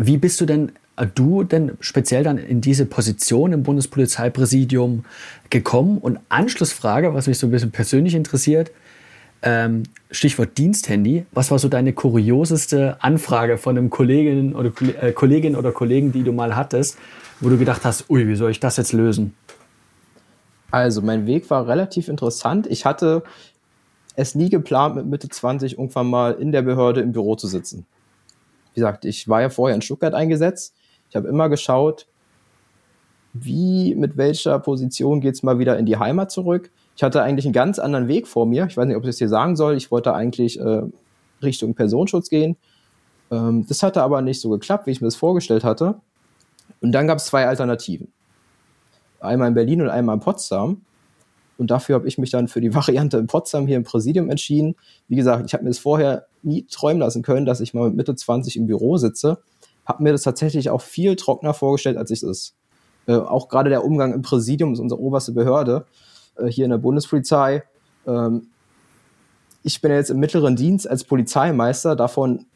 wie 0.07 0.17
bist 0.17 0.41
du 0.41 0.47
denn, 0.47 0.73
äh, 0.97 1.07
du 1.15 1.45
denn 1.45 1.73
speziell 1.81 2.25
dann 2.25 2.39
in 2.39 2.61
diese 2.61 2.87
Position 2.87 3.53
im 3.53 3.63
Bundespolizeipräsidium 3.63 5.05
gekommen? 5.51 5.99
Und 5.99 6.19
Anschlussfrage, 6.29 7.15
was 7.15 7.27
mich 7.27 7.39
so 7.39 7.47
ein 7.47 7.51
bisschen 7.51 7.71
persönlich 7.71 8.15
interessiert, 8.15 8.71
ähm, 9.43 9.85
Stichwort 10.11 10.59
Diensthandy. 10.59 11.25
Was 11.33 11.51
war 11.51 11.59
so 11.59 11.69
deine 11.69 11.93
kurioseste 11.93 12.97
Anfrage 13.01 13.59
von 13.59 13.77
einem 13.77 13.91
Kollegin 13.91 14.55
oder, 14.55 14.73
äh, 15.01 15.13
Kollegin 15.13 15.57
oder 15.57 15.73
Kollegen, 15.73 16.13
die 16.13 16.23
du 16.23 16.33
mal 16.33 16.57
hattest, 16.57 16.99
wo 17.41 17.49
du 17.49 17.57
gedacht 17.57 17.85
hast, 17.85 18.11
ui, 18.11 18.27
wie 18.27 18.37
soll 18.37 18.51
ich 18.51 18.61
das 18.61 18.77
jetzt 18.77 18.93
lösen? 18.93 19.35
Also, 20.71 21.03
mein 21.03 21.27
Weg 21.27 21.51
war 21.51 21.67
relativ 21.67 22.09
interessant. 22.09 22.67
Ich 22.67 22.85
hatte 22.85 23.23
es 24.15 24.35
nie 24.35 24.51
geplant, 24.51 24.97
mit 24.97 25.07
Mitte 25.07 25.29
20 25.29 25.73
irgendwann 25.73 26.09
mal 26.09 26.33
in 26.33 26.53
der 26.53 26.63
Behörde 26.63 27.01
im 27.01 27.13
Büro 27.13 27.35
zu 27.37 27.47
sitzen. 27.47 27.87
Wie 28.75 28.81
gesagt, 28.81 29.05
ich 29.05 29.29
war 29.29 29.41
ja 29.41 29.49
vorher 29.49 29.75
in 29.75 29.83
Stuttgart 29.83 30.15
eingesetzt. 30.15 30.75
Ich 31.09 31.17
habe 31.17 31.29
immer 31.29 31.49
geschaut, 31.49 32.07
wie, 33.33 33.95
mit 33.95 34.17
welcher 34.17 34.59
Position 34.59 35.21
geht's 35.21 35.43
mal 35.43 35.59
wieder 35.59 35.79
in 35.79 35.87
die 35.87 35.97
Heimat 35.97 36.31
zurück. 36.31 36.71
Ich 36.97 37.03
hatte 37.03 37.23
eigentlich 37.23 37.47
einen 37.47 37.53
ganz 37.53 37.79
anderen 37.79 38.09
Weg 38.09 38.27
vor 38.27 38.47
mir. 38.47 38.67
Ich 38.67 38.77
weiß 38.77 38.87
nicht, 38.87 38.97
ob 38.97 39.05
ich 39.05 39.09
das 39.09 39.19
hier 39.19 39.29
sagen 39.29 39.57
soll. 39.57 39.77
Ich 39.77 39.91
wollte 39.91 40.15
eigentlich 40.15 40.59
äh, 40.61 40.83
Richtung 41.43 41.75
Personenschutz 41.75 42.29
gehen. 42.29 42.57
Ähm, 43.31 43.67
das 43.69 43.83
hatte 43.83 44.03
aber 44.03 44.23
nicht 44.23 44.41
so 44.41 44.51
geklappt, 44.51 44.87
wie 44.87 44.91
ich 44.91 45.01
mir 45.01 45.07
das 45.07 45.17
vorgestellt 45.17 45.65
hatte. 45.65 46.01
Und 46.81 46.93
dann 46.93 47.07
gab 47.07 47.19
es 47.19 47.27
zwei 47.27 47.47
Alternativen 47.47 48.13
einmal 49.21 49.49
in 49.49 49.55
Berlin 49.55 49.83
und 49.83 49.89
einmal 49.89 50.17
in 50.17 50.21
Potsdam. 50.21 50.83
Und 51.59 51.71
dafür 51.71 51.97
habe 51.97 52.09
ich 52.09 52.19
mich 52.19 52.31
dann 52.31 52.49
für 52.49 52.61
die 52.61 52.75
Variante 52.75 53.19
in 53.19 53.27
Potsdam 53.27 53.67
hier 53.67 53.77
im 53.77 53.85
Präsidium 53.85 54.31
entschieden. 54.31 54.77
Wie 55.09 55.17
gesagt, 55.17 55.47
ich 55.47 55.55
habe 55.55 55.65
mir 55.65 55.71
das 55.71 55.79
vorher 55.79 56.27
nie 56.43 56.67
träumen 56.67 57.01
lassen 57.01 57.23
können, 57.23 57.47
dass 57.47 57.61
ich 57.61 57.75
mal 57.75 57.89
mit 57.89 57.97
Mitte 57.97 58.15
20 58.15 58.57
im 58.57 58.67
Büro 58.67 58.97
sitze. 58.97 59.39
Habe 59.85 60.03
mir 60.03 60.13
das 60.13 60.23
tatsächlich 60.23 60.71
auch 60.71 60.81
viel 60.81 61.17
trockener 61.17 61.55
vorgestellt, 61.55 61.97
als 61.97 62.11
ich 62.11 62.23
es 62.23 62.29
ist. 62.29 62.55
Äh, 63.07 63.15
auch 63.15 63.49
gerade 63.49 63.71
der 63.71 63.85
Umgang 63.85 64.13
im 64.13 64.23
Präsidium 64.23 64.73
ist 64.73 64.81
unsere 64.81 65.01
oberste 65.01 65.33
Behörde 65.33 65.87
äh, 66.37 66.47
hier 66.47 66.65
in 66.65 66.71
der 66.71 66.79
Bundespolizei. 66.79 67.65
Ähm, 68.07 68.49
ich 69.63 69.81
bin 69.81 69.93
jetzt 69.93 70.11
im 70.11 70.19
mittleren 70.19 70.57
Dienst 70.57 70.89
als 70.89 71.05
Polizeimeister. 71.05 71.97
Davon 71.97 72.47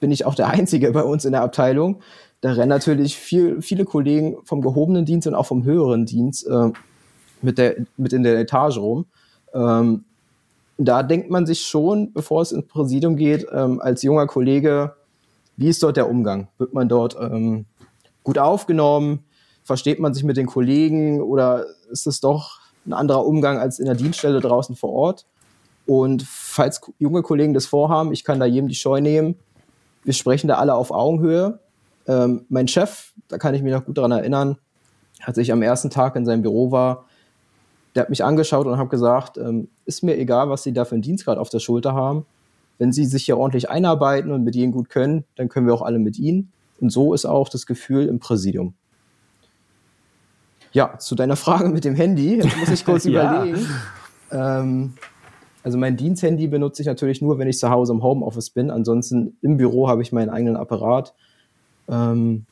bin 0.00 0.10
ich 0.10 0.24
auch 0.24 0.34
der 0.34 0.48
Einzige 0.48 0.90
bei 0.92 1.02
uns 1.02 1.24
in 1.24 1.32
der 1.32 1.42
Abteilung. 1.42 2.00
Da 2.40 2.52
rennen 2.52 2.70
natürlich 2.70 3.16
viel, 3.16 3.60
viele 3.60 3.84
Kollegen 3.84 4.38
vom 4.44 4.62
gehobenen 4.62 5.04
Dienst 5.04 5.26
und 5.26 5.34
auch 5.34 5.46
vom 5.46 5.64
höheren 5.64 6.06
Dienst 6.06 6.46
äh, 6.46 6.70
mit, 7.42 7.58
der, 7.58 7.76
mit 7.96 8.12
in 8.12 8.22
der 8.22 8.38
Etage 8.38 8.78
rum. 8.78 9.06
Ähm, 9.52 10.04
da 10.88 11.02
denkt 11.02 11.30
man 11.30 11.46
sich 11.46 11.60
schon, 11.60 12.12
bevor 12.12 12.42
es 12.42 12.52
ins 12.52 12.66
Präsidium 12.66 13.16
geht, 13.16 13.46
ähm, 13.52 13.80
als 13.80 14.02
junger 14.02 14.26
Kollege, 14.26 14.94
wie 15.56 15.68
ist 15.68 15.82
dort 15.82 15.96
der 15.96 16.08
Umgang? 16.08 16.48
Wird 16.58 16.72
man 16.72 16.88
dort 16.88 17.16
ähm, 17.20 17.66
gut 18.24 18.38
aufgenommen? 18.38 19.24
Versteht 19.62 20.00
man 20.00 20.14
sich 20.14 20.24
mit 20.24 20.36
den 20.36 20.46
Kollegen 20.46 21.20
oder 21.20 21.66
ist 21.90 22.06
es 22.06 22.20
doch 22.20 22.60
ein 22.86 22.94
anderer 22.94 23.26
Umgang 23.26 23.58
als 23.58 23.78
in 23.78 23.84
der 23.84 23.94
Dienststelle 23.94 24.40
draußen 24.40 24.74
vor 24.74 24.90
Ort? 24.90 25.26
Und 25.86 26.22
falls 26.22 26.80
junge 26.98 27.22
Kollegen 27.22 27.52
das 27.52 27.66
vorhaben, 27.66 28.12
ich 28.12 28.24
kann 28.24 28.40
da 28.40 28.46
jedem 28.46 28.68
die 28.68 28.74
Scheu 28.74 29.00
nehmen. 29.00 29.36
Wir 30.04 30.14
sprechen 30.14 30.48
da 30.48 30.54
alle 30.54 30.74
auf 30.74 30.92
Augenhöhe. 30.92 31.58
Ähm, 32.06 32.46
mein 32.48 32.68
Chef, 32.68 33.12
da 33.28 33.38
kann 33.38 33.54
ich 33.54 33.62
mich 33.62 33.72
noch 33.72 33.84
gut 33.84 33.98
daran 33.98 34.12
erinnern, 34.12 34.56
als 35.24 35.36
ich 35.36 35.52
am 35.52 35.62
ersten 35.62 35.90
Tag 35.90 36.16
in 36.16 36.24
seinem 36.24 36.42
Büro 36.42 36.70
war, 36.70 37.04
der 37.94 38.02
hat 38.02 38.10
mich 38.10 38.24
angeschaut 38.24 38.66
und 38.66 38.78
hat 38.78 38.90
gesagt, 38.90 39.36
ähm, 39.38 39.68
ist 39.84 40.02
mir 40.02 40.16
egal, 40.16 40.48
was 40.48 40.62
Sie 40.62 40.72
da 40.72 40.84
für 40.84 40.94
einen 40.94 41.02
Dienstgrad 41.02 41.38
auf 41.38 41.48
der 41.48 41.58
Schulter 41.58 41.94
haben. 41.94 42.24
Wenn 42.78 42.92
Sie 42.92 43.04
sich 43.04 43.24
hier 43.24 43.36
ordentlich 43.36 43.68
einarbeiten 43.68 44.30
und 44.32 44.44
mit 44.44 44.54
Ihnen 44.56 44.72
gut 44.72 44.88
können, 44.88 45.24
dann 45.36 45.48
können 45.48 45.66
wir 45.66 45.74
auch 45.74 45.82
alle 45.82 45.98
mit 45.98 46.18
Ihnen. 46.18 46.52
Und 46.80 46.90
so 46.90 47.12
ist 47.14 47.26
auch 47.26 47.48
das 47.48 47.66
Gefühl 47.66 48.06
im 48.06 48.20
Präsidium. 48.20 48.74
Ja, 50.72 50.98
zu 50.98 51.14
deiner 51.14 51.36
Frage 51.36 51.68
mit 51.68 51.84
dem 51.84 51.94
Handy, 51.94 52.36
jetzt 52.36 52.56
muss 52.56 52.70
ich 52.70 52.84
kurz 52.84 53.04
Ja. 53.06 53.42
überlegen. 53.44 53.66
Ähm, 54.30 54.94
also 55.62 55.76
mein 55.76 55.96
Diensthandy 55.96 56.46
benutze 56.46 56.82
ich 56.82 56.86
natürlich 56.86 57.20
nur, 57.20 57.38
wenn 57.38 57.48
ich 57.48 57.58
zu 57.58 57.70
Hause 57.70 57.92
im 57.92 58.02
Homeoffice 58.02 58.50
bin. 58.50 58.70
Ansonsten 58.70 59.36
im 59.42 59.56
Büro 59.56 59.88
habe 59.88 60.02
ich 60.02 60.12
meinen 60.12 60.30
eigenen 60.30 60.56
Apparat. 60.56 61.12
Ähm, 61.88 62.46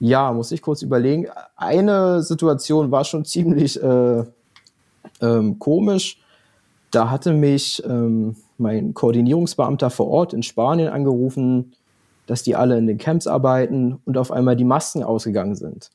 ja, 0.00 0.32
muss 0.32 0.50
ich 0.50 0.62
kurz 0.62 0.82
überlegen. 0.82 1.26
Eine 1.56 2.22
Situation 2.22 2.90
war 2.90 3.04
schon 3.04 3.24
ziemlich 3.26 3.80
äh, 3.80 4.24
ähm, 5.20 5.58
komisch. 5.58 6.18
Da 6.90 7.10
hatte 7.10 7.34
mich 7.34 7.82
ähm, 7.84 8.34
mein 8.56 8.94
Koordinierungsbeamter 8.94 9.90
vor 9.90 10.08
Ort 10.08 10.32
in 10.32 10.42
Spanien 10.42 10.88
angerufen, 10.88 11.74
dass 12.26 12.42
die 12.42 12.56
alle 12.56 12.78
in 12.78 12.86
den 12.86 12.96
Camps 12.96 13.26
arbeiten 13.26 14.00
und 14.06 14.16
auf 14.16 14.32
einmal 14.32 14.56
die 14.56 14.64
Masken 14.64 15.02
ausgegangen 15.02 15.54
sind. 15.54 15.90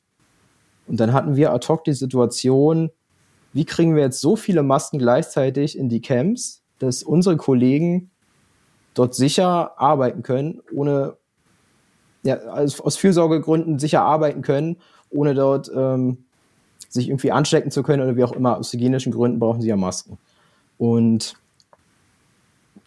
Und 0.86 1.00
dann 1.00 1.12
hatten 1.12 1.34
wir 1.34 1.52
ad 1.52 1.66
hoc 1.66 1.82
die 1.82 1.92
Situation, 1.92 2.90
wie 3.52 3.64
kriegen 3.64 3.96
wir 3.96 4.02
jetzt 4.02 4.20
so 4.20 4.36
viele 4.36 4.62
Masken 4.62 4.98
gleichzeitig 4.98 5.76
in 5.76 5.88
die 5.88 6.00
Camps, 6.00 6.62
dass 6.78 7.02
unsere 7.02 7.36
Kollegen 7.36 8.10
dort 8.94 9.14
sicher 9.14 9.80
arbeiten 9.80 10.22
können, 10.22 10.60
ohne 10.72 11.16
ja, 12.26 12.38
aus, 12.48 12.80
aus 12.80 12.96
Fürsorgegründen 12.96 13.78
sicher 13.78 14.02
arbeiten 14.02 14.42
können, 14.42 14.76
ohne 15.10 15.34
dort 15.34 15.70
ähm, 15.74 16.18
sich 16.88 17.08
irgendwie 17.08 17.32
anstecken 17.32 17.70
zu 17.70 17.82
können 17.82 18.02
oder 18.02 18.16
wie 18.16 18.24
auch 18.24 18.32
immer. 18.32 18.58
Aus 18.58 18.72
hygienischen 18.72 19.12
Gründen 19.12 19.38
brauchen 19.38 19.60
sie 19.60 19.68
ja 19.68 19.76
Masken. 19.76 20.18
Und 20.78 21.34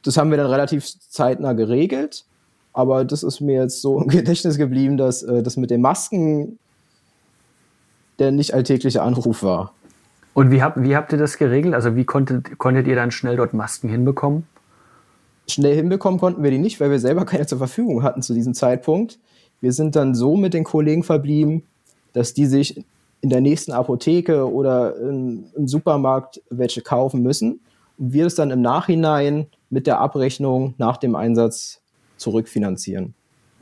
das 0.04 0.18
haben 0.18 0.30
wir 0.30 0.38
dann 0.38 0.48
relativ 0.48 0.86
zeitnah 1.10 1.54
geregelt. 1.54 2.26
Aber 2.74 3.04
das 3.04 3.24
ist 3.24 3.42
mir 3.42 3.62
jetzt 3.62 3.82
so 3.82 4.02
im 4.02 4.08
Gedächtnis 4.08 4.58
geblieben, 4.58 4.98
dass 4.98 5.24
äh, 5.24 5.44
das 5.44 5.58
mit 5.58 5.72
den 5.72 5.82
Masken 5.82 6.60
der 8.20 8.34
nicht 8.34 8.54
alltägliche 8.54 9.02
Anruf 9.02 9.44
war. 9.44 9.74
Und 10.34 10.52
wie, 10.52 10.62
habt 10.62 10.82
wie 10.82 10.96
habt 10.96 11.12
ihr 11.14 11.18
das 11.18 11.38
geregelt? 11.38 11.74
Also 11.74 11.96
wie 11.96 12.06
konntet, 12.06 12.58
konntet 12.58 12.86
ihr 12.86 12.96
dann 12.96 13.12
schnell 13.12 13.38
dort 13.38 13.54
Masken 13.54 13.90
hinbekommen? 13.90 14.46
Schnell 15.48 15.76
hinbekommen 15.76 16.20
konnten 16.20 16.44
wir 16.44 16.52
die 16.52 16.60
nicht, 16.60 16.80
weil 16.80 16.92
wir 16.92 17.00
selber 17.00 17.26
keine 17.26 17.48
zur 17.48 17.58
Verfügung 17.58 18.04
hatten 18.04 18.22
zu 18.22 18.34
diesem 18.34 18.54
Zeitpunkt. 18.54 19.20
Wir 19.62 19.74
sind 19.74 19.96
dann 19.96 20.16
so 20.16 20.36
mit 20.36 20.54
den 20.54 20.64
Kollegen 20.64 21.04
verblieben, 21.04 21.64
dass 22.14 22.34
die 22.34 22.46
sich 22.46 22.84
in 23.22 23.30
der 23.30 23.42
nächsten 23.42 23.72
Apotheke 23.74 24.50
oder 24.52 24.96
im, 24.98 25.46
im 25.56 25.68
Supermarkt 25.68 26.42
welche 26.50 26.82
kaufen 26.82 27.22
müssen 27.22 27.60
und 27.98 28.14
wir 28.14 28.26
es 28.26 28.36
dann 28.36 28.52
im 28.52 28.62
Nachhinein 28.62 29.48
mit 29.70 29.88
der 29.88 30.00
Abrechnung 30.00 30.74
nach 30.78 30.98
dem 30.98 31.16
Einsatz 31.16 31.82
zurückfinanzieren. 32.18 33.14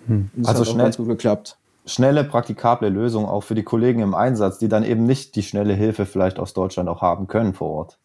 Und 0.07 0.29
das 0.35 0.47
Also 0.49 0.61
hat 0.61 0.67
schnell- 0.69 0.83
ganz 0.85 0.97
gut 0.97 1.07
geklappt. 1.07 1.57
Schnelle, 1.85 2.23
praktikable 2.25 2.89
Lösung 2.89 3.25
auch 3.25 3.41
für 3.41 3.55
die 3.55 3.63
Kollegen 3.63 4.01
im 4.01 4.13
Einsatz, 4.13 4.57
die 4.59 4.67
dann 4.67 4.83
eben 4.83 5.05
nicht 5.05 5.35
die 5.37 5.43
schnelle 5.43 5.73
Hilfe 5.73 6.05
vielleicht 6.05 6.37
aus 6.37 6.53
Deutschland 6.53 6.89
auch 6.89 7.01
haben 7.01 7.27
können 7.27 7.53
vor 7.53 7.69
Ort. 7.69 7.97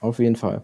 Auf 0.00 0.18
jeden 0.18 0.34
Fall. 0.36 0.62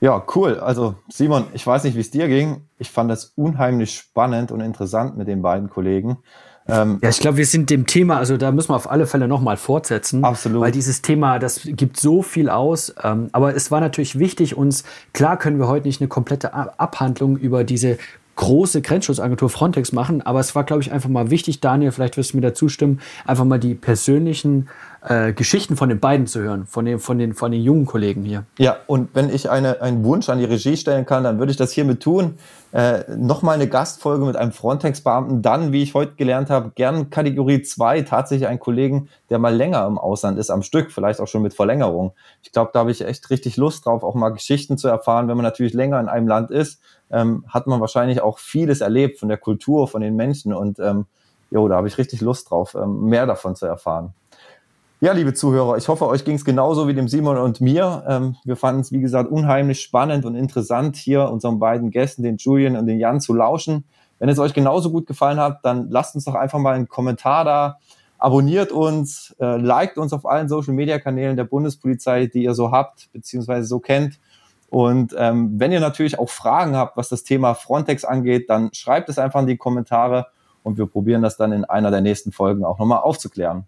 Ja, 0.00 0.22
cool. 0.34 0.60
Also 0.60 0.94
Simon, 1.08 1.44
ich 1.54 1.66
weiß 1.66 1.84
nicht, 1.84 1.96
wie 1.96 2.00
es 2.00 2.10
dir 2.10 2.28
ging. 2.28 2.62
Ich 2.78 2.90
fand 2.90 3.10
das 3.10 3.32
unheimlich 3.36 3.94
spannend 3.94 4.52
und 4.52 4.60
interessant 4.60 5.16
mit 5.16 5.26
den 5.26 5.42
beiden 5.42 5.70
Kollegen. 5.70 6.18
Ähm, 6.68 6.98
ja, 7.02 7.08
ich 7.08 7.18
glaube, 7.18 7.38
wir 7.38 7.46
sind 7.46 7.70
dem 7.70 7.86
Thema, 7.86 8.18
also 8.18 8.36
da 8.36 8.52
müssen 8.52 8.68
wir 8.68 8.76
auf 8.76 8.90
alle 8.90 9.06
Fälle 9.06 9.26
nochmal 9.26 9.56
fortsetzen. 9.56 10.22
Absolut. 10.22 10.60
Weil 10.60 10.70
dieses 10.70 11.00
Thema, 11.00 11.38
das 11.38 11.62
gibt 11.64 11.98
so 11.98 12.22
viel 12.22 12.50
aus. 12.50 12.94
Ähm, 13.02 13.30
aber 13.32 13.56
es 13.56 13.70
war 13.70 13.80
natürlich 13.80 14.18
wichtig, 14.18 14.56
uns, 14.56 14.84
klar 15.14 15.38
können 15.38 15.58
wir 15.58 15.66
heute 15.66 15.88
nicht 15.88 16.00
eine 16.00 16.08
komplette 16.08 16.52
Abhandlung 16.52 17.36
über 17.38 17.64
diese 17.64 17.98
große 18.38 18.82
Grenzschutzagentur 18.82 19.50
Frontex 19.50 19.92
machen. 19.92 20.22
Aber 20.22 20.38
es 20.38 20.54
war, 20.54 20.62
glaube 20.64 20.80
ich, 20.80 20.92
einfach 20.92 21.08
mal 21.08 21.30
wichtig, 21.30 21.60
Daniel, 21.60 21.90
vielleicht 21.90 22.16
wirst 22.16 22.32
du 22.32 22.36
mir 22.36 22.42
dazu 22.42 22.68
stimmen, 22.68 23.00
einfach 23.26 23.44
mal 23.44 23.58
die 23.58 23.74
persönlichen 23.74 24.68
äh, 25.02 25.32
Geschichten 25.32 25.76
von 25.76 25.88
den 25.88 25.98
beiden 25.98 26.26
zu 26.26 26.40
hören, 26.40 26.66
von 26.66 26.84
den, 26.84 27.00
von 27.00 27.18
den, 27.18 27.34
von 27.34 27.50
den 27.50 27.62
jungen 27.62 27.84
Kollegen 27.84 28.22
hier. 28.22 28.44
Ja, 28.56 28.76
und 28.86 29.10
wenn 29.14 29.28
ich 29.28 29.50
eine, 29.50 29.82
einen 29.82 30.04
Wunsch 30.04 30.28
an 30.28 30.38
die 30.38 30.44
Regie 30.44 30.76
stellen 30.76 31.04
kann, 31.04 31.24
dann 31.24 31.38
würde 31.38 31.50
ich 31.50 31.56
das 31.56 31.72
hiermit 31.72 32.00
tun. 32.00 32.34
Äh, 32.70 33.04
Nochmal 33.16 33.56
eine 33.56 33.66
Gastfolge 33.66 34.24
mit 34.24 34.36
einem 34.36 34.52
Frontex-Beamten, 34.52 35.42
dann, 35.42 35.72
wie 35.72 35.82
ich 35.82 35.94
heute 35.94 36.12
gelernt 36.14 36.48
habe, 36.48 36.70
gern 36.74 37.10
Kategorie 37.10 37.62
2, 37.62 38.02
tatsächlich 38.02 38.48
einen 38.48 38.60
Kollegen, 38.60 39.08
der 39.30 39.40
mal 39.40 39.54
länger 39.54 39.84
im 39.86 39.98
Ausland 39.98 40.38
ist, 40.38 40.50
am 40.50 40.62
Stück, 40.62 40.92
vielleicht 40.92 41.20
auch 41.20 41.28
schon 41.28 41.42
mit 41.42 41.54
Verlängerung. 41.54 42.12
Ich 42.42 42.52
glaube, 42.52 42.70
da 42.72 42.80
habe 42.80 42.92
ich 42.92 43.04
echt 43.04 43.30
richtig 43.30 43.56
Lust 43.56 43.84
drauf, 43.84 44.04
auch 44.04 44.14
mal 44.14 44.30
Geschichten 44.30 44.78
zu 44.78 44.86
erfahren. 44.86 45.26
Wenn 45.26 45.36
man 45.36 45.44
natürlich 45.44 45.74
länger 45.74 45.98
in 45.98 46.08
einem 46.08 46.28
Land 46.28 46.50
ist, 46.50 46.80
ähm, 47.10 47.44
hat 47.48 47.66
man 47.66 47.80
wahrscheinlich 47.80 48.20
auch 48.20 48.38
vieles 48.38 48.80
erlebt 48.80 49.18
von 49.18 49.28
der 49.28 49.38
Kultur, 49.38 49.88
von 49.88 50.00
den 50.00 50.16
Menschen 50.16 50.52
und 50.52 50.78
ähm, 50.78 51.06
jo, 51.50 51.68
da 51.68 51.76
habe 51.76 51.88
ich 51.88 51.98
richtig 51.98 52.20
Lust 52.20 52.50
drauf, 52.50 52.74
ähm, 52.74 53.04
mehr 53.04 53.26
davon 53.26 53.56
zu 53.56 53.66
erfahren. 53.66 54.14
Ja, 55.00 55.12
liebe 55.12 55.32
Zuhörer, 55.32 55.76
ich 55.76 55.86
hoffe, 55.86 56.08
euch 56.08 56.24
ging 56.24 56.34
es 56.34 56.44
genauso 56.44 56.88
wie 56.88 56.94
dem 56.94 57.06
Simon 57.06 57.36
und 57.36 57.60
mir. 57.60 58.04
Ähm, 58.08 58.34
wir 58.44 58.56
fanden 58.56 58.80
es, 58.80 58.90
wie 58.90 59.00
gesagt, 59.00 59.30
unheimlich 59.30 59.80
spannend 59.80 60.24
und 60.24 60.34
interessant, 60.34 60.96
hier 60.96 61.30
unseren 61.30 61.60
beiden 61.60 61.92
Gästen, 61.92 62.24
den 62.24 62.36
Julian 62.36 62.76
und 62.76 62.86
den 62.86 62.98
Jan, 62.98 63.20
zu 63.20 63.32
lauschen. 63.32 63.84
Wenn 64.18 64.28
es 64.28 64.40
euch 64.40 64.54
genauso 64.54 64.90
gut 64.90 65.06
gefallen 65.06 65.38
hat, 65.38 65.60
dann 65.62 65.88
lasst 65.90 66.16
uns 66.16 66.24
doch 66.24 66.34
einfach 66.34 66.58
mal 66.58 66.74
einen 66.74 66.88
Kommentar 66.88 67.44
da, 67.44 67.78
abonniert 68.18 68.72
uns, 68.72 69.36
äh, 69.38 69.56
liked 69.56 69.98
uns 69.98 70.12
auf 70.12 70.26
allen 70.26 70.48
Social-Media-Kanälen 70.48 71.36
der 71.36 71.44
Bundespolizei, 71.44 72.26
die 72.26 72.42
ihr 72.42 72.54
so 72.54 72.72
habt, 72.72 73.08
beziehungsweise 73.12 73.68
so 73.68 73.78
kennt. 73.78 74.18
Und 74.70 75.14
ähm, 75.16 75.58
wenn 75.58 75.72
ihr 75.72 75.80
natürlich 75.80 76.18
auch 76.18 76.28
Fragen 76.28 76.76
habt, 76.76 76.96
was 76.96 77.08
das 77.08 77.24
Thema 77.24 77.54
Frontex 77.54 78.04
angeht, 78.04 78.50
dann 78.50 78.70
schreibt 78.72 79.08
es 79.08 79.18
einfach 79.18 79.40
in 79.40 79.46
die 79.46 79.56
Kommentare 79.56 80.26
und 80.62 80.76
wir 80.76 80.86
probieren 80.86 81.22
das 81.22 81.36
dann 81.36 81.52
in 81.52 81.64
einer 81.64 81.90
der 81.90 82.02
nächsten 82.02 82.32
Folgen 82.32 82.64
auch 82.64 82.78
nochmal 82.78 83.00
aufzuklären. 83.00 83.64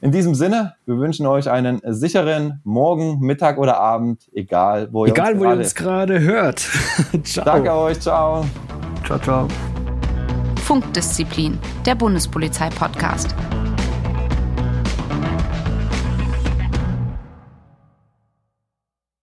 In 0.00 0.10
diesem 0.10 0.34
Sinne, 0.34 0.74
wir 0.84 0.98
wünschen 0.98 1.26
euch 1.26 1.48
einen 1.48 1.80
sicheren 1.84 2.60
Morgen, 2.64 3.20
Mittag 3.20 3.56
oder 3.56 3.78
Abend, 3.78 4.28
egal 4.34 4.88
wo 4.90 5.06
ihr 5.06 5.12
egal, 5.12 5.34
uns, 5.34 5.40
wo 5.40 5.44
ihr 5.44 5.56
uns 5.58 5.74
gerade 5.76 6.20
hört. 6.20 6.58
ciao. 7.22 7.44
Danke 7.44 7.72
euch, 7.72 8.00
ciao. 8.00 8.44
Ciao, 9.04 9.18
ciao. 9.20 9.48
Funkdisziplin, 10.56 11.56
der 11.86 11.94
Bundespolizei-Podcast. 11.94 13.36